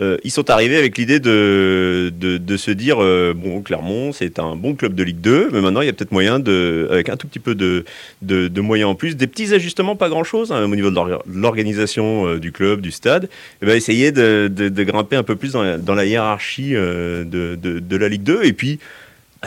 euh, 0.00 0.16
ils 0.24 0.30
sont 0.30 0.50
arrivés 0.50 0.76
avec 0.76 0.98
l'idée 0.98 1.20
de, 1.20 2.12
de, 2.18 2.36
de 2.36 2.56
se 2.56 2.70
dire 2.70 3.02
euh, 3.02 3.32
bon, 3.34 3.62
Clermont, 3.62 4.12
c'est 4.12 4.38
un 4.38 4.54
bon 4.56 4.74
club 4.74 4.94
de 4.94 5.02
Ligue 5.02 5.20
2, 5.20 5.48
mais 5.52 5.60
maintenant 5.60 5.80
il 5.80 5.86
y 5.86 5.88
a 5.88 5.92
peut-être 5.92 6.12
moyen 6.12 6.38
de, 6.38 6.86
avec 6.90 7.08
un 7.08 7.16
tout 7.16 7.26
petit 7.26 7.38
peu 7.38 7.54
de, 7.54 7.84
de, 8.22 8.48
de 8.48 8.60
moyens 8.60 8.90
en 8.90 8.94
plus, 8.94 9.16
des 9.16 9.26
petits 9.26 9.54
ajustements, 9.54 9.96
pas 9.96 10.08
grand-chose 10.08 10.52
hein, 10.52 10.64
au 10.64 10.74
niveau 10.76 10.90
de 10.90 10.94
l'or- 10.94 11.22
de 11.26 11.38
l'organisation 11.40 12.26
euh, 12.28 12.38
du 12.38 12.52
club, 12.52 12.80
du 12.80 12.90
stade, 12.90 13.28
et 13.62 13.66
ben, 13.66 13.74
essayer 13.76 14.12
de, 14.12 14.48
de, 14.54 14.82
grimper 14.84 15.16
un 15.16 15.22
peu 15.22 15.36
plus 15.36 15.52
dans 15.52 15.62
la, 15.62 15.78
dans 15.78 15.94
la 15.94 16.04
hiérarchie 16.04 16.74
euh, 16.74 17.24
de, 17.24 17.56
de 17.56 17.96
la 17.96 18.08
Ligue 18.08 18.22
2. 18.22 18.44
Et 18.44 18.52
puis, 18.52 18.78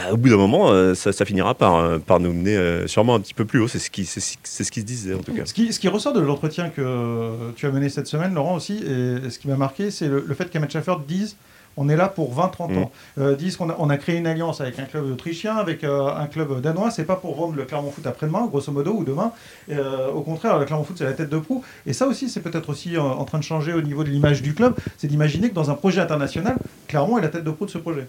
euh, 0.06 0.12
au 0.12 0.16
bout 0.16 0.28
d'un 0.28 0.36
moment, 0.36 0.70
euh, 0.70 0.94
ça, 0.94 1.12
ça 1.12 1.24
finira 1.24 1.54
par, 1.54 1.76
euh, 1.76 1.98
par 1.98 2.20
nous 2.20 2.32
mener 2.32 2.56
euh, 2.56 2.86
sûrement 2.86 3.14
un 3.14 3.20
petit 3.20 3.34
peu 3.34 3.44
plus 3.44 3.60
haut. 3.60 3.68
C'est 3.68 3.78
ce 3.78 3.90
qui, 3.90 4.04
c'est, 4.04 4.20
c'est 4.20 4.64
ce 4.64 4.70
qui 4.70 4.80
se 4.80 4.86
disait 4.86 5.14
en 5.14 5.22
tout 5.22 5.32
cas. 5.32 5.46
Ce 5.46 5.54
qui, 5.54 5.72
ce 5.72 5.80
qui 5.80 5.88
ressort 5.88 6.12
de 6.12 6.20
l'entretien 6.20 6.70
que 6.70 7.52
tu 7.56 7.66
as 7.66 7.70
mené 7.70 7.88
cette 7.88 8.06
semaine, 8.06 8.34
Laurent, 8.34 8.56
aussi, 8.56 8.78
et, 8.78 9.30
ce 9.30 9.38
qui 9.38 9.48
m'a 9.48 9.56
marqué, 9.56 9.90
c'est 9.90 10.08
le, 10.08 10.24
le 10.26 10.34
fait 10.34 10.50
qu'Ahmed 10.50 10.70
Schaffer 10.70 10.96
dise 11.06 11.36
on 11.76 11.88
est 11.88 11.96
là 11.96 12.08
pour 12.08 12.34
20-30 12.34 12.78
ans. 12.78 12.90
Euh, 13.18 13.36
disent 13.36 13.56
qu'on 13.56 13.70
a, 13.70 13.76
on 13.78 13.90
a 13.90 13.96
créé 13.96 14.16
une 14.16 14.26
alliance 14.26 14.60
avec 14.60 14.78
un 14.78 14.84
club 14.84 15.04
autrichien, 15.06 15.56
avec 15.56 15.84
euh, 15.84 16.08
un 16.08 16.26
club 16.26 16.60
danois. 16.60 16.90
C'est 16.90 17.04
pas 17.04 17.16
pour 17.16 17.36
vendre 17.36 17.54
le 17.54 17.64
Clermont 17.64 17.90
Foot 17.90 18.06
après-demain, 18.06 18.46
grosso 18.46 18.72
modo, 18.72 18.92
ou 18.92 19.04
demain. 19.04 19.32
Euh, 19.70 20.10
au 20.10 20.20
contraire, 20.20 20.58
le 20.58 20.64
Clermont 20.64 20.84
Foot, 20.84 20.96
c'est 20.98 21.04
la 21.04 21.12
tête 21.12 21.30
de 21.30 21.38
proue. 21.38 21.64
Et 21.86 21.92
ça 21.92 22.06
aussi, 22.06 22.28
c'est 22.28 22.40
peut-être 22.40 22.68
aussi 22.70 22.98
en 22.98 23.24
train 23.24 23.38
de 23.38 23.44
changer 23.44 23.72
au 23.72 23.82
niveau 23.82 24.04
de 24.04 24.10
l'image 24.10 24.42
du 24.42 24.54
club. 24.54 24.74
C'est 24.98 25.06
d'imaginer 25.06 25.48
que 25.48 25.54
dans 25.54 25.70
un 25.70 25.74
projet 25.74 26.00
international, 26.00 26.56
Clermont 26.88 27.18
est 27.18 27.22
la 27.22 27.28
tête 27.28 27.44
de 27.44 27.50
proue 27.50 27.66
de 27.66 27.70
ce 27.70 27.78
projet. 27.78 28.08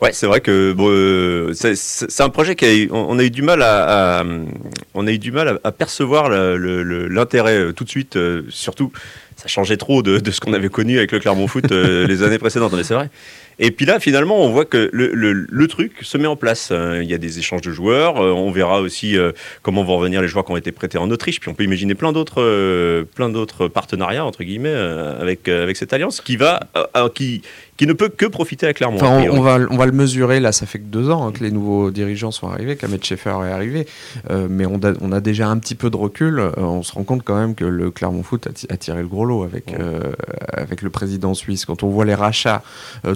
Ouais, 0.00 0.12
c'est 0.12 0.26
vrai 0.26 0.40
que 0.40 0.72
bon, 0.72 0.88
euh, 0.90 1.52
c'est- 1.54 2.20
un 2.20 2.28
projet 2.30 2.54
qui 2.56 2.64
a 2.64 2.72
eu- 2.74 2.88
on, 2.92 3.18
a 3.18 3.24
eu 3.24 3.30
du 3.30 3.42
mal 3.42 3.62
à, 3.62 4.20
à- 4.20 4.24
on 4.94 5.06
a 5.06 5.12
eu 5.12 5.18
du 5.18 5.32
mal 5.32 5.58
à, 5.64 5.72
percevoir 5.72 6.30
l'intérêt 6.30 7.56
euh, 7.58 7.72
tout 7.72 7.84
de 7.84 7.90
suite, 7.90 8.16
euh, 8.16 8.42
surtout 8.48 8.92
ça 9.36 9.46
changeait 9.46 9.76
trop 9.76 10.02
de, 10.02 10.18
de 10.18 10.30
ce 10.32 10.40
qu'on 10.40 10.52
avait 10.52 10.68
connu 10.68 10.98
avec 10.98 11.12
le 11.12 11.20
Clermont 11.20 11.46
Foot 11.46 11.70
les 11.70 12.22
années 12.24 12.38
précédentes, 12.38 12.72
mais 12.72 12.82
c'est 12.82 12.94
vrai. 12.94 13.08
Et 13.60 13.70
puis 13.72 13.86
là, 13.86 13.98
finalement, 14.00 14.40
on 14.44 14.50
voit 14.50 14.64
que 14.64 14.88
le, 14.92 15.12
le- 15.14 15.32
le 15.48 15.66
truc 15.68 15.92
se 16.02 16.16
met 16.18 16.26
en 16.28 16.34
place. 16.36 16.70
Euh, 16.72 17.00
Il 17.02 17.08
y 17.10 17.14
a 17.14 17.18
des 17.18 17.38
échanges 17.40 17.60
de 17.60 17.70
joueurs. 17.72 18.16
on 18.16 18.50
verra 18.50 18.80
aussi 18.80 19.16
comment 19.62 19.84
vont 19.84 19.96
revenir 19.98 20.22
les 20.22 20.28
joueurs 20.28 20.44
qui 20.44 20.52
ont 20.52 20.56
été 20.56 20.72
prêtés 20.72 20.98
en 20.98 21.10
Autriche. 21.10 21.38
Puis 21.40 21.50
on 21.50 21.54
peut 21.54 21.64
imaginer 21.64 21.94
plein 21.94 22.12
d'autres, 22.12 23.04
plein 23.14 23.28
d'autres 23.28 23.68
partenariats 23.68 24.24
entre 24.24 24.42
guillemets 24.44 24.74
avec 24.74 25.46
avec 25.48 25.76
cette 25.76 25.92
alliance 25.92 26.20
qui 26.20 26.36
va, 26.36 26.60
qui 27.14 27.42
qui 27.78 27.86
ne 27.86 27.94
peut 27.94 28.10
que 28.10 28.26
profiter 28.26 28.66
à 28.66 28.74
Clermont. 28.74 28.96
Enfin, 28.96 29.24
on, 29.30 29.40
va, 29.40 29.58
on 29.70 29.76
va 29.78 29.86
le 29.86 29.92
mesurer, 29.92 30.40
là, 30.40 30.52
ça 30.52 30.66
fait 30.66 30.78
que 30.80 30.84
deux 30.84 31.08
ans 31.10 31.26
hein, 31.26 31.32
que 31.32 31.42
les 31.42 31.50
nouveaux 31.50 31.90
dirigeants 31.90 32.30
sont 32.30 32.48
arrivés, 32.48 32.76
qu'Ahmed 32.76 33.02
Schaeffer 33.02 33.36
est 33.46 33.50
arrivé, 33.52 33.86
Euh, 34.30 34.48
mais 34.50 34.66
on 34.66 34.76
a, 34.84 34.92
on 35.00 35.12
a 35.12 35.20
déjà 35.20 35.48
un 35.48 35.56
petit 35.58 35.74
peu 35.74 35.88
de 35.88 35.96
recul, 35.96 36.38
Euh, 36.40 36.50
on 36.58 36.82
se 36.82 36.92
rend 36.92 37.04
compte 37.04 37.22
quand 37.24 37.36
même 37.38 37.54
que 37.54 37.64
le 37.64 37.90
Clermont 37.90 38.22
Foot 38.22 38.46
a, 38.46 38.50
ti- 38.52 38.66
a 38.68 38.76
tiré 38.76 39.00
le 39.00 39.08
gros 39.08 39.24
lot 39.24 39.44
avec, 39.44 39.72
euh, 39.72 40.00
avec 40.52 40.82
le 40.82 40.90
président 40.90 41.32
suisse. 41.34 41.64
Quand 41.64 41.82
on 41.82 41.88
voit 41.88 42.04
les 42.04 42.14
rachats 42.14 42.62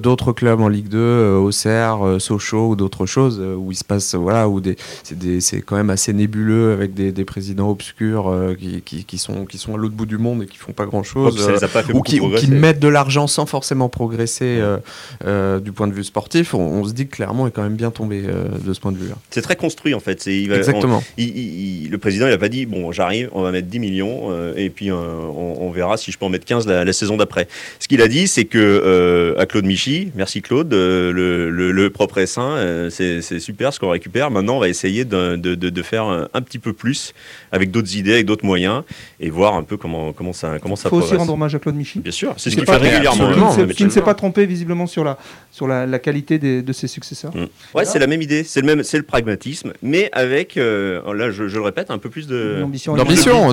d'autres 0.00 0.32
clubs 0.32 0.60
en 0.60 0.68
Ligue 0.68 0.88
2, 0.88 0.98
euh, 0.98 1.36
Auxerre, 1.38 1.98
Sochaux 2.18 2.68
ou 2.70 2.76
d'autres 2.76 3.04
choses 3.06 3.40
où 3.40 3.72
il 3.72 3.76
se 3.76 3.84
passe, 3.84 4.14
voilà, 4.14 4.48
où 4.48 4.60
des, 4.60 4.76
c'est, 5.02 5.18
des, 5.18 5.40
c'est 5.40 5.60
quand 5.60 5.76
même 5.76 5.90
assez 5.90 6.12
nébuleux 6.12 6.72
avec 6.72 6.94
des, 6.94 7.10
des 7.12 7.24
présidents 7.24 7.68
obscurs 7.70 8.32
qui, 8.58 8.80
qui, 8.82 9.04
qui 9.04 9.18
sont, 9.18 9.44
qui 9.44 9.58
sont 9.58 9.74
à 9.74 9.76
l'autre 9.76 9.94
bout 9.94 10.06
du 10.06 10.18
monde 10.18 10.44
et 10.44 10.46
qui 10.46 10.56
font 10.56 10.72
pas 10.72 10.86
grand 10.86 11.02
Ouais, 11.02 11.04
chose. 11.04 11.34
puis 11.34 11.42
ça 11.44 11.50
les 11.52 11.64
a 11.64 11.68
pas 11.68 11.82
fait 11.82 11.92
ou 11.92 11.98
ou 11.98 12.02
qui 12.02 12.48
mettent 12.50 12.78
de 12.78 12.86
l'argent 12.88 13.26
sans 13.26 13.44
forcément 13.44 13.88
progresser 13.88 14.51
euh, 14.60 14.76
euh, 15.24 15.60
du 15.60 15.72
point 15.72 15.86
de 15.88 15.92
vue 15.92 16.04
sportif, 16.04 16.54
on, 16.54 16.60
on 16.60 16.84
se 16.84 16.92
dit 16.92 17.06
que 17.06 17.16
Clermont 17.16 17.46
est 17.46 17.50
quand 17.50 17.62
même 17.62 17.76
bien 17.76 17.90
tombé 17.90 18.22
euh, 18.26 18.44
de 18.64 18.72
ce 18.72 18.80
point 18.80 18.92
de 18.92 18.98
vue-là. 18.98 19.14
C'est 19.30 19.42
très 19.42 19.56
construit 19.56 19.94
en 19.94 20.00
fait. 20.00 20.20
C'est, 20.20 20.34
il 20.36 20.48
va- 20.48 20.56
Exactement. 20.56 21.02
il- 21.18 21.28
il- 21.36 21.84
il- 21.84 21.90
le 21.90 21.98
président 21.98 22.26
il 22.26 22.32
a 22.32 22.38
pas 22.38 22.48
dit 22.48 22.66
bon 22.66 22.92
j'arrive, 22.92 23.28
on 23.32 23.42
va 23.42 23.50
mettre 23.52 23.68
10 23.68 23.78
millions 23.78 24.28
euh, 24.30 24.54
et 24.56 24.70
puis 24.70 24.90
euh, 24.90 24.94
on, 24.94 25.56
on 25.60 25.70
verra 25.70 25.96
si 25.96 26.10
je 26.12 26.18
peux 26.18 26.24
en 26.24 26.28
mettre 26.30 26.44
15 26.46 26.66
la, 26.66 26.84
la 26.84 26.92
saison 26.92 27.16
d'après. 27.16 27.48
Ce 27.80 27.88
qu'il 27.88 28.00
a 28.02 28.08
dit 28.08 28.26
c'est 28.28 28.44
que 28.44 28.58
euh, 28.58 29.38
à 29.38 29.46
Claude 29.46 29.64
Michy, 29.66 30.10
merci 30.14 30.42
Claude, 30.42 30.72
euh, 30.72 31.12
le, 31.12 31.50
le- 31.50 31.72
le 31.72 31.90
propre 31.90 32.18
et 32.18 32.26
sain, 32.26 32.50
euh, 32.56 32.90
c'est, 32.90 33.22
c'est 33.22 33.40
super 33.40 33.72
ce 33.72 33.80
qu'on 33.80 33.90
récupère. 33.90 34.30
Maintenant 34.30 34.56
on 34.56 34.60
va 34.60 34.68
essayer 34.68 35.04
de, 35.04 35.36
de- 35.36 35.54
de- 35.54 35.70
de 35.70 35.82
faire 35.82 36.04
un, 36.04 36.28
un 36.34 36.42
petit 36.42 36.58
peu 36.58 36.72
plus 36.72 37.12
avec 37.52 37.70
d'autres 37.70 37.96
idées, 37.96 38.14
avec 38.14 38.26
d'autres 38.26 38.44
moyens 38.44 38.82
et 39.20 39.30
voir 39.30 39.54
un 39.54 39.62
peu 39.62 39.76
comment, 39.76 40.12
comment 40.12 40.32
ça, 40.32 40.58
comment 40.60 40.76
ça 40.76 40.88
Il 40.88 40.90
faut 40.90 40.96
aussi 41.04 41.16
rendre 41.16 41.32
hommage 41.34 41.54
à 41.54 41.58
Claude 41.58 41.76
Michy. 41.76 42.00
Bien 42.00 42.12
sûr, 42.12 42.34
c'est 42.36 42.50
ce 42.50 42.56
Qui 42.56 42.62
qu'il 42.62 42.70
fait 42.72 42.76
régulièrement. 42.78 43.26
absolument, 43.26 43.72
qui 43.74 43.84
ne 43.84 43.90
s'est- 43.90 44.02
pas 44.02 44.14
trompé 44.14 44.41
visiblement 44.46 44.86
sur 44.86 45.04
la, 45.04 45.18
sur 45.50 45.66
la, 45.66 45.86
la 45.86 45.98
qualité 45.98 46.38
des- 46.38 46.62
de 46.62 46.72
ses 46.72 46.86
successeurs. 46.88 47.32
Ouais, 47.74 47.84
c'est 47.84 47.98
la 47.98 48.06
même 48.06 48.22
idée, 48.22 48.44
c'est 48.44 48.60
le 48.60 48.66
même, 48.66 48.82
c'est 48.82 48.96
le 48.96 49.02
pragmatisme, 49.02 49.72
mais 49.82 50.08
avec, 50.12 50.56
euh, 50.56 51.00
là, 51.14 51.30
je, 51.30 51.48
je 51.48 51.56
le 51.56 51.62
répète, 51.62 51.90
un 51.90 51.98
peu 51.98 52.08
plus 52.10 52.26
de. 52.26 52.56
D'ambition, 52.60 52.92
Ouais, 52.92 52.98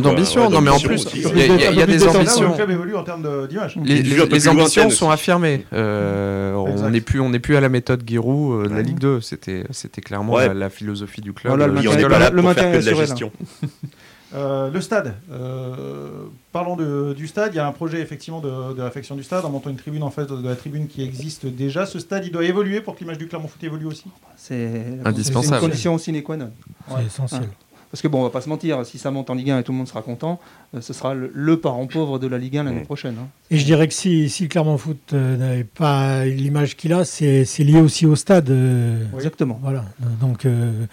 d'ambition, 0.02 0.50
non 0.50 0.62
mais 0.62 0.70
en 0.70 0.80
plus, 0.80 1.06
il 1.14 1.22
y 1.22 1.26
a, 1.26 1.30
il 1.46 1.62
y 1.62 1.66
a- 1.66 1.72
il 1.72 1.78
y 1.78 1.82
a 1.82 1.86
des 1.86 2.08
ambitions. 2.08 2.50
Le 2.50 2.56
club 2.56 2.72
évolue 2.72 2.96
en 2.96 3.04
termes 3.04 3.48
d'image. 3.48 3.78
Les, 3.84 4.02
les- 4.02 4.26
les 4.26 4.48
ambitions 4.48 4.90
sont 4.90 5.10
affirmées. 5.10 5.66
Euh, 5.74 6.54
on 6.54 6.90
n'est 6.90 7.02
plus, 7.02 7.20
on 7.20 7.30
n'est 7.30 7.40
plus 7.40 7.56
à 7.56 7.62
la 7.62 7.70
méthode 7.70 8.04
Giroud 8.08 8.66
euh, 8.66 8.70
de 8.70 8.74
la. 8.76 8.82
Ligue 8.82 9.00
2. 9.00 9.22
C'était, 9.22 9.64
c'était 9.72 10.02
clairement 10.02 10.34
Ouais. 10.34 10.48
la, 10.48 10.54
la 10.54 10.70
philosophie 10.70 11.22
du 11.22 11.34
club. 11.34 11.52
Voilà, 11.52 11.68
le 11.68 11.74
maintien 11.74 12.10
pas 12.10 12.20
là 12.20 12.30
le 12.30 12.36
pour 12.38 12.46
maintien 12.46 12.64
faire 12.72 12.80
que 12.80 12.86
de 12.86 12.90
la 12.92 12.96
gestion. 12.98 13.32
Euh, 14.36 14.70
le 14.70 14.80
stade. 14.82 15.16
Euh, 15.32 16.26
parlons 16.52 16.76
de- 16.76 17.14
du 17.18 17.28
stade. 17.28 17.52
Il 17.54 17.58
y 17.58 17.60
a 17.60 17.68
un 17.68 17.72
projet 17.72 18.00
effectivement 18.00 18.42
de, 18.42 18.74
de 18.76 18.82
réfection 18.82 19.16
du 19.16 19.24
stade 19.24 19.44
en 19.44 19.50
montant 19.50 19.70
une 19.72 19.76
tribune 19.78 20.04
en 20.04 20.12
fait 20.12 20.26
de, 20.28 20.36
de 20.36 20.48
la 20.48 20.56
tribune 20.56 20.88
qui 20.88 21.02
existe 21.04 21.46
déjà. 21.48 21.86
Ce 21.88 21.98
stade, 22.00 22.26
il 22.26 22.32
doit 22.32 22.44
évoluer 22.46 22.82
pour 22.82 22.96
que 22.96 23.00
l'image 23.00 23.18
du 23.18 23.28
Clermont 23.28 23.48
Foot 23.48 23.64
évolue 23.64 23.86
aussi? 23.88 24.06
C'est 24.38 24.84
Indispensable. 25.04 25.48
c'est 25.48 25.56
une 25.56 25.70
condition 25.72 25.98
sine 25.98 26.22
qua 26.22 26.38
non. 26.38 26.52
C'est 26.96 27.06
essentiel. 27.06 27.50
Parce 27.92 28.04
que 28.04 28.08
bon, 28.08 28.20
on 28.20 28.24
va 28.24 28.30
pas 28.30 28.42
se 28.42 28.50
mentir, 28.50 28.86
si 28.86 29.00
ça 29.00 29.10
monte 29.10 29.32
en 29.32 29.34
Ligue 29.34 29.50
1 29.50 29.58
et 29.60 29.64
tout 29.64 29.72
le 29.72 29.80
monde 29.80 29.88
sera 29.88 30.04
content, 30.04 30.40
euh, 30.76 30.80
ce 30.82 30.94
sera 30.94 31.16
le, 31.16 31.32
le 31.34 31.60
parent 31.60 31.88
pauvre 31.88 32.20
de 32.20 32.28
la 32.28 32.38
Ligue 32.38 32.58
1 32.58 32.66
l'année 32.66 32.82
prochaine. 32.82 33.16
hein. 33.20 33.28
Et 33.50 33.58
je 33.58 33.66
dirais 33.66 33.88
que 33.88 33.96
si, 33.96 34.30
si 34.30 34.44
le 34.44 34.50
Clermont 34.50 34.78
Foot 34.78 35.12
n'avait 35.14 35.64
pas 35.64 36.24
l'image 36.26 36.78
qu'il 36.78 36.94
a, 36.94 37.04
c'est 37.04 37.46
lié 37.58 37.82
aussi 37.82 38.06
au 38.06 38.16
stade. 38.16 38.52
euh, 38.52 39.06
Exactement. 39.16 39.60
Voilà. 39.64 39.86
Donc, 40.22 40.46
euh, 40.46 40.86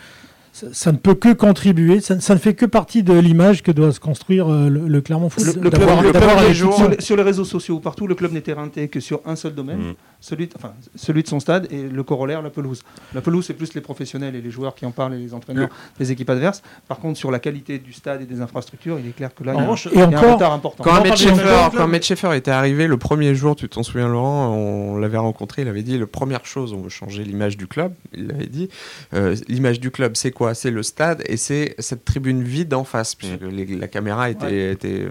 ça, 0.57 0.67
ça 0.73 0.91
ne 0.93 0.97
peut 0.97 1.15
que 1.15 1.33
contribuer. 1.35 2.01
Ça, 2.01 2.15
ne- 2.15 2.21
ça 2.21 2.33
ne 2.35 2.39
fait 2.39 2.55
que 2.55 2.65
partie 2.65 3.03
de 3.03 3.13
l'image 3.13 3.63
que 3.63 3.71
doit 3.71 3.93
se 3.93 4.01
construire 4.01 4.49
euh, 4.51 4.69
le, 4.71 4.89
le 4.89 5.01
Clermont 5.03 5.29
Foot. 5.29 5.45
Le, 5.45 5.53
le 5.53 5.71
club, 5.71 5.73
D'avoir- 5.81 6.03
le 6.03 6.11
club 6.11 6.23
d'avoir 6.23 6.43
est 6.45 6.51
un 6.51 6.55
sur, 6.55 6.69
équipement. 6.69 6.89
les, 6.89 7.01
sur 7.03 7.17
les 7.17 7.23
réseaux 7.23 7.45
sociaux, 7.45 7.79
partout, 7.81 8.07
le 8.07 8.15
club 8.15 8.33
n'était 8.33 8.55
renté 8.55 8.89
que 8.89 9.01
sur 9.01 9.21
un 9.27 9.37
seul 9.37 9.55
domaine, 9.55 9.79
Mm. 9.91 9.95
Celui, 10.21 10.47
de, 10.47 10.53
enfin, 10.57 10.73
celui 10.95 11.23
de 11.23 11.29
son 11.29 11.41
stade 11.41 11.69
et 11.71 11.83
le 11.83 12.03
corollaire, 12.03 12.43
la 12.43 12.51
pelouse. 12.51 12.83
La 13.15 13.21
pelouse, 13.21 13.45
c'est 13.47 13.55
plus 13.55 13.75
les 13.75 13.81
professionnels 13.81 14.35
et 14.35 14.41
les 14.41 14.51
joueurs 14.51 14.75
qui 14.75 14.87
en 14.87 14.91
parlent 14.91 15.15
et 15.15 15.19
les 15.19 15.35
entraîneurs 15.35 15.69
des 15.99 16.13
équipes 16.13 16.31
adverses. 16.31 16.63
Par 16.89 16.99
contre, 16.99 17.19
sur 17.19 17.31
la 17.31 17.39
qualité 17.39 17.79
du 17.79 17.93
stade 17.93 18.23
et 18.23 18.27
des 18.27 18.41
infrastructures, 18.41 18.99
il 18.99 19.09
est 19.09 19.13
clair 19.17 19.35
que 19.35 19.45
là, 19.45 19.53
En 19.53 19.55
il 19.55 19.59
y 19.59 19.61
a, 19.61 19.63
un- 19.63 19.65
revanche, 19.67 19.89
il 19.93 19.99
y 19.99 20.03
a 20.03 20.07
un 20.07 20.13
encore- 20.13 20.35
retard 20.35 20.53
important. 20.53 20.85
Quand 20.85 21.03
des 21.03 21.17
Schaeffer, 21.17 21.71
quand 21.77 22.33
était 22.33 22.51
arrivé 22.51 22.87
le 22.87 22.97
premier 22.97 23.35
jour, 23.35 23.57
tu 23.57 23.69
t'en 23.69 23.83
souviens 23.83 24.09
Laurent, 24.09 24.49
on 24.55 24.97
l'avait 24.97 25.19
rencontré, 25.19 25.63
il 25.63 25.69
avait 25.69 25.83
dit 25.83 25.99
la 25.99 26.07
première 26.07 26.45
chose, 26.47 26.73
on 26.73 26.81
veut 26.83 26.89
changer 26.89 27.25
l'image 27.25 27.57
du 27.57 27.67
club. 27.67 27.93
Il 28.15 28.27
l'avait 28.29 28.47
dit. 28.47 28.69
Euh, 29.15 29.37
l'image 29.49 29.81
du 29.81 29.91
club, 29.91 30.17
c'est 30.17 30.31
quoi? 30.33 30.55
C'est 30.55 30.71
le 30.71 30.83
stade 30.83 31.23
et 31.27 31.37
c'est 31.37 31.75
cette 31.79 32.05
tribune 32.05 32.43
vide 32.43 32.75
en 32.75 32.85
face, 32.85 33.15
puisque 33.15 33.41
les- 33.43 33.67
la 33.77 33.89
caméra 33.89 34.31
était, 34.31 34.73
était 34.73 35.03
euh, 35.07 35.11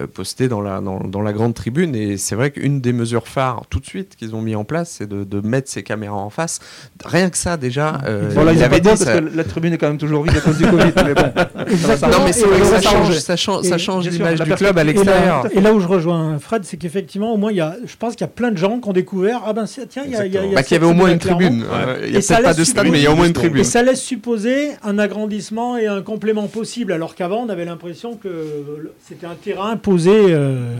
euh, 0.00 0.06
postée 0.06 0.48
dans 0.48 0.60
la, 0.60 0.80
dans, 0.80 1.00
dans 1.00 1.22
la 1.22 1.32
grande 1.32 1.54
tribune. 1.54 1.94
Et 1.94 2.16
c'est 2.16 2.34
vrai 2.34 2.50
qu'une 2.50 2.80
des 2.80 2.92
mesures 2.92 3.28
phares 3.28 3.64
tout 3.70 3.80
de 3.80 3.86
suite 3.86 4.09
qu'ils 4.16 4.34
ont 4.34 4.40
mis 4.42 4.54
en 4.54 4.64
place, 4.64 4.96
c'est 4.98 5.08
de, 5.08 5.24
de 5.24 5.40
mettre 5.46 5.68
ces 5.70 5.82
caméras 5.82 6.16
en 6.16 6.30
face. 6.30 6.58
Rien 7.04 7.30
que 7.30 7.36
ça, 7.36 7.56
déjà, 7.56 8.00
euh, 8.06 8.28
Voilà, 8.32 8.52
il 8.52 8.58
il 8.58 8.62
avait 8.64 8.76
avait 8.76 8.80
dit 8.80 8.88
parce 8.88 9.00
ça- 9.04 9.20
que 9.20 9.36
la 9.36 9.44
tribune 9.44 9.72
est 9.74 9.78
quand 9.78 9.88
même 9.88 9.98
toujours 9.98 10.22
vide 10.22 10.36
à 10.36 10.40
cause 10.40 10.58
du 10.58 10.64
Covid. 10.66 10.92
mais 11.04 11.14
bon. 11.14 11.22
Non, 12.10 12.24
mais 12.24 12.32
c'est 12.32 12.42
Et 12.42 12.46
vrai 12.46 12.58
que 12.60 12.64
on 12.64 12.70
ça 12.70 12.80
change, 12.80 13.18
ça 13.18 13.36
change, 13.36 13.64
ça 14.04 14.10
l'image 14.10 14.40
du 14.40 14.50
club 14.54 14.76
à 14.78 14.82
Et 14.82 14.84
là, 14.84 14.92
l'extérieur. 14.92 15.46
et 15.52 15.60
là 15.60 15.72
où 15.72 15.80
je 15.80 15.86
rejoins 15.86 16.38
Fred, 16.38 16.64
c'est 16.64 16.76
qu'effectivement, 16.76 17.32
au 17.32 17.36
moins, 17.36 17.50
il 17.52 17.56
y 17.56 17.60
a, 17.60 17.76
je 17.84 17.96
pense 17.96 18.14
qu'il 18.14 18.22
y 18.22 18.28
a 18.30 18.32
plein 18.32 18.50
de 18.50 18.56
gens 18.58 18.78
qui 18.80 18.88
ont 18.88 18.92
découvert, 18.92 19.42
ah 19.46 19.52
ben 19.52 19.64
tiens, 19.66 20.02
il 20.06 20.12
y 20.12 20.16
a, 20.16 20.26
y 20.26 20.36
a- 20.36 20.44
y 20.46 20.50
a 20.52 20.54
Bah, 20.54 20.62
qu'il 20.62 20.74
y 20.74 20.80
avait 20.80 20.86
au 20.90 20.94
moins 20.94 21.10
une 21.10 21.18
tribune. 21.18 21.64
Il 22.04 22.12
y 22.12 22.16
a 22.16 22.20
peut-être 22.20 22.42
pas 22.42 22.54
de 22.54 22.64
stade, 22.64 22.88
mais 22.90 22.98
il 22.98 23.04
y 23.04 23.06
a 23.06 23.12
au 23.12 23.16
moins 23.16 23.26
une 23.26 23.32
tribune. 23.32 23.60
Et 23.60 23.64
ça 23.64 23.82
laisse 23.82 24.00
supposer 24.02 24.70
un 24.82 24.98
agrandissement 24.98 25.76
et 25.76 25.86
un 25.86 26.02
complément 26.02 26.46
possible, 26.48 26.92
alors 26.92 27.14
qu'avant, 27.14 27.44
on 27.44 27.48
avait 27.48 27.64
l'impression 27.64 28.16
que 28.16 28.90
c'était 29.06 29.26
un 29.26 29.34
terrain 29.34 29.76
posé 29.76 30.10
euh, 30.14 30.74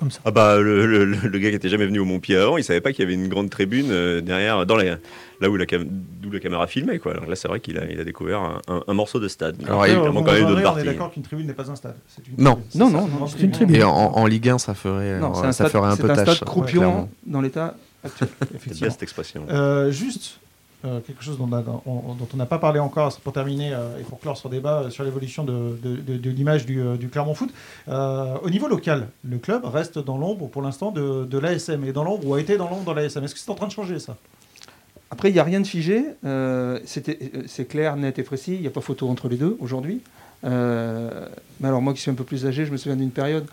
comme 0.00 0.10
ça. 0.10 0.18
Ah 0.24 0.30
bah 0.32 0.58
le, 0.58 0.86
le- 0.86 1.04
le- 1.04 1.38
gars 1.38 1.50
qui 1.50 1.54
était 1.56 1.68
jamais 1.68 1.86
venu 1.86 2.00
au 2.00 2.04
Montpied 2.04 2.36
avant, 2.36 2.56
il 2.56 2.64
savait 2.64 2.80
pas 2.80 2.92
qu'il 2.92 3.04
y 3.04 3.06
avait 3.06 3.14
une 3.14 3.28
grande 3.28 3.48
tribune 3.50 3.90
euh, 3.90 4.20
derrière, 4.20 4.66
dans 4.66 4.74
la, 4.76 4.96
là 5.40 5.48
où 5.48 5.56
la, 5.56 5.66
cam- 5.66 5.86
d'où 5.88 6.30
la 6.30 6.40
caméra 6.40 6.66
filmait 6.66 6.98
quoi. 6.98 7.12
Alors 7.12 7.26
là 7.26 7.36
c'est 7.36 7.46
vrai 7.46 7.60
qu'il 7.60 7.78
a, 7.78 7.84
il 7.90 8.00
a 8.00 8.04
découvert 8.04 8.40
un, 8.40 8.60
un- 8.68 8.82
un 8.88 8.94
morceau 8.94 9.20
de 9.20 9.28
stade. 9.28 9.56
Alors, 9.66 9.86
il- 9.86 9.94
manque 9.96 10.06
on, 10.16 10.22
quand 10.24 10.32
même 10.32 10.46
d'autres 10.46 10.72
on 10.74 10.78
est 10.78 10.84
d'accord 10.84 11.12
qu'une 11.12 11.22
tribune 11.22 11.46
n'est 11.46 11.52
pas 11.52 11.70
un 11.70 11.76
stade. 11.76 11.94
C'est 12.08 12.26
une 12.26 12.34
Non. 12.42 12.54
tribune. 12.56 12.80
Non, 12.80 12.86
C'est 12.88 12.92
non, 12.92 13.00
ça, 13.02 13.06
non, 13.06 13.16
grande 13.16 13.28
c'est 13.30 13.40
une 13.44 13.50
tribune. 13.52 13.76
Et 13.76 13.82
en, 13.84 13.90
en 13.90 14.26
Ligue 14.26 14.48
1, 14.48 14.58
ça 14.58 14.74
ferait, 14.74 15.20
non, 15.20 15.30
euh, 15.30 15.34
c'est 15.34 15.40
un 15.46 15.52
ça 15.52 15.68
stade, 15.68 15.70
ferait 15.70 15.88
un 15.90 15.96
c'est 15.96 16.02
peu 16.02 16.10
un 16.10 16.14
tâche. 16.16 16.36
stade 16.36 16.48
croupion 16.48 16.80
clairement. 16.80 17.08
dans 17.26 17.40
l'état 17.40 17.74
actuel. 18.04 18.28
C'est 18.40 18.48
bien 18.48 18.56
Effectivement. 18.56 18.90
cette 18.90 19.02
expression. 19.02 19.42
Euh, 19.50 19.90
juste 19.90 20.40
euh, 20.82 21.00
quelque 21.00 21.22
chose 21.22 21.36
dont 21.36 21.50
on 21.84 22.36
n'a 22.36 22.46
pas 22.46 22.58
parlé 22.58 22.80
encore 22.80 23.14
pour 23.20 23.34
terminer 23.34 23.74
euh, 23.74 24.00
et 24.00 24.02
pour 24.02 24.18
clore 24.18 24.38
ce 24.38 24.48
débat 24.48 24.84
euh, 24.84 24.90
sur 24.90 25.04
l'évolution 25.04 25.44
de, 25.44 25.76
l'image 26.30 26.64
du, 26.64 26.82
du 26.96 27.08
Clermont 27.10 27.34
Foot. 27.34 27.52
Au 27.86 28.48
niveau 28.48 28.66
local, 28.66 29.08
le 29.22 29.36
club 29.36 29.66
reste 29.66 29.98
dans 29.98 30.16
l'ombre 30.16 30.48
pour 30.48 30.62
l'instant 30.62 30.90
de, 30.90 31.38
l'ASM 31.38 31.84
et 31.84 31.92
dans 31.92 32.02
l'ombre 32.02 32.26
ou 32.26 32.34
a 32.34 32.40
été 32.40 32.56
dans 32.56 32.70
l'ombre 32.70 32.84
dans 32.84 32.94
l'ASM. 32.94 33.22
Est-ce 33.24 33.34
que 33.34 33.40
c'est 33.40 33.50
en 33.50 33.54
train 33.54 33.66
de 33.66 33.72
changer 33.72 33.98
ça? 33.98 34.16
Après, 35.10 35.28
il 35.28 35.34
n'y 35.34 35.40
a 35.40 35.44
rien 35.44 35.60
de 35.60 35.66
figé. 35.66 36.02
c'est 36.84 37.68
clair, 37.68 37.96
net 37.96 38.18
et 38.18 38.22
précis. 38.22 38.54
Il 38.54 38.62
n'y 38.62 38.66
a 38.66 38.70
pas 38.70 38.80
photo 38.80 39.08
entre 39.08 39.28
les 39.28 39.36
deux 39.36 39.58
aujourd'hui. 39.60 40.00
Mais 40.42 40.48
alors, 41.68 41.82
moi 41.82 41.92
qui 41.92 42.00
suis 42.00 42.10
un 42.10 42.14
peu 42.14 42.24
plus 42.24 42.46
âgé, 42.46 42.64
je 42.64 42.72
me 42.72 42.78
souviens 42.78 42.96
d'une 42.96 43.10
période 43.10 43.46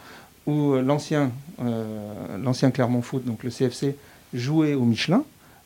où 0.46 0.76
l'ancien 0.76 1.32
l'ancien 2.42 2.72
Clermont 2.72 3.02
Foot, 3.02 3.26
donc 3.26 3.44
le 3.44 3.50
CFC, 3.50 3.98
jouait 4.34 4.76
au 4.76 4.84
Michelin 4.84 5.24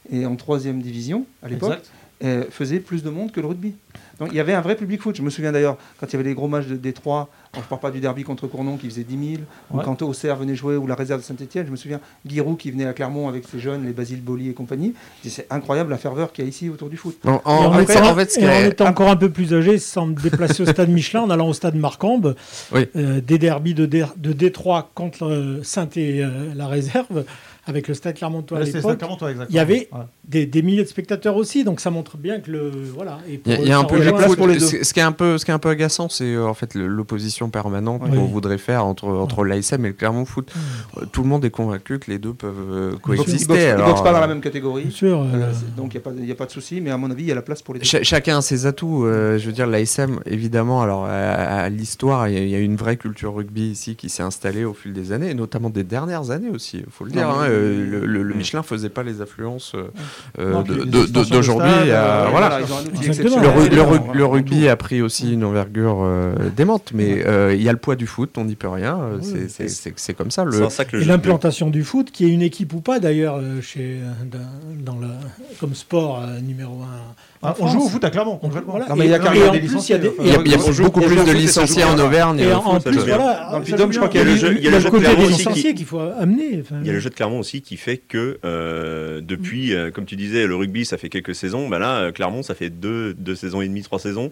et 0.10 0.26
en 0.26 0.36
troisième 0.36 0.82
division 0.82 1.26
à 1.44 1.50
l'époque. 1.50 1.80
Euh, 2.24 2.46
faisait 2.52 2.80
plus 2.80 3.02
de 3.02 3.10
monde 3.10 3.32
que 3.32 3.42
le 3.42 3.48
rugby. 3.48 3.74
Donc 4.20 4.30
il 4.32 4.36
y 4.36 4.40
avait 4.40 4.54
un 4.54 4.62
vrai 4.62 4.76
public 4.76 5.02
foot. 5.02 5.16
Je 5.16 5.24
me 5.24 5.32
souviens 5.32 5.52
d'ailleurs 5.52 5.78
quand 6.00 6.06
il 6.06 6.14
y 6.14 6.16
avait 6.18 6.30
les 6.30 6.36
gros 6.36 6.48
matchs 6.48 6.68
de 6.68 6.76
Détroit, 6.76 7.30
je 7.54 7.60
ne 7.60 7.64
parle 7.66 7.82
pas 7.82 7.92
du 7.92 8.00
derby 8.00 8.24
contre 8.24 8.48
Cournon 8.48 8.78
qui 8.78 8.88
faisait 8.90 9.04
10 9.04 9.18
000, 9.34 9.42
ou 9.72 9.78
Ouais. 9.78 9.84
quand 9.84 10.02
Auxerre 10.02 10.38
venait 10.38 10.56
jouer, 10.56 10.78
ou 10.78 10.88
la 10.88 10.96
réserve 10.96 11.20
de 11.22 11.26
Saint-Etienne, 11.26 11.66
je 11.66 11.72
me 11.72 11.76
souviens 11.76 12.00
Giroud 12.26 12.58
qui 12.58 12.72
venait 12.72 12.86
à 12.86 12.94
Clermont 12.94 13.28
avec 13.28 13.44
ses 13.52 13.60
jeunes, 13.60 13.86
les 13.86 13.92
Basile 13.92 14.22
Boli 14.22 14.50
et 14.50 14.54
compagnie. 14.54 14.94
C'est 15.26 15.48
incroyable 15.50 15.90
la 15.90 15.98
ferveur 15.98 16.32
qu'il 16.32 16.46
y 16.46 16.48
a 16.48 16.50
ici 16.50 16.70
autour 16.70 16.88
du 16.90 16.96
foot. 16.98 17.18
En, 17.26 17.78
étant, 17.80 18.06
en 18.10 18.16
fait, 18.16 18.32
ce 18.32 18.40
qui 18.40 18.46
et 18.46 18.48
en 18.48 18.52
est- 18.52 18.68
étant 18.70 18.86
encore 18.88 19.10
un 19.10 19.18
peu 19.18 19.30
plus 19.30 19.54
âgé, 19.54 19.80
sans 19.80 20.08
me 20.08 20.16
déplacer 20.16 20.64
au 20.64 20.66
stade 20.66 20.90
Michelin, 20.90 21.22
en 21.24 21.30
allant 21.30 21.50
au 21.50 21.54
stade 21.54 21.76
Marcambe, 21.76 22.36
Oui. 22.74 22.88
euh, 22.96 23.20
des 23.20 23.38
derbies 23.38 23.74
de, 23.74 23.86
Dé- 23.86 24.06
de 24.16 24.32
Détroit 24.34 24.90
contre 24.96 25.26
euh, 25.26 25.60
Saint 25.64 25.90
et 25.98 26.24
euh, 26.24 26.54
la 26.56 26.68
réserve, 26.68 27.26
avec 27.68 27.88
le 27.88 27.94
stade 27.94 28.16
Clermontois 28.16 28.58
à 28.58 28.64
l'époque, 28.64 28.98
il 29.50 29.56
y 29.56 29.60
avait 29.60 29.88
Ouais. 29.92 30.00
des, 30.28 30.46
des 30.48 30.62
milliers 30.64 30.84
de 30.84 30.88
spectateurs 30.88 31.36
aussi, 31.36 31.64
donc 31.64 31.80
ça 31.80 31.92
montre 31.92 32.18
bien 32.18 32.40
que 32.40 32.50
le 32.50 32.72
voilà. 32.96 33.20
Il 33.28 33.40
y 33.46 33.54
a, 33.54 33.62
y 33.62 33.72
un 33.72 33.84
peu 33.84 33.98
la 34.00 34.06
de 34.06 34.10
rejoint- 34.12 34.18
place 34.18 34.36
pour 34.36 34.48
les 34.48 34.56
deux. 34.58 34.66
Ce 34.66 34.84
ce 34.84 34.94
qui 34.94 35.00
est 35.00 35.04
un 35.04 35.12
peu, 35.12 35.38
ce 35.38 35.46
qui 35.46 35.52
est 35.52 35.54
un 35.54 35.60
peu 35.60 35.70
agaçant, 35.70 36.10
c'est 36.10 36.36
en 36.38 36.54
fait 36.56 36.74
le- 36.74 36.88
permanente 37.50 38.02
Oui. 38.06 38.18
qu'on 38.18 38.26
voudrait 38.26 38.58
faire 38.58 38.86
entre 38.86 39.06
entre 39.08 39.44
l'ASM 39.44 39.86
et 39.86 39.90
le 39.90 39.94
Clermont 39.94 40.26
Foot. 40.26 40.52
Euh, 40.98 41.06
Tout 41.12 41.24
le 41.24 41.30
monde 41.30 41.44
est 41.46 41.50
convaincu 41.50 42.00
que 42.00 42.10
les 42.12 42.20
deux 42.20 42.34
peuvent 42.34 42.54
euh, 42.72 42.92
coexister. 43.02 43.54
ils 43.54 43.62
alors, 43.70 43.90
boxent 43.90 44.02
pas 44.04 44.12
dans 44.14 44.20
la 44.20 44.26
euh, 44.26 44.30
même 44.30 44.42
catégorie. 44.42 44.84
Bien 44.84 44.92
sûr. 44.92 45.22
euh, 45.22 45.52
c'est- 45.54 45.76
donc 45.76 45.94
il 45.94 45.98
n'y 45.98 46.02
a, 46.02 46.04
pas 46.04 46.12
de- 46.12 46.20
il 46.20 46.26
y 46.26 46.32
a 46.32 46.36
pas 46.36 46.46
de 46.46 46.52
souci, 46.52 46.82
mais 46.82 46.92
à 46.92 46.98
mon 46.98 47.10
avis, 47.12 47.24
il 47.24 47.28
y 47.30 47.32
a 47.32 47.36
la 47.36 47.42
place 47.42 47.62
pour 47.62 47.74
les 47.74 47.80
deux. 47.80 47.86
Cha- 47.86 48.04
chacun 48.04 48.38
a 48.38 48.42
ses 48.42 48.66
atouts. 48.66 49.06
euh, 49.06 49.38
je 49.38 49.46
veux 49.46 49.52
dire, 49.54 49.68
l'ASM, 49.68 50.20
évidemment, 50.26 50.82
alors 50.82 51.06
à, 51.06 51.10
à 51.12 51.70
l'histoire, 51.70 52.28
il 52.28 52.34
y, 52.34 52.38
a- 52.38 52.42
il 52.44 52.50
y 52.50 52.56
a 52.56 52.60
une 52.60 52.76
vraie 52.76 52.98
culture 52.98 53.34
rugby 53.36 53.70
ici 53.72 53.96
qui 53.96 54.10
s'est 54.10 54.24
installée 54.24 54.66
au 54.66 54.74
fil 54.74 54.94
des 54.94 55.12
années, 55.12 55.30
et 55.32 55.34
notamment 55.34 55.70
des 55.70 55.84
dernières 55.84 56.32
années 56.32 56.50
aussi. 56.50 56.78
Il 56.86 56.92
faut 56.92 57.06
le 57.06 57.12
dire. 57.12 57.28
Non, 57.28 57.34
hein, 57.36 57.38
mais- 57.44 57.50
euh, 57.50 57.86
le, 57.90 58.06
le- 58.06 58.24
le. 58.24 58.36
Michelin 58.36 58.64
faisait 58.64 58.90
pas 58.90 59.04
les 59.04 59.22
affluences 59.22 59.76
d'aujourd'hui. 60.38 61.70
euh, 61.90 62.28
voilà. 62.32 62.60
Le, 64.14 64.26
rugby 64.26 64.68
a 64.68 64.76
pris 64.76 65.02
aussi 65.02 65.34
une 65.34 65.44
envergure 65.44 66.00
euh, 66.04 66.34
démente, 66.56 66.92
mais 66.94 67.24
il 67.54 67.62
y 67.62 67.70
a 67.70 67.72
le 67.72 67.78
poids 67.78 67.96
du 67.96 68.08
foot, 68.08 68.38
on 68.38 68.46
n'y 68.46 68.56
peut 68.56 68.68
rien. 68.70 69.00
euh, 69.00 69.18
Oui. 69.22 69.26
c'est- 69.26 69.48
comme 70.14 70.32
ça. 70.32 70.46
C'est 70.50 70.58
Le, 70.60 70.66
en 70.66 70.70
ça 70.70 70.86
que 70.86 70.96
le 70.96 71.02
Et 71.02 71.06
jeu- 71.06 71.12
l'implantation 71.12 71.70
du 71.70 71.84
foot, 71.84 72.12
qui 72.12 72.26
est 72.26 72.30
une 72.30 72.42
équipe 72.42 72.74
ou 72.74 72.82
pas 72.82 73.00
d'ailleurs, 73.00 73.38
euh, 73.38 73.62
euh, 74.02 74.12
dans, 74.84 74.98
comme 75.60 75.76
sport 75.76 76.22
euh, 76.22 76.40
numéro 76.40 76.82
un 76.82 77.14
Ah, 77.44 77.52
on 77.52 77.54
France. 77.56 77.72
joue 77.74 77.82
au 77.86 77.90
foot 77.90 78.04
à 78.04 78.10
Clermont, 78.12 78.40
voilà. 78.42 78.88
Non, 78.88 78.96
mais 78.96 79.06
il 79.06 79.12
y 79.12 79.14
a 79.14 79.18
il 79.34 79.40
y 79.40 79.44
a 79.44 79.50
en 79.50 79.52
des 79.52 79.60
plus, 79.60 79.68
il 79.70 79.90
y 79.90 79.94
a 79.94 79.98
licenciés, 79.98 79.98
des- 80.00 80.08
enfin, 80.10 80.18
Il 80.24 80.28
y 80.28 80.36
a, 80.36 80.42
il 80.46 80.52
y 80.52 80.54
a 80.54 80.58
On 80.60 80.72
joue- 80.72 80.84
beaucoup 80.84 81.02
plus 81.02 81.16
de 81.26 81.32
licenciés 81.32 81.84
en. 81.84 81.98
Auvergne. 81.98 82.40
Et 82.40 82.46
euh, 82.46 82.56
en, 82.56 82.80
plus, 82.80 82.98
voilà, 83.00 83.50
Dans 83.52 83.60
le 83.60 83.66
ça 83.66 83.66
Puy-de-Dôme, 83.66 83.88
joue 83.88 83.94
je 83.94 83.98
crois 83.98 84.10
qu'il 84.10 84.20
y 84.20 84.24
a 84.24 84.26
le 84.26 84.36
jeu- 84.36 84.56
il 84.58 84.64
y 84.64 84.68
a 84.68 84.72
le 84.72 84.80
jeu 84.80 84.90
de 84.90 84.98
Clermont 84.98 85.24
aussi 85.24 85.32
qui- 85.34 85.38
licenciés 85.40 85.74
qu'il 85.74 85.86
faut 85.86 86.00
amener. 86.00 86.64
Il 86.82 86.88
y 86.88 86.90
a 86.90 86.94
le 86.94 87.00
jeu 87.00 87.10
de 87.10 87.16
Clermont 87.16 87.40
aussi 87.40 87.62
qui 87.62 87.78
fait 87.78 87.98
que 87.98 88.38
euh, 88.46 89.22
depuis, 89.22 89.74
euh, 89.74 89.92
comme 89.92 90.06
tu 90.06 90.16
disais, 90.16 90.46
le 90.48 90.56
rugby 90.56 90.86
ça 90.86 90.98
fait 90.98 91.10
quelques 91.10 91.36
saisons. 91.36 91.68
Bah 91.70 91.80
là, 91.80 91.98
euh, 91.98 92.12
Clermont 92.12 92.44
ça 92.44 92.54
fait 92.56 92.70
deux, 92.70 93.14
deux 93.14 93.36
saisons 93.36 93.62
et 93.62 93.68
demie, 93.68 93.82
trois 93.82 94.00
saisons. 94.00 94.32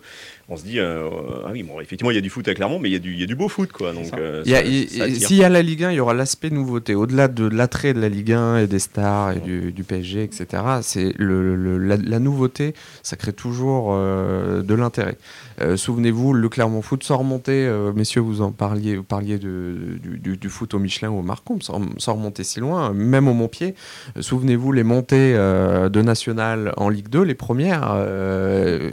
On 0.52 0.58
se 0.58 0.64
dit, 0.64 0.80
euh, 0.80 1.08
ah 1.46 1.50
oui, 1.52 1.62
bon, 1.64 1.80
effectivement 1.80 2.10
il 2.12 2.16
y 2.16 2.18
a 2.18 2.22
du 2.22 2.30
foot 2.32 2.48
à 2.48 2.56
Clermont, 2.56 2.80
mais 2.80 2.90
il 2.90 2.94
y 2.94 2.96
a 2.96 3.00
du, 3.00 3.14
il 3.14 3.20
y 3.20 3.24
a 3.24 3.28
du 3.28 3.36
beau 3.36 3.50
foot 3.50 3.72
quoi. 3.72 3.94
Donc 3.94 4.12
euh. 4.18 4.44
S'il 4.44 5.38
y 5.38 5.44
a 5.44 5.50
la 5.50 5.62
Ligue 5.62 5.84
1, 5.84 5.92
il 5.92 5.96
y 5.98 6.00
aura 6.00 6.14
l'aspect 6.14 6.50
nouveauté. 6.50 6.96
Au-delà 6.96 7.28
de 7.28 7.48
l'attrait 7.48 7.94
de 7.94 8.00
la 8.00 8.10
Ligue 8.10 8.32
1 8.34 8.58
et 8.60 8.68
des 8.68 8.80
stars 8.80 9.34
et 9.34 9.40
du, 9.40 9.72
du 9.72 9.84
PSG, 9.84 10.24
etc., 10.24 10.48
c'est 10.82 11.14
le, 11.18 11.56
le- 11.56 11.78
la, 11.78 11.98
la 11.98 12.20
nouveauté, 12.20 12.74
ça 13.04 13.16
crée 13.16 13.34
toujours 13.34 13.90
euh, 13.92 14.62
de 14.62 14.74
l'intérêt. 14.74 15.18
Euh, 15.62 15.76
Souvenez-vous, 15.78 16.34
le 16.34 16.50
Clermont 16.50 16.82
Foot 16.82 17.04
sans 17.04 17.18
remonter, 17.18 17.66
euh, 17.68 17.92
messieurs, 17.94 18.22
vous 18.22 18.42
en 18.42 18.52
parliez, 18.52 18.96
vous 18.98 19.04
parliez 19.04 19.38
de, 19.38 19.98
du, 20.02 20.18
du- 20.20 20.38
du 20.38 20.50
foot 20.50 20.74
au 20.74 20.80
Michelin 20.80 21.10
ou 21.10 21.20
au 21.20 21.22
Marcombe, 21.22 21.62
sans, 21.64 21.82
sans 21.98 22.14
remonter 22.16 22.44
si 22.44 22.60
loin, 22.60 22.94
même 22.94 23.28
au 23.28 23.34
Montpied. 23.34 23.76
Euh, 24.18 24.22
Souvenez-vous 24.22 24.72
les 24.72 24.84
montées 24.84 25.34
euh, 25.36 25.90
de 25.90 26.02
National 26.02 26.74
en 26.78 26.90
Ligue 26.90 27.10
2, 27.10 27.22
les 27.24 27.36
premières. 27.36 27.90
euh, 27.94 28.92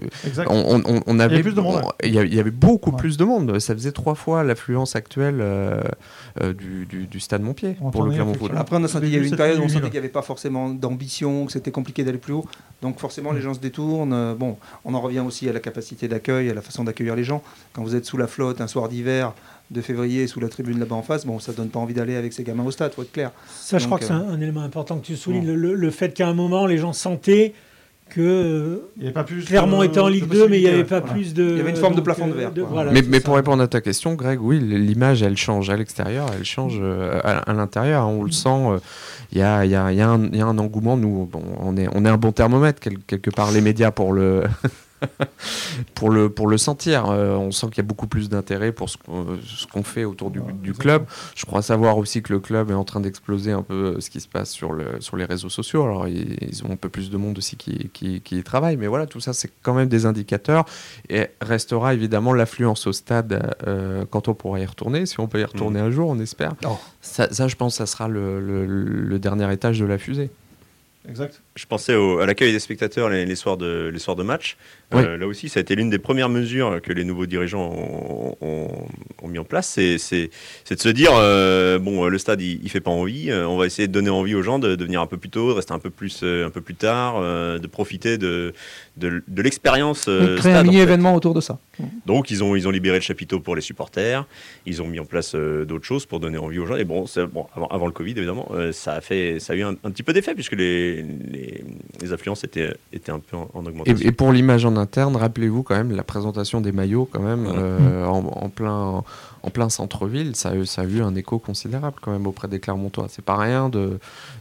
on, 0.49 0.81
on- 0.85 1.01
on 1.07 1.19
avait 1.21 1.41
plus 1.43 1.55
de 1.55 1.61
monde, 1.61 1.77
ouais. 1.77 1.91
il 2.05 2.35
y 2.35 2.41
avait 2.41 2.51
beaucoup 2.51 2.91
Ouais. 2.91 2.97
plus 2.97 3.17
de 3.17 3.25
monde. 3.25 3.59
Ça 3.59 3.75
faisait 3.75 3.93
trois 3.93 4.15
fois 4.15 4.43
l'affluence 4.45 4.97
actuelle 4.97 5.39
euh, 5.41 5.81
euh, 6.43 6.53
du, 6.53 6.87
du- 6.87 7.07
du 7.07 7.21
stade 7.21 7.43
Montpied 7.43 7.77
pour 7.93 8.03
le 8.05 8.11
Clermont 8.13 8.35
Foot. 8.35 8.53
Après, 8.57 8.77
on 8.77 8.85
a 8.85 8.89
senti 8.89 9.07
qu'il 9.07 9.15
y 9.15 9.19
avait 9.19 9.29
une 9.29 9.37
période 9.37 9.59
où 9.59 9.63
on 9.63 9.69
sentait 9.69 9.85
qu'il 9.85 9.93
n'y 9.93 9.99
avait 9.99 10.09
pas 10.09 10.23
forcément 10.23 10.71
d'ambition, 10.71 11.47
que 11.47 11.53
c'était 11.53 11.71
compliqué 11.71 12.05
d'aller 12.05 12.19
plus 12.19 12.33
haut. 12.35 12.45
Donc 12.83 12.99
forcément, 12.99 13.33
les 13.33 13.41
gens 13.41 13.55
se 13.55 13.61
détournent. 13.61 13.96
Euh, 14.13 14.35
Bon, 14.35 14.57
on 14.85 14.95
en 14.95 15.01
revient 15.01 15.21
aussi 15.21 15.49
à 15.49 15.53
la 15.53 15.61
capacité 15.61 16.09
d'accueil, 16.09 16.51
à 16.51 16.55
la 16.55 16.61
façon 16.63 16.85
d'accueillir 16.85 17.15
les 17.17 17.25
gens. 17.25 17.43
Quand 17.73 17.83
vous 17.83 17.95
êtes 17.97 18.05
sous 18.05 18.17
la 18.19 18.27
flotte 18.27 18.61
un 18.61 18.67
soir 18.67 18.89
d'hiver 18.89 19.33
de 19.71 19.81
février, 19.81 20.27
sous 20.27 20.39
la 20.41 20.49
tribune 20.49 20.79
là-bas 20.79 20.95
en 20.97 21.03
face, 21.03 21.25
bon, 21.27 21.39
ça 21.39 21.53
donne 21.53 21.69
pas 21.71 21.79
envie 21.81 21.95
d'aller 21.95 22.15
avec 22.17 22.33
ces 22.33 22.45
gamins 22.45 22.65
au 22.65 22.71
stade, 22.71 22.93
faut 22.95 23.03
être 23.03 23.13
clair. 23.13 23.31
Ça, 23.49 23.79
je 23.79 23.87
crois 23.87 23.99
que 23.99 24.05
c'est 24.05 24.13
euh, 24.13 24.17
un, 24.17 24.35
un 24.35 24.41
élément 24.41 24.63
important 24.63 24.97
que 24.99 25.07
tu 25.07 25.17
soulignes. 25.17 25.47
bon. 25.47 25.55
Le, 25.57 25.91
fait 25.91 26.13
qu'à 26.15 26.29
un 26.29 26.35
moment, 26.35 26.67
les 26.67 26.79
gens 26.79 26.93
sentaient 26.93 27.53
que 28.09 28.21
euh, 28.21 28.77
Il 28.97 29.03
y 29.03 29.07
avait 29.07 29.13
pas 29.13 29.25
plus. 29.25 29.45
Clermont 29.45 29.81
de- 29.81 29.87
était 29.87 29.99
en 29.99 30.07
Ligue 30.07 30.29
2, 30.29 30.47
mais 30.49 30.61
il 30.61 30.65
n'y 30.65 30.69
avait 30.71 30.85
pas 30.85 31.01
voilà. 31.01 31.15
plus 31.15 31.35
de. 31.35 31.43
Il 31.51 31.57
y 31.57 31.61
avait 31.61 31.71
une 31.71 31.77
forme 31.77 31.97
de 31.97 32.01
plafond 32.01 32.29
de 32.29 32.35
verre, 32.35 32.53
voilà, 32.71 32.93
mais 32.93 33.19
pour 33.21 33.35
répondre 33.35 33.61
à 33.63 33.67
ta 33.67 33.81
question, 33.81 34.15
Greg, 34.15 34.41
oui, 34.41 34.61
l'image, 34.61 35.23
elle 35.23 35.37
change 35.37 35.71
à 35.71 35.77
l'extérieur, 35.77 36.29
elle 36.39 36.45
change 36.45 36.81
à, 36.81 37.39
à 37.39 37.53
l'intérieur. 37.53 38.07
On 38.09 38.23
le 38.23 38.31
sent. 38.31 38.49
Il 39.33 39.39
y, 39.39 39.43
a, 39.43 39.65
y 39.65 39.75
a- 39.75 39.93
y 39.93 40.01
a 40.01 40.09
un 40.47 40.59
engouement. 40.59 40.97
Nous, 40.97 41.29
on, 41.61 41.77
est, 41.77 41.89
on 41.95 42.05
est 42.05 42.09
un 42.09 42.17
bon 42.17 42.33
thermomètre, 42.33 42.81
quel- 42.81 42.99
quelque 43.01 43.31
part, 43.31 43.51
les 43.53 43.61
médias, 43.61 43.91
pour 43.91 44.13
le, 44.13 44.45
pour 45.95 46.11
le, 46.11 46.29
pour 46.31 46.49
le 46.49 46.59
sentir. 46.59 47.07
Euh, 47.11 47.37
on 47.37 47.51
sent 47.51 47.67
qu'il 47.69 47.79
y 47.79 47.81
a 47.81 47.85
beaucoup 47.85 48.07
plus 48.07 48.29
d'intérêt 48.29 48.73
pour 48.73 48.89
ce 48.91 48.97
qu'on 48.97 49.39
ce 49.45 49.67
qu'on 49.67 49.83
fait 49.83 50.05
autour 50.05 50.31
du, 50.31 50.73
club. 50.73 51.05
Je 51.35 51.45
crois 51.47 51.63
savoir 51.63 51.99
aussi 51.99 52.23
que 52.23 52.33
le 52.33 52.41
club 52.41 52.71
est 52.71 52.75
en 52.75 52.85
train 52.85 53.01
d'exploser 53.01 53.53
un 53.53 53.63
peu 53.63 53.75
euh, 53.97 54.01
ce 54.01 54.11
qui 54.11 54.21
se 54.21 54.29
passe 54.29 54.51
sur, 54.51 54.73
le, 54.73 55.01
sur 55.01 55.17
les 55.17 55.25
réseaux 55.25 55.49
sociaux. 55.49 55.85
Alors, 55.85 56.09
ils, 56.09 56.37
ils 56.43 56.65
ont 56.65 56.71
un 56.73 56.77
peu 56.77 56.89
plus 56.89 57.11
de 57.11 57.17
monde 57.17 57.39
aussi 57.39 57.57
qui, 57.57 57.91
qui, 57.93 58.21
qui 58.21 58.39
y 58.39 58.43
travaille. 58.43 58.77
Mais 58.77 58.87
voilà, 58.87 59.07
tout 59.07 59.21
ça, 59.21 59.33
c'est 59.33 59.51
quand 59.63 59.75
même 59.75 59.89
des 59.89 60.07
indicateurs. 60.07 60.65
Et 61.09 61.27
restera 61.41 61.95
évidemment 61.95 62.33
l'affluence 62.33 62.87
au 62.87 62.93
stade 62.93 63.55
euh, 63.67 64.05
quand 64.11 64.29
on 64.29 64.35
pourra 64.35 64.61
y 64.61 64.65
retourner. 64.67 65.07
Si 65.07 65.21
on 65.21 65.29
peut 65.29 65.41
y 65.41 65.45
retourner 65.45 65.81
un 65.81 65.91
jour, 65.91 66.09
on 66.11 66.19
espère. 66.19 66.55
Oh. 66.67 66.79
Ça, 67.01 67.33
ça, 67.33 67.49
je 67.49 67.57
pense, 67.57 67.77
ça 67.77 67.87
sera 67.87 68.09
le, 68.09 68.41
le- 68.41 68.67
le 68.67 69.19
dernier 69.19 69.53
étage 69.53 69.79
de 69.79 69.85
la 69.87 69.99
fusée. 69.99 70.31
Exact. 71.09 71.41
Je 71.57 71.65
pensais 71.65 71.95
au- 71.95 72.19
à 72.19 72.27
l'accueil 72.27 72.53
des 72.53 72.59
spectateurs 72.61 73.09
les, 73.09 73.25
les 73.25 73.35
soirs 73.35 73.57
de, 73.57 73.91
les 73.93 73.99
soirs 73.99 74.15
de 74.17 74.23
match. 74.23 74.57
Euh, 74.95 75.17
là 75.17 75.27
aussi, 75.27 75.49
ça 75.49 75.59
a 75.59 75.63
été 75.63 75.75
l'une 75.75 75.91
des 75.91 75.99
premières 75.99 76.29
mesures 76.29 76.81
que 76.83 76.93
les 76.93 77.03
nouveaux 77.03 77.25
dirigeants 77.27 77.73
ont, 77.73 78.37
ont- 78.41 78.87
ont 79.23 79.29
mis 79.29 79.39
en 79.39 79.45
place. 79.45 79.67
C'est, 79.69 79.97
c'est- 79.99 80.31
c'est 80.65 80.75
de 80.77 80.81
se 80.81 80.89
dire 80.91 81.11
euh, 81.15 81.79
bon, 81.79 82.05
euh, 82.05 82.09
le 82.09 82.19
stade, 82.19 82.41
il, 82.43 82.61
il 82.63 82.69
fait 82.71 82.81
pas 82.81 82.91
envie. 82.91 83.33
on 83.33 83.57
va 83.57 83.67
essayer 83.67 83.89
de 83.89 83.93
donner 83.93 84.11
envie 84.11 84.35
aux 84.35 84.43
gens 84.43 84.59
de, 84.59 84.77
de 84.77 84.85
venir 84.85 85.01
un 85.01 85.07
peu 85.07 85.17
plus 85.17 85.31
tôt, 85.31 85.49
de 85.49 85.55
rester 85.55 85.73
un 85.73 85.79
peu 85.79 85.91
plus, 85.91 86.23
un 86.23 86.51
peu 86.51 86.61
plus 86.61 86.75
tard, 86.75 87.17
euh, 87.19 87.59
de 87.59 87.67
profiter 87.67 88.19
de, 88.19 88.53
de, 88.99 89.23
de 89.27 89.43
l'expérience. 89.43 90.03
créer 90.05 90.39
stade, 90.39 90.53
un 90.53 90.61
en 90.61 90.63
fait. 90.63 90.69
mini-événement 90.69 91.15
autour 91.15 91.33
de 91.35 91.41
ça. 91.41 91.59
Donc 92.05 92.31
ils 92.31 92.45
ont, 92.45 92.55
ils 92.55 92.69
ont 92.69 92.71
libéré 92.71 92.97
le 92.99 93.03
chapiteau 93.03 93.41
pour 93.41 93.57
les 93.57 93.63
supporters, 93.63 94.27
ils 94.67 94.83
ont 94.83 94.87
mis 94.89 95.01
en 95.01 95.05
place 95.05 95.35
d'autres 95.35 95.85
choses 95.85 96.07
pour 96.07 96.21
donner 96.21 96.39
envie 96.39 96.59
aux 96.59 96.67
gens. 96.67 96.77
Et 96.77 96.85
bon, 96.85 97.07
c'est- 97.07 97.27
bon 97.27 97.47
avant, 97.57 97.67
avant 97.69 97.87
le 97.87 97.93
Covid 97.93 98.13
évidemment, 98.13 98.49
ça, 98.73 98.93
a 98.93 99.01
fait, 99.01 99.41
ça 99.41 99.55
a 99.55 99.57
eu 99.57 99.63
un, 99.63 99.75
un 99.85 99.91
petit 99.91 100.03
peu 100.03 100.13
d'effet 100.13 100.35
puisque 100.35 100.53
les, 100.53 101.03
les, 101.03 101.46
les 102.01 102.13
affluences 102.13 102.45
étaient, 102.45 102.75
étaient 102.93 103.13
un 103.13 103.21
peu 103.21 103.37
en, 103.37 103.51
en 103.55 103.67
augmentation. 103.67 104.05
Et, 104.05 104.09
et 104.09 104.13
pour 104.13 104.33
l'image 104.33 104.65
en 104.65 104.77
interne, 104.77 105.17
rappelez-vous 105.17 105.63
quand 105.63 105.77
même 105.77 105.93
la 105.95 106.03
présentation 106.05 106.61
des 106.61 106.73
maillots 106.73 107.09
quand 107.11 107.23
même 107.23 107.47
euh, 107.47 108.05
en, 108.05 108.25
en 108.25 108.49
plein 108.49 109.05
en 109.47 109.51
plein 109.51 109.69
centre-ville, 109.69 110.35
ça, 110.35 110.51
a 110.51 110.85
eu- 110.85 111.03
un 111.03 111.15
écho 111.15 111.39
considérable 111.39 111.97
quand 112.03 112.11
même 112.11 112.27
auprès 112.27 112.49
des 112.49 112.59
Clermontois. 112.59 113.07
C'est 113.09 113.25
pas 113.25 113.37
rien 113.37 113.69
de, 113.69 113.99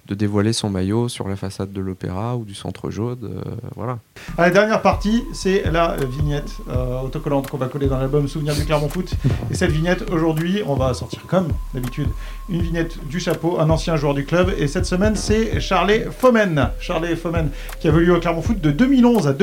de 0.07 0.15
dévoiler 0.15 0.51
son 0.51 0.69
maillot 0.69 1.09
sur 1.09 1.27
la 1.27 1.35
façade 1.35 1.71
de 1.71 1.79
l'Opéra 1.81 2.35
ou 2.37 2.43
du 2.43 2.55
Centre 2.55 2.89
Jaune, 2.89 3.19
euh, 3.23 3.51
voilà. 3.75 3.99
Allez, 4.37 4.51
dernière 4.51 4.81
partie, 4.81 5.23
c'est 5.33 5.69
la 5.71 5.95
vignette 5.97 6.49
euh, 6.69 7.01
autocollante 7.01 7.49
qu'on 7.49 7.57
va 7.57 7.67
coller 7.67 7.87
dans 7.87 7.99
l'album 7.99 8.27
Souvenir 8.27 8.55
du 8.55 8.65
Clermont 8.65 8.89
Foot. 8.89 9.13
Et 9.51 9.53
cette 9.55 9.71
vignette, 9.71 10.09
aujourd'hui, 10.11 10.63
on 10.65 10.75
va 10.75 10.93
sortir 10.93 11.21
comme 11.27 11.49
d'habitude 11.73 12.07
une 12.49 12.61
vignette 12.61 12.97
du 13.07 13.19
chapeau, 13.19 13.59
un 13.59 13.69
ancien 13.69 13.95
joueur 13.97 14.13
du 14.15 14.25
club. 14.25 14.53
Et 14.57 14.67
cette 14.67 14.85
semaine, 14.85 15.15
c'est 15.15 15.59
Charlet 15.59 16.07
Fomen. 16.17 16.69
Charlet 16.79 17.15
Fomen 17.15 17.49
qui 17.79 17.87
a 17.87 17.91
évolué 17.91 18.11
au 18.11 18.19
Clermont 18.19 18.41
Foot 18.41 18.59
de 18.59 18.71
2011 18.71 19.27
à 19.27 19.33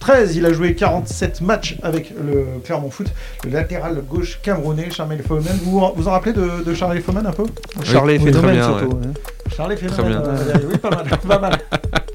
2013. 0.00 0.36
Il 0.36 0.46
a 0.46 0.52
joué 0.52 0.74
47 0.74 1.40
matchs 1.42 1.76
avec 1.82 2.10
le 2.10 2.46
Clermont 2.64 2.90
Foot, 2.90 3.08
le 3.44 3.50
latéral 3.50 4.02
gauche 4.08 4.40
camerounais, 4.42 4.90
Charlet 4.90 5.18
Fomen. 5.18 5.58
Vous 5.62 5.80
vous 5.94 6.08
en 6.08 6.10
rappelez 6.10 6.32
de, 6.32 6.64
de 6.64 6.74
Charlet 6.74 7.00
Fomen 7.00 7.26
un 7.26 7.32
peu? 7.32 7.44
Charlet 7.84 8.18
oui, 8.18 8.24
phénomène 8.24 8.58
très 8.60 8.68
bien, 8.68 8.78
surtout. 8.78 8.98
hein. 9.04 9.12
Fomen, 9.56 9.76
Très 9.76 10.02
bien. 10.04 10.22
euh, 10.22 10.54
oui, 10.70 10.78
pas 10.78 10.90
mal, 10.90 11.04
pas 11.26 11.38
mal. 11.38 11.58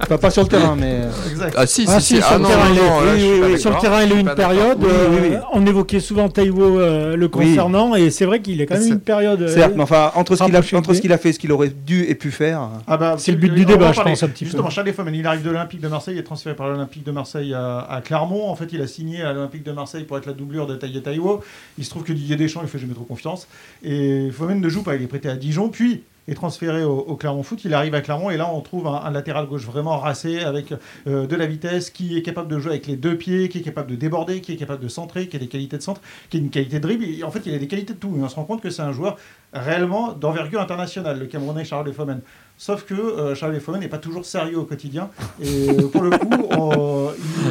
Pas, 0.09 0.19
pas 0.19 0.29
sur 0.29 0.43
le 0.43 0.49
terrain, 0.49 0.75
mais. 0.75 0.99
euh, 1.03 1.29
Exact. 1.31 1.55
Ah 1.57 1.65
si, 1.65 1.85
Ah 1.87 1.99
si, 1.99 2.05
si, 2.05 2.15
si. 2.17 2.21
sur 2.21 2.27
Ah 2.29 2.35
le 2.37 2.43
non, 2.43 2.49
terrain, 2.49 2.65
non, 2.67 2.73
il 2.73 2.77
est- 2.77 2.81
non, 2.89 3.01
là, 3.01 3.11
oui, 3.13 3.19
je 3.19 3.25
suis 3.25 3.33
oui, 3.33 3.39
pas 3.39 3.45
oui, 3.47 3.59
sur 3.59 3.69
le 3.69 3.75
d'accord. 3.75 3.81
terrain, 3.81 4.03
il 4.03 4.11
a 4.11 4.15
eu 4.15 4.19
une 4.19 4.35
période. 4.35 4.77
Oui, 4.81 4.87
oui, 5.09 5.17
oui. 5.29 5.33
euh, 5.35 5.39
On 5.53 5.65
évoquait 5.65 5.99
souvent 5.99 6.29
Taïwo 6.29 6.79
euh, 6.79 7.15
le 7.15 7.27
concernant, 7.27 7.95
et 7.95 8.09
c'est 8.11 8.25
vrai 8.25 8.39
qu'il 8.41 8.61
a 8.61 8.65
quand 8.67 8.77
même 8.77 8.87
une 8.87 8.99
période. 8.99 9.47
Certes, 9.47 9.73
mais 9.75 9.81
enfin, 9.83 10.11
entre 10.13 10.35
ce 10.35 10.43
qu'il 10.43 10.55
a, 10.55 10.59
entre 10.77 10.93
ce 10.93 11.01
qu'il 11.01 11.11
a 11.11 11.17
fait 11.17 11.29
et 11.29 11.33
ce 11.33 11.39
qu'il 11.39 11.51
aurait 11.51 11.69
dû 11.69 12.03
et 12.03 12.13
pu 12.13 12.29
faire. 12.29 12.69
Ah 12.85 12.97
bah, 12.97 13.15
C'est 13.17 13.31
le 13.31 13.37
but 13.37 13.49
du 13.53 13.65
débat, 13.65 13.93
je 13.93 14.01
pense, 14.01 14.21
un 14.21 14.27
petit 14.27 14.43
peu. 14.43 14.49
Justement, 14.51 14.69
Charles 14.69 14.91
Fomen, 14.93 15.15
il 15.15 15.25
arrive 15.25 15.41
de 15.43 15.49
l'Olympique 15.49 15.81
de 15.81 15.87
Marseille, 15.87 16.15
il 16.15 16.19
est 16.19 16.23
transféré 16.23 16.55
par 16.55 16.67
l'Olympique 16.67 17.03
de 17.03 17.11
Marseille 17.11 17.53
à, 17.55 17.79
à 17.89 18.01
Clermont. 18.01 18.47
En 18.49 18.55
fait, 18.55 18.67
il 18.73 18.81
a 18.81 18.87
signé 18.87 19.23
à 19.23 19.33
l'Olympique 19.33 19.63
de 19.63 19.71
Marseille 19.71 20.03
pour 20.03 20.17
être 20.17 20.27
la 20.27 20.33
doublure 20.33 20.67
de 20.67 20.75
Taïwo. 20.75 21.41
Il 21.79 21.85
se 21.85 21.89
trouve 21.89 22.03
que 22.03 22.13
Didier 22.13 22.35
Deschamps, 22.35 22.61
il 22.61 22.67
fait 22.69 22.79
jamais 22.79 22.93
trop 22.93 23.05
confiance. 23.05 23.47
Et 23.83 24.29
Fomen 24.31 24.59
ne 24.61 24.69
joue 24.69 24.83
pas, 24.83 24.95
il 24.95 25.01
est 25.01 25.07
prêté 25.07 25.29
à 25.29 25.35
Dijon, 25.35 25.69
puis 25.69 26.03
est 26.27 26.33
transféré 26.33 26.83
au, 26.83 27.15
Clermont 27.15 27.43
Foot. 27.43 27.61
Il 27.65 27.73
arrive 27.73 27.93
à 27.95 28.01
Clermont 28.01 28.29
et 28.29 28.37
là, 28.37 28.49
on 28.51 28.61
trouve 28.61 28.87
un, 28.87 29.11
latéral 29.11 29.47
gauche 29.47 29.65
vraiment 29.65 29.97
racé 29.97 30.39
avec 30.39 30.73
euh, 31.07 31.27
de 31.27 31.35
la 31.35 31.45
vitesse, 31.45 31.89
qui 31.89 32.17
est 32.17 32.21
capable 32.21 32.47
de 32.47 32.59
jouer 32.59 32.71
avec 32.71 32.87
les 32.87 32.95
deux 32.95 33.17
pieds, 33.17 33.49
qui 33.49 33.59
est 33.59 33.61
capable 33.61 33.91
de 33.91 33.95
déborder, 33.95 34.41
qui 34.41 34.53
est 34.53 34.57
capable 34.57 34.81
de 34.81 34.87
centrer, 34.87 35.27
qui 35.27 35.35
a 35.35 35.39
des 35.39 35.47
qualités 35.47 35.77
de 35.77 35.81
centre, 35.81 36.01
qui 36.29 36.37
a 36.37 36.39
une 36.39 36.49
qualité 36.49 36.77
de 36.77 36.81
dribble. 36.81 37.23
En 37.23 37.31
fait, 37.31 37.41
il 37.45 37.53
a 37.53 37.59
des 37.59 37.67
qualités 37.67 37.93
de 37.93 37.99
tout. 37.99 38.15
Et 38.17 38.21
on 38.21 38.29
se 38.29 38.35
rend 38.35 38.45
compte 38.45 38.61
que 38.61 38.69
c'est 38.69 38.81
un 38.81 38.91
joueur 38.91 39.17
réellement 39.53 40.13
d'envergure 40.13 40.61
internationale, 40.61 41.19
le 41.19 41.25
Camerounais 41.27 41.63
Charles 41.63 41.93
Fomen. 41.93 42.21
Sauf 42.57 42.85
que 42.85 42.93
euh, 42.93 43.35
Charles 43.35 43.59
Fomen 43.59 43.81
n'est 43.81 43.87
pas 43.87 43.97
toujours 43.97 44.25
sérieux 44.25 44.57
au 44.57 44.63
quotidien. 44.63 45.09
Et 45.41 45.69
euh, 45.69 45.87
pour 45.89 46.01
le 46.01 46.17
coup, 46.17 46.47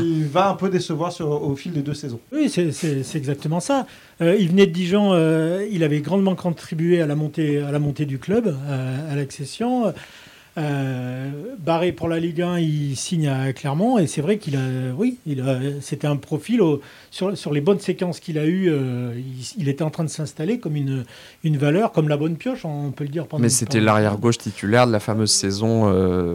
il 0.01 0.14
va 0.35 0.51
un 0.51 0.55
peu 0.55 0.69
décevoir 0.69 1.13
sur- 1.13 1.31
au 1.31 1.55
fil 1.57 1.73
des 1.73 1.81
deux 1.83 1.95
saisons. 1.95 2.21
Oui, 2.33 2.51
c'est- 2.51 3.17
exactement 3.17 3.61
ça. 3.61 3.87
Euh, 4.21 4.37
il 4.39 4.49
venait 4.49 4.67
de 4.67 4.73
Dijon, 4.73 5.13
euh, 5.13 5.67
il 5.71 5.83
avait 5.83 6.01
grandement 6.01 6.35
contribué 6.35 7.01
à 7.01 7.07
la 7.07 7.15
montée, 7.15 7.59
à 7.61 7.71
la 7.73 7.79
montée 7.79 8.05
du 8.05 8.19
club, 8.19 8.55
à, 8.69 9.13
à 9.13 9.17
l'accession. 9.17 9.93
Euh, 10.57 11.31
barré 11.59 11.91
pour 11.91 12.09
la 12.09 12.21
Ligue 12.21 12.41
1, 12.43 12.59
il 12.61 12.97
signe 12.97 13.27
à 13.27 13.53
Clermont 13.53 13.99
et 13.99 14.07
c'est 14.07 14.21
vrai 14.21 14.39
qu'il 14.39 14.55
a, 14.57 14.61
oui, 14.97 15.19
il 15.27 15.41
a- 15.41 15.59
c'était 15.81 16.07
un 16.07 16.15
profil 16.17 16.63
au- 16.63 16.81
sur, 17.11 17.37
sur 17.37 17.53
les 17.53 17.61
bonnes 17.61 17.81
séquences 17.81 18.21
qu'il 18.21 18.39
a 18.39 18.47
eues. 18.47 18.69
euh, 18.71 19.15
il, 19.17 19.63
il 19.63 19.69
était 19.69 19.83
en 19.83 19.91
train 19.91 20.05
de 20.05 20.09
s'installer 20.11 20.59
comme 20.61 20.77
une, 20.77 21.05
une 21.43 21.57
valeur, 21.57 21.91
comme 21.91 22.09
la 22.09 22.17
bonne 22.17 22.37
pioche, 22.37 22.65
on 22.65 22.93
peut 22.93 23.03
le 23.05 23.11
dire. 23.11 23.27
Pendant, 23.27 23.43
Mais 23.43 23.49
c'était 23.49 23.79
pendant- 23.79 23.87
l'arrière 23.87 24.17
gauche 24.19 24.39
titulaire 24.39 24.87
de 24.87 24.93
la 24.93 25.01
fameuse 25.01 25.33
saison 25.33 25.89
euh, 25.93 26.35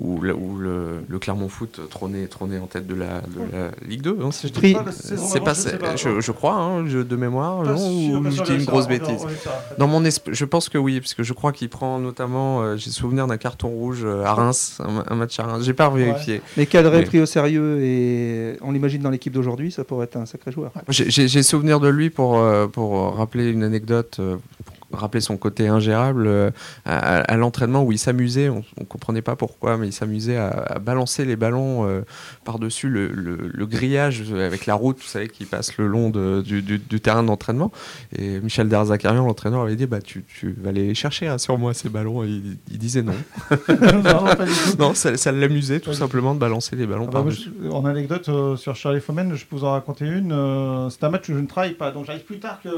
où, 0.00 0.20
le, 0.20 0.34
où 0.34 0.56
le- 0.56 1.04
le 1.08 1.18
Clermont 1.18 1.48
Foot 1.48 1.80
trônait, 1.90 2.26
trônait 2.28 2.58
en 2.58 2.66
tête 2.66 2.86
de 2.86 2.94
la, 2.94 3.20
de 3.20 3.40
la 3.52 3.70
Ligue 3.88 4.02
2. 4.02 4.18
hein, 4.22 4.30
si 4.30 4.46
je 4.48 4.52
pas- 4.52 4.92
C'est 4.92 5.40
pas, 5.40 5.54
je 5.54 5.60
sais 5.60 5.78
pas. 5.78 5.96
je, 5.96 6.20
je 6.20 6.30
crois, 6.32 6.54
hein, 6.54 6.86
je- 6.86 6.98
de 7.00 7.16
mémoire, 7.16 7.62
Pas 7.64 7.72
non, 7.72 7.78
sûr, 7.78 8.20
ou 8.20 8.30
je 8.30 8.42
dis 8.44 8.54
une 8.54 8.64
grosse 8.64 8.86
bêtise. 8.86 9.26
Dans 9.78 9.88
mon 9.88 10.02
esp- 10.04 10.32
je 10.32 10.44
pense 10.44 10.68
que 10.68 10.78
oui, 10.78 11.00
parce 11.00 11.14
que 11.14 11.22
je 11.24 11.32
crois 11.32 11.52
qu'il 11.52 11.68
prend 11.68 11.98
notamment, 11.98 12.62
euh, 12.62 12.76
j'ai 12.76 12.90
souvenir 12.90 13.23
d'un 13.26 13.36
carton 13.36 13.68
rouge 13.68 14.02
euh, 14.04 14.24
à 14.24 14.34
Reims, 14.34 14.78
un, 14.84 15.04
un 15.08 15.14
match 15.16 15.38
à 15.38 15.44
Reims. 15.44 15.62
J'ai 15.64 15.74
pas 15.74 15.88
vérifié. 15.90 16.40
Mais 16.56 16.66
cadré, 16.66 16.98
Mais- 16.98 17.04
pris 17.04 17.20
au 17.20 17.26
sérieux 17.26 17.80
et 17.82 18.56
on 18.62 18.72
l'imagine 18.72 19.02
dans 19.02 19.10
l'équipe 19.10 19.32
d'aujourd'hui, 19.32 19.70
ça 19.72 19.84
pourrait 19.84 20.04
être 20.04 20.16
un 20.16 20.26
sacré 20.26 20.52
joueur. 20.52 20.72
J'ai 20.88 21.42
souvenir 21.42 21.80
de 21.80 21.88
lui 21.88 22.10
pour, 22.10 22.38
euh, 22.38 22.66
pour 22.66 23.16
rappeler 23.16 23.50
une 23.50 23.62
anecdote. 23.62 24.16
euh, 24.20 24.36
rappelé 24.94 25.20
son 25.20 25.36
côté 25.36 25.68
ingérable 25.68 26.26
euh, 26.26 26.50
à, 26.84 27.20
à 27.20 27.36
l'entraînement 27.36 27.82
où 27.84 27.92
il 27.92 27.98
s'amusait, 27.98 28.48
on, 28.48 28.64
on 28.80 28.84
comprenait 28.84 29.22
pas 29.22 29.36
pourquoi, 29.36 29.76
mais 29.76 29.88
il 29.88 29.92
s'amusait 29.92 30.36
à, 30.36 30.48
à 30.48 30.78
balancer 30.78 31.24
les 31.24 31.36
ballons 31.36 31.86
euh, 31.86 32.02
par-dessus 32.44 32.88
le, 32.88 33.08
le- 33.08 33.50
le 33.52 33.66
grillage 33.66 34.22
avec 34.32 34.66
la 34.66 34.74
route, 34.74 34.98
vous 34.98 35.04
savez, 35.08 35.28
qui 35.28 35.44
passe 35.44 35.76
le 35.76 35.86
long 35.86 36.10
de- 36.10 36.42
du, 36.44 36.62
du- 36.62 36.78
du 36.78 37.00
terrain 37.00 37.22
d'entraînement. 37.22 37.70
Et 38.16 38.40
Michel 38.40 38.68
Derzakarian, 38.68 39.24
l'entraîneur, 39.26 39.62
avait 39.62 39.76
dit 39.76 39.86
bah, 39.86 40.00
tu, 40.00 40.24
tu 40.24 40.54
vas 40.60 40.72
les 40.72 40.94
chercher 40.94 41.28
hein, 41.28 41.38
sur 41.38 41.58
moi 41.58 41.74
ces 41.74 41.88
ballons. 41.88 42.24
Et 42.24 42.28
il, 42.28 42.56
il 42.70 42.78
disait 42.78 43.02
non. 43.02 43.14
non, 44.78 44.94
ça, 44.94 45.16
ça 45.16 45.32
l'amusait 45.32 45.80
tout 45.80 45.92
simplement 45.92 46.34
de 46.34 46.38
balancer 46.40 46.76
les 46.76 46.86
ballons 46.86 47.04
Ah 47.08 47.12
bah, 47.12 47.18
par-dessus. 47.20 47.50
en 47.70 47.84
anecdote 47.84 48.28
euh, 48.28 48.56
sur 48.56 48.74
Charlie 48.76 49.00
Fomen, 49.00 49.34
je 49.34 49.44
peux 49.44 49.56
vous 49.56 49.64
en 49.64 49.72
raconter 49.72 50.06
une. 50.06 50.30
c'est 50.90 51.04
un 51.04 51.10
match 51.10 51.28
où 51.28 51.34
je 51.34 51.38
ne 51.38 51.46
travaille 51.46 51.74
pas, 51.74 51.90
donc 51.90 52.06
j'arrive 52.06 52.24
plus 52.24 52.38
tard 52.38 52.60
que, 52.62 52.68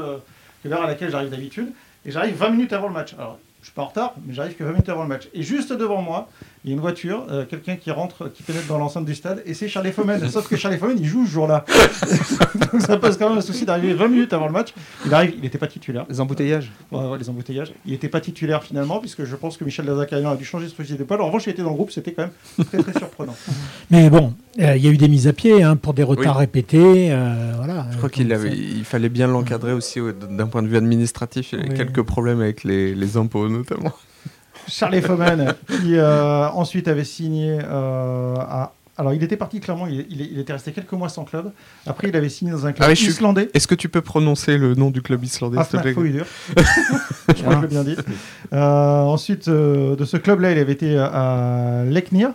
que 0.63 0.67
l'heure 0.69 0.83
à 0.83 0.87
laquelle 0.87 1.11
j'arrive 1.11 1.29
d'habitude. 1.29 1.67
Et 2.07 2.11
j'arrive 2.11 2.35
20 2.35 2.49
minutes 2.51 2.73
avant 2.73 2.87
le 2.87 2.93
match. 2.93 3.13
Alors, 3.15 3.37
je 3.59 3.65
suis 3.65 3.73
pas 3.73 3.81
en 3.81 3.87
retard, 3.87 4.13
mais 4.25 4.33
j'arrive 4.33 4.55
que 4.55 4.63
20 4.63 4.71
minutes 4.71 4.89
avant 4.89 5.03
le 5.03 5.09
match. 5.09 5.27
Et 5.33 5.43
juste 5.43 5.73
devant 5.73 6.01
moi, 6.01 6.29
il 6.67 6.71
y 6.71 6.73
a 6.73 6.75
une 6.75 6.81
voiture, 6.81 7.25
euh, 7.31 7.45
quelqu'un 7.45 7.77
qui 7.77 7.91
rentre, 7.91 8.27
qui 8.33 8.43
pénètre 8.43 8.67
dans 8.67 8.77
l'enceinte 8.77 9.05
du 9.05 9.15
stade, 9.15 9.41
et 9.45 9.53
c'est 9.53 9.69
Charlie 9.69 9.93
Fomen. 9.93 10.27
Sauf 10.29 10.49
que 10.49 10.57
Charlie 10.57 10.77
Fomen, 10.77 10.97
il 10.99 11.05
joue 11.05 11.25
ce 11.25 11.31
jour-là. 11.31 11.63
donc 12.73 12.81
ça 12.81 12.97
pose 12.97 13.15
quand 13.17 13.29
même 13.29 13.37
un 13.37 13.41
souci 13.41 13.65
d'arriver 13.65 13.93
20 13.93 14.07
minutes 14.09 14.33
avant 14.33 14.47
le 14.47 14.51
match. 14.51 14.73
Il 15.05 15.13
arrive, 15.13 15.31
il 15.35 15.41
n'était 15.41 15.57
pas 15.57 15.67
titulaire. 15.67 16.05
Les 16.09 16.19
embouteillages. 16.19 16.69
Ouais, 16.91 16.99
ouais, 17.07 17.17
les 17.17 17.29
embouteillages. 17.29 17.71
Il 17.85 17.93
n'était 17.93 18.09
pas 18.09 18.19
titulaire 18.19 18.63
finalement, 18.63 18.99
puisque 18.99 19.23
je 19.23 19.35
pense 19.37 19.55
que 19.55 19.63
Michel 19.63 19.85
Lazakarian 19.85 20.29
a 20.31 20.35
dû 20.35 20.43
changer 20.43 20.67
ce 20.67 20.75
fusil 20.75 20.95
d'épaule. 20.97 21.21
En 21.21 21.27
revanche, 21.27 21.45
il 21.47 21.51
était 21.51 21.61
dans 21.63 21.69
le 21.69 21.75
groupe, 21.75 21.91
c'était 21.91 22.11
quand 22.11 22.23
même 22.23 22.65
très 22.65 22.79
très 22.79 22.99
surprenant. 22.99 23.35
Mais 23.89 24.09
bon, 24.09 24.33
euh, 24.59 24.75
il 24.75 24.83
y 24.83 24.89
a 24.89 24.91
eu 24.91 24.97
des 24.97 25.07
mises 25.07 25.27
à 25.29 25.33
pied 25.33 25.63
hein, 25.63 25.77
pour 25.77 25.93
des 25.93 26.03
retards 26.03 26.35
Oui. 26.35 26.41
répétés. 26.41 27.11
euh, 27.13 27.53
voilà. 27.55 27.87
Je 27.91 27.97
crois 27.97 28.09
qu'il 28.09 28.33
avait, 28.33 28.51
il 28.51 28.83
fallait 28.83 29.07
bien 29.07 29.27
l'encadrer 29.27 29.71
aussi 29.71 30.01
au- 30.01 30.11
d'un 30.11 30.47
point 30.47 30.63
de 30.63 30.67
vue 30.67 30.75
administratif. 30.75 31.53
Il 31.53 31.59
y 31.59 31.61
avait 31.61 31.71
Oui. 31.71 31.77
quelques 31.77 32.01
problèmes 32.03 32.41
avec 32.41 32.65
les, 32.65 32.93
les 32.93 33.15
impôts 33.15 33.47
notamment. 33.47 33.93
Charlie 34.67 35.01
Foman, 35.01 35.53
qui 35.67 35.95
euh, 35.97 36.47
ensuite 36.49 36.87
avait 36.87 37.03
signé 37.03 37.59
euh, 37.63 38.35
à. 38.37 38.73
Alors, 38.99 39.13
il 39.13 39.21
était 39.21 39.37
parti 39.37 39.59
clairement, 39.59 39.85
il, 39.85 40.07
il- 40.09 40.21
il 40.33 40.39
était 40.39 40.53
resté 40.53 40.71
quelques 40.71 40.91
mois 40.93 41.07
sans 41.09 41.23
club. 41.23 41.51
Après, 41.85 42.09
il 42.09 42.15
avait 42.15 42.29
signé 42.29 42.51
dans 42.51 42.65
un 42.65 42.71
club 42.71 42.89
Ah 42.91 42.95
suis- 42.95 43.07
islandais. 43.09 43.47
Est-ce 43.53 43.67
que 43.67 43.75
tu 43.75 43.89
peux 43.89 44.01
prononcer 44.01 44.57
le 44.57 44.73
nom 44.73 44.89
du 44.89 45.03
club 45.03 45.23
islandais 45.23 45.57
s'il 45.57 45.67
te 45.67 45.77
Afna 45.77 45.81
plaît 45.81 45.93
Foydur. 45.93 46.25
je 46.57 47.33
crois 47.43 47.55
que 47.55 47.55
je 47.57 47.61
l'ai 47.61 47.67
bien 47.67 47.83
dit. 47.83 47.95
Euh, 48.53 49.01
ensuite, 49.01 49.47
de 49.49 50.03
ce 50.03 50.17
club-là, 50.17 50.51
il 50.51 50.57
avait 50.57 50.73
été 50.73 50.97
à 50.97 51.83
Leknir, 51.87 52.31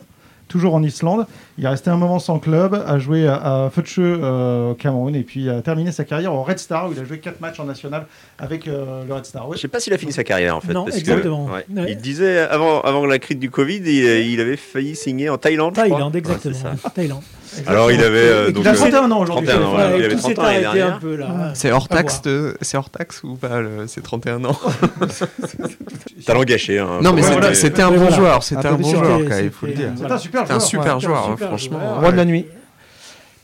toujours 0.53 0.75
en 0.75 0.83
Islande. 0.83 1.27
Il 1.57 1.65
est 1.65 1.69
resté 1.69 1.88
un 1.91 1.97
moment 1.97 2.19
sans 2.19 2.38
club, 2.38 2.75
a 2.87 2.99
joué 2.99 3.27
à, 3.27 3.35
à 3.37 3.71
euh, 3.99 4.71
au 4.71 4.75
Cameroun 4.75 5.17
et 5.17 5.23
puis 5.23 5.49
a 5.49 5.62
terminé 5.62 5.91
sa 5.93 6.05
carrière 6.05 6.35
au 6.35 6.43
Red 6.43 6.59
Star 6.59 6.88
où 6.88 6.93
il 6.93 7.01
a 7.01 7.05
joué 7.05 7.19
4 7.19 7.41
matchs 7.41 7.59
en 7.59 7.65
national 7.65 8.07
avec 8.38 8.69
euh, 8.69 9.03
le 9.09 9.15
Red 9.15 9.25
Star. 9.25 9.49
Ouais. 9.49 9.57
Je 9.57 9.62
sais 9.62 9.69
pas 9.69 9.81
s'il 9.81 9.95
a 9.95 9.99
fini 9.99 10.12
sa 10.12 10.25
carrière 10.25 10.57
en 10.57 10.61
fait. 10.61 10.75
Non, 10.75 10.85
parce 10.85 10.97
que, 10.97 11.01
exactement. 11.01 11.47
ouais, 11.47 11.65
Ouais. 11.75 11.93
Il 11.93 11.97
disait 11.97 12.38
avant, 12.41 12.83
avant 12.83 13.07
la 13.07 13.19
crise 13.19 13.38
du 13.38 13.51
Covid, 13.51 13.77
il, 13.79 13.87
il 14.33 14.41
avait 14.41 14.57
failli 14.59 14.95
signer 14.95 15.31
en 15.31 15.38
Thaïlande. 15.38 15.75
Thaïlande, 15.75 16.15
exactement. 16.15 16.55
Thaïlande. 16.95 17.23
Alors, 17.67 17.91
il 17.93 18.03
avait, 18.03 18.19
euh, 18.19 18.51
donc, 18.51 18.65
il 18.65 18.69
a 18.69 18.73
euh, 18.73 18.75
31 18.77 19.11
ans 19.11 19.21
aujourd'hui. 19.21 19.47
31 19.49 19.67
ans, 19.67 19.71
Voilà. 19.71 19.88
voilà. 19.88 19.99
il 19.99 20.05
avait 20.05 20.15
tout 20.15 20.21
30 20.21 20.33
s'est 20.33 20.38
ans 20.38 20.43
l'année 20.45 20.61
dernière. 20.61 21.01
là. 21.19 21.51
C'est 21.55 21.71
hors 21.73 21.88
taxe, 21.88 22.23
de- 22.23 22.57
c'est 22.61 22.77
hors 22.77 22.91
taxe 22.91 23.23
ou 23.25 23.37
pas 23.37 23.61
le- 23.61 23.87
C'est 23.87 24.01
31 24.03 24.45
ans. 24.45 24.59
Talent 26.27 26.43
gâché. 26.45 26.79
hein. 26.79 27.01
non, 27.03 27.12
mais 27.12 27.23
c'était 27.23 27.37
ouais, 27.47 27.55
c'était 27.55 27.83
un 27.83 27.91
bon 27.91 27.97
voilà. 27.99 28.17
joueur. 28.17 28.43
C'était 28.43 28.67
un 28.67 28.75
bon 28.75 28.91
joueur, 28.91 29.21
C'était- 29.21 29.45
il 29.45 29.51
faut 29.51 29.67
le 29.67 29.73
c'était- 29.73 29.85
dire. 29.85 29.93
C'est 29.97 30.12
un 30.12 30.19
super 30.19 30.47
joueur. 30.47 30.62
super 30.62 30.95
Ouais, 30.97 31.01
joueur, 31.01 31.25
super 31.31 31.49
franchement. 31.49 32.01
Roi 32.01 32.12
de 32.12 32.17
la 32.17 32.25
nuit. 32.25 32.47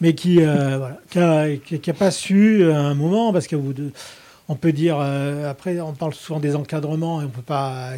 mais 0.00 0.14
qui 0.14 0.40
euh, 0.40 0.78
voilà, 0.78 0.98
qui 1.10 1.18
a, 1.18 1.56
qui- 1.56 1.80
qui 1.80 1.90
a 1.90 1.94
pas 1.94 2.10
su 2.12 2.70
à 2.70 2.78
un 2.78 2.94
moment 2.94 3.32
parce 3.32 3.48
qu'au 3.48 3.58
bout 3.58 3.72
de 3.72 3.90
on 4.48 4.54
peut 4.54 4.70
dire 4.72 4.96
euh, 5.00 5.50
après 5.50 5.80
on 5.80 5.92
parle 5.92 6.14
souvent 6.14 6.38
des 6.38 6.54
encadrements 6.54 7.20
et 7.20 7.24
on 7.24 7.28
peut 7.28 7.42
pas 7.42 7.88
euh, 7.90 7.96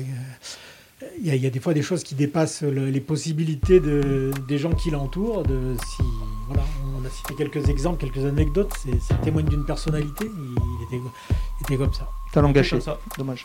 il 1.22 1.34
y, 1.36 1.46
a- 1.46 1.50
des 1.50 1.60
fois 1.60 1.74
des 1.74 1.82
choses 1.82 2.02
qui 2.04 2.14
dépassent 2.14 2.62
le- 2.62 2.90
les 2.90 3.00
possibilités 3.00 3.80
de, 3.80 4.30
des 4.48 4.58
gens 4.58 4.72
qui 4.72 4.90
l'entourent. 4.90 5.42
Si 5.46 6.02
on 6.50 7.04
a 7.04 7.10
cité 7.10 7.34
quelques 7.36 7.68
exemples, 7.68 7.98
quelques 8.00 8.24
anecdotes. 8.24 8.72
Ça 9.00 9.14
témoigne 9.16 9.46
d'une 9.46 9.64
personnalité. 9.64 10.26
Il 10.90 11.02
était 11.62 11.76
comme 11.76 11.92
ça. 11.94 12.08
Talent 12.32 12.50
gâché. 12.52 12.70
comme 12.76 12.80
ça. 12.80 12.98
Dommage. 13.18 13.44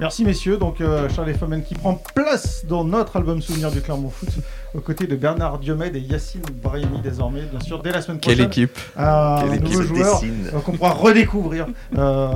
Merci 0.00 0.24
messieurs, 0.24 0.56
donc 0.56 0.80
euh, 0.80 1.08
Charles 1.10 1.34
Fomen 1.34 1.62
qui 1.62 1.74
prend 1.74 1.94
place 2.14 2.64
dans 2.66 2.82
notre 2.84 3.16
album 3.16 3.42
souvenir 3.42 3.70
du 3.70 3.80
Clermont 3.82 4.08
Foot 4.10 4.28
aux 4.74 4.80
côtés 4.80 5.06
de 5.06 5.16
Bernard 5.16 5.58
Diomède 5.58 5.96
et 5.96 6.00
Yacine 6.00 6.40
Brahimi 6.62 7.00
désormais, 7.02 7.42
bien 7.42 7.60
sûr, 7.60 7.82
dès 7.82 7.90
la 7.92 8.00
semaine 8.00 8.20
Quelle 8.20 8.34
prochaine. 8.36 8.50
équipe 8.50 8.78
Un 8.96 9.40
Quelle 9.42 9.54
équipe 9.54 9.64
nouveau 9.68 9.82
joueur 9.82 10.20
dessine. 10.20 10.50
euh, 10.54 10.60
qu'on 10.60 10.72
pourra 10.72 10.92
redécouvrir 10.92 11.66
euh, 11.98 12.28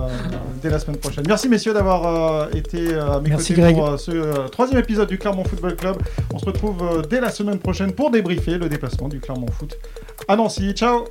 dès 0.61 0.69
la 0.71 0.79
semaine 0.79 0.99
prochaine. 0.99 1.25
Merci 1.27 1.49
messieurs 1.49 1.73
d'avoir 1.73 2.07
euh, 2.07 2.51
été 2.53 2.95
à 2.95 3.21
mes 3.21 3.31
Merci, 3.31 3.55
côtés 3.55 3.63
Greg. 3.63 3.77
pour 3.77 3.87
euh, 3.89 3.97
ce 3.97 4.11
euh, 4.11 4.49
troisième 4.49 4.81
épisode 4.81 5.09
du 5.09 5.17
Clermont 5.19 5.45
Football 5.45 5.77
Club. 5.77 5.97
On 6.35 6.39
se 6.39 6.45
retrouve 6.45 6.83
euh, 6.83 7.03
dès 7.03 7.21
la 7.21 7.31
semaine 7.31 7.59
prochaine 7.59 7.93
pour 7.93 8.11
débriefer 8.11 8.59
le 8.59 8.69
déplacement 8.69 9.09
du 9.09 9.19
Clermont 9.21 9.47
Foot 9.59 9.77
à 10.29 10.37
Nancy. 10.37 10.73
Ciao 10.75 11.05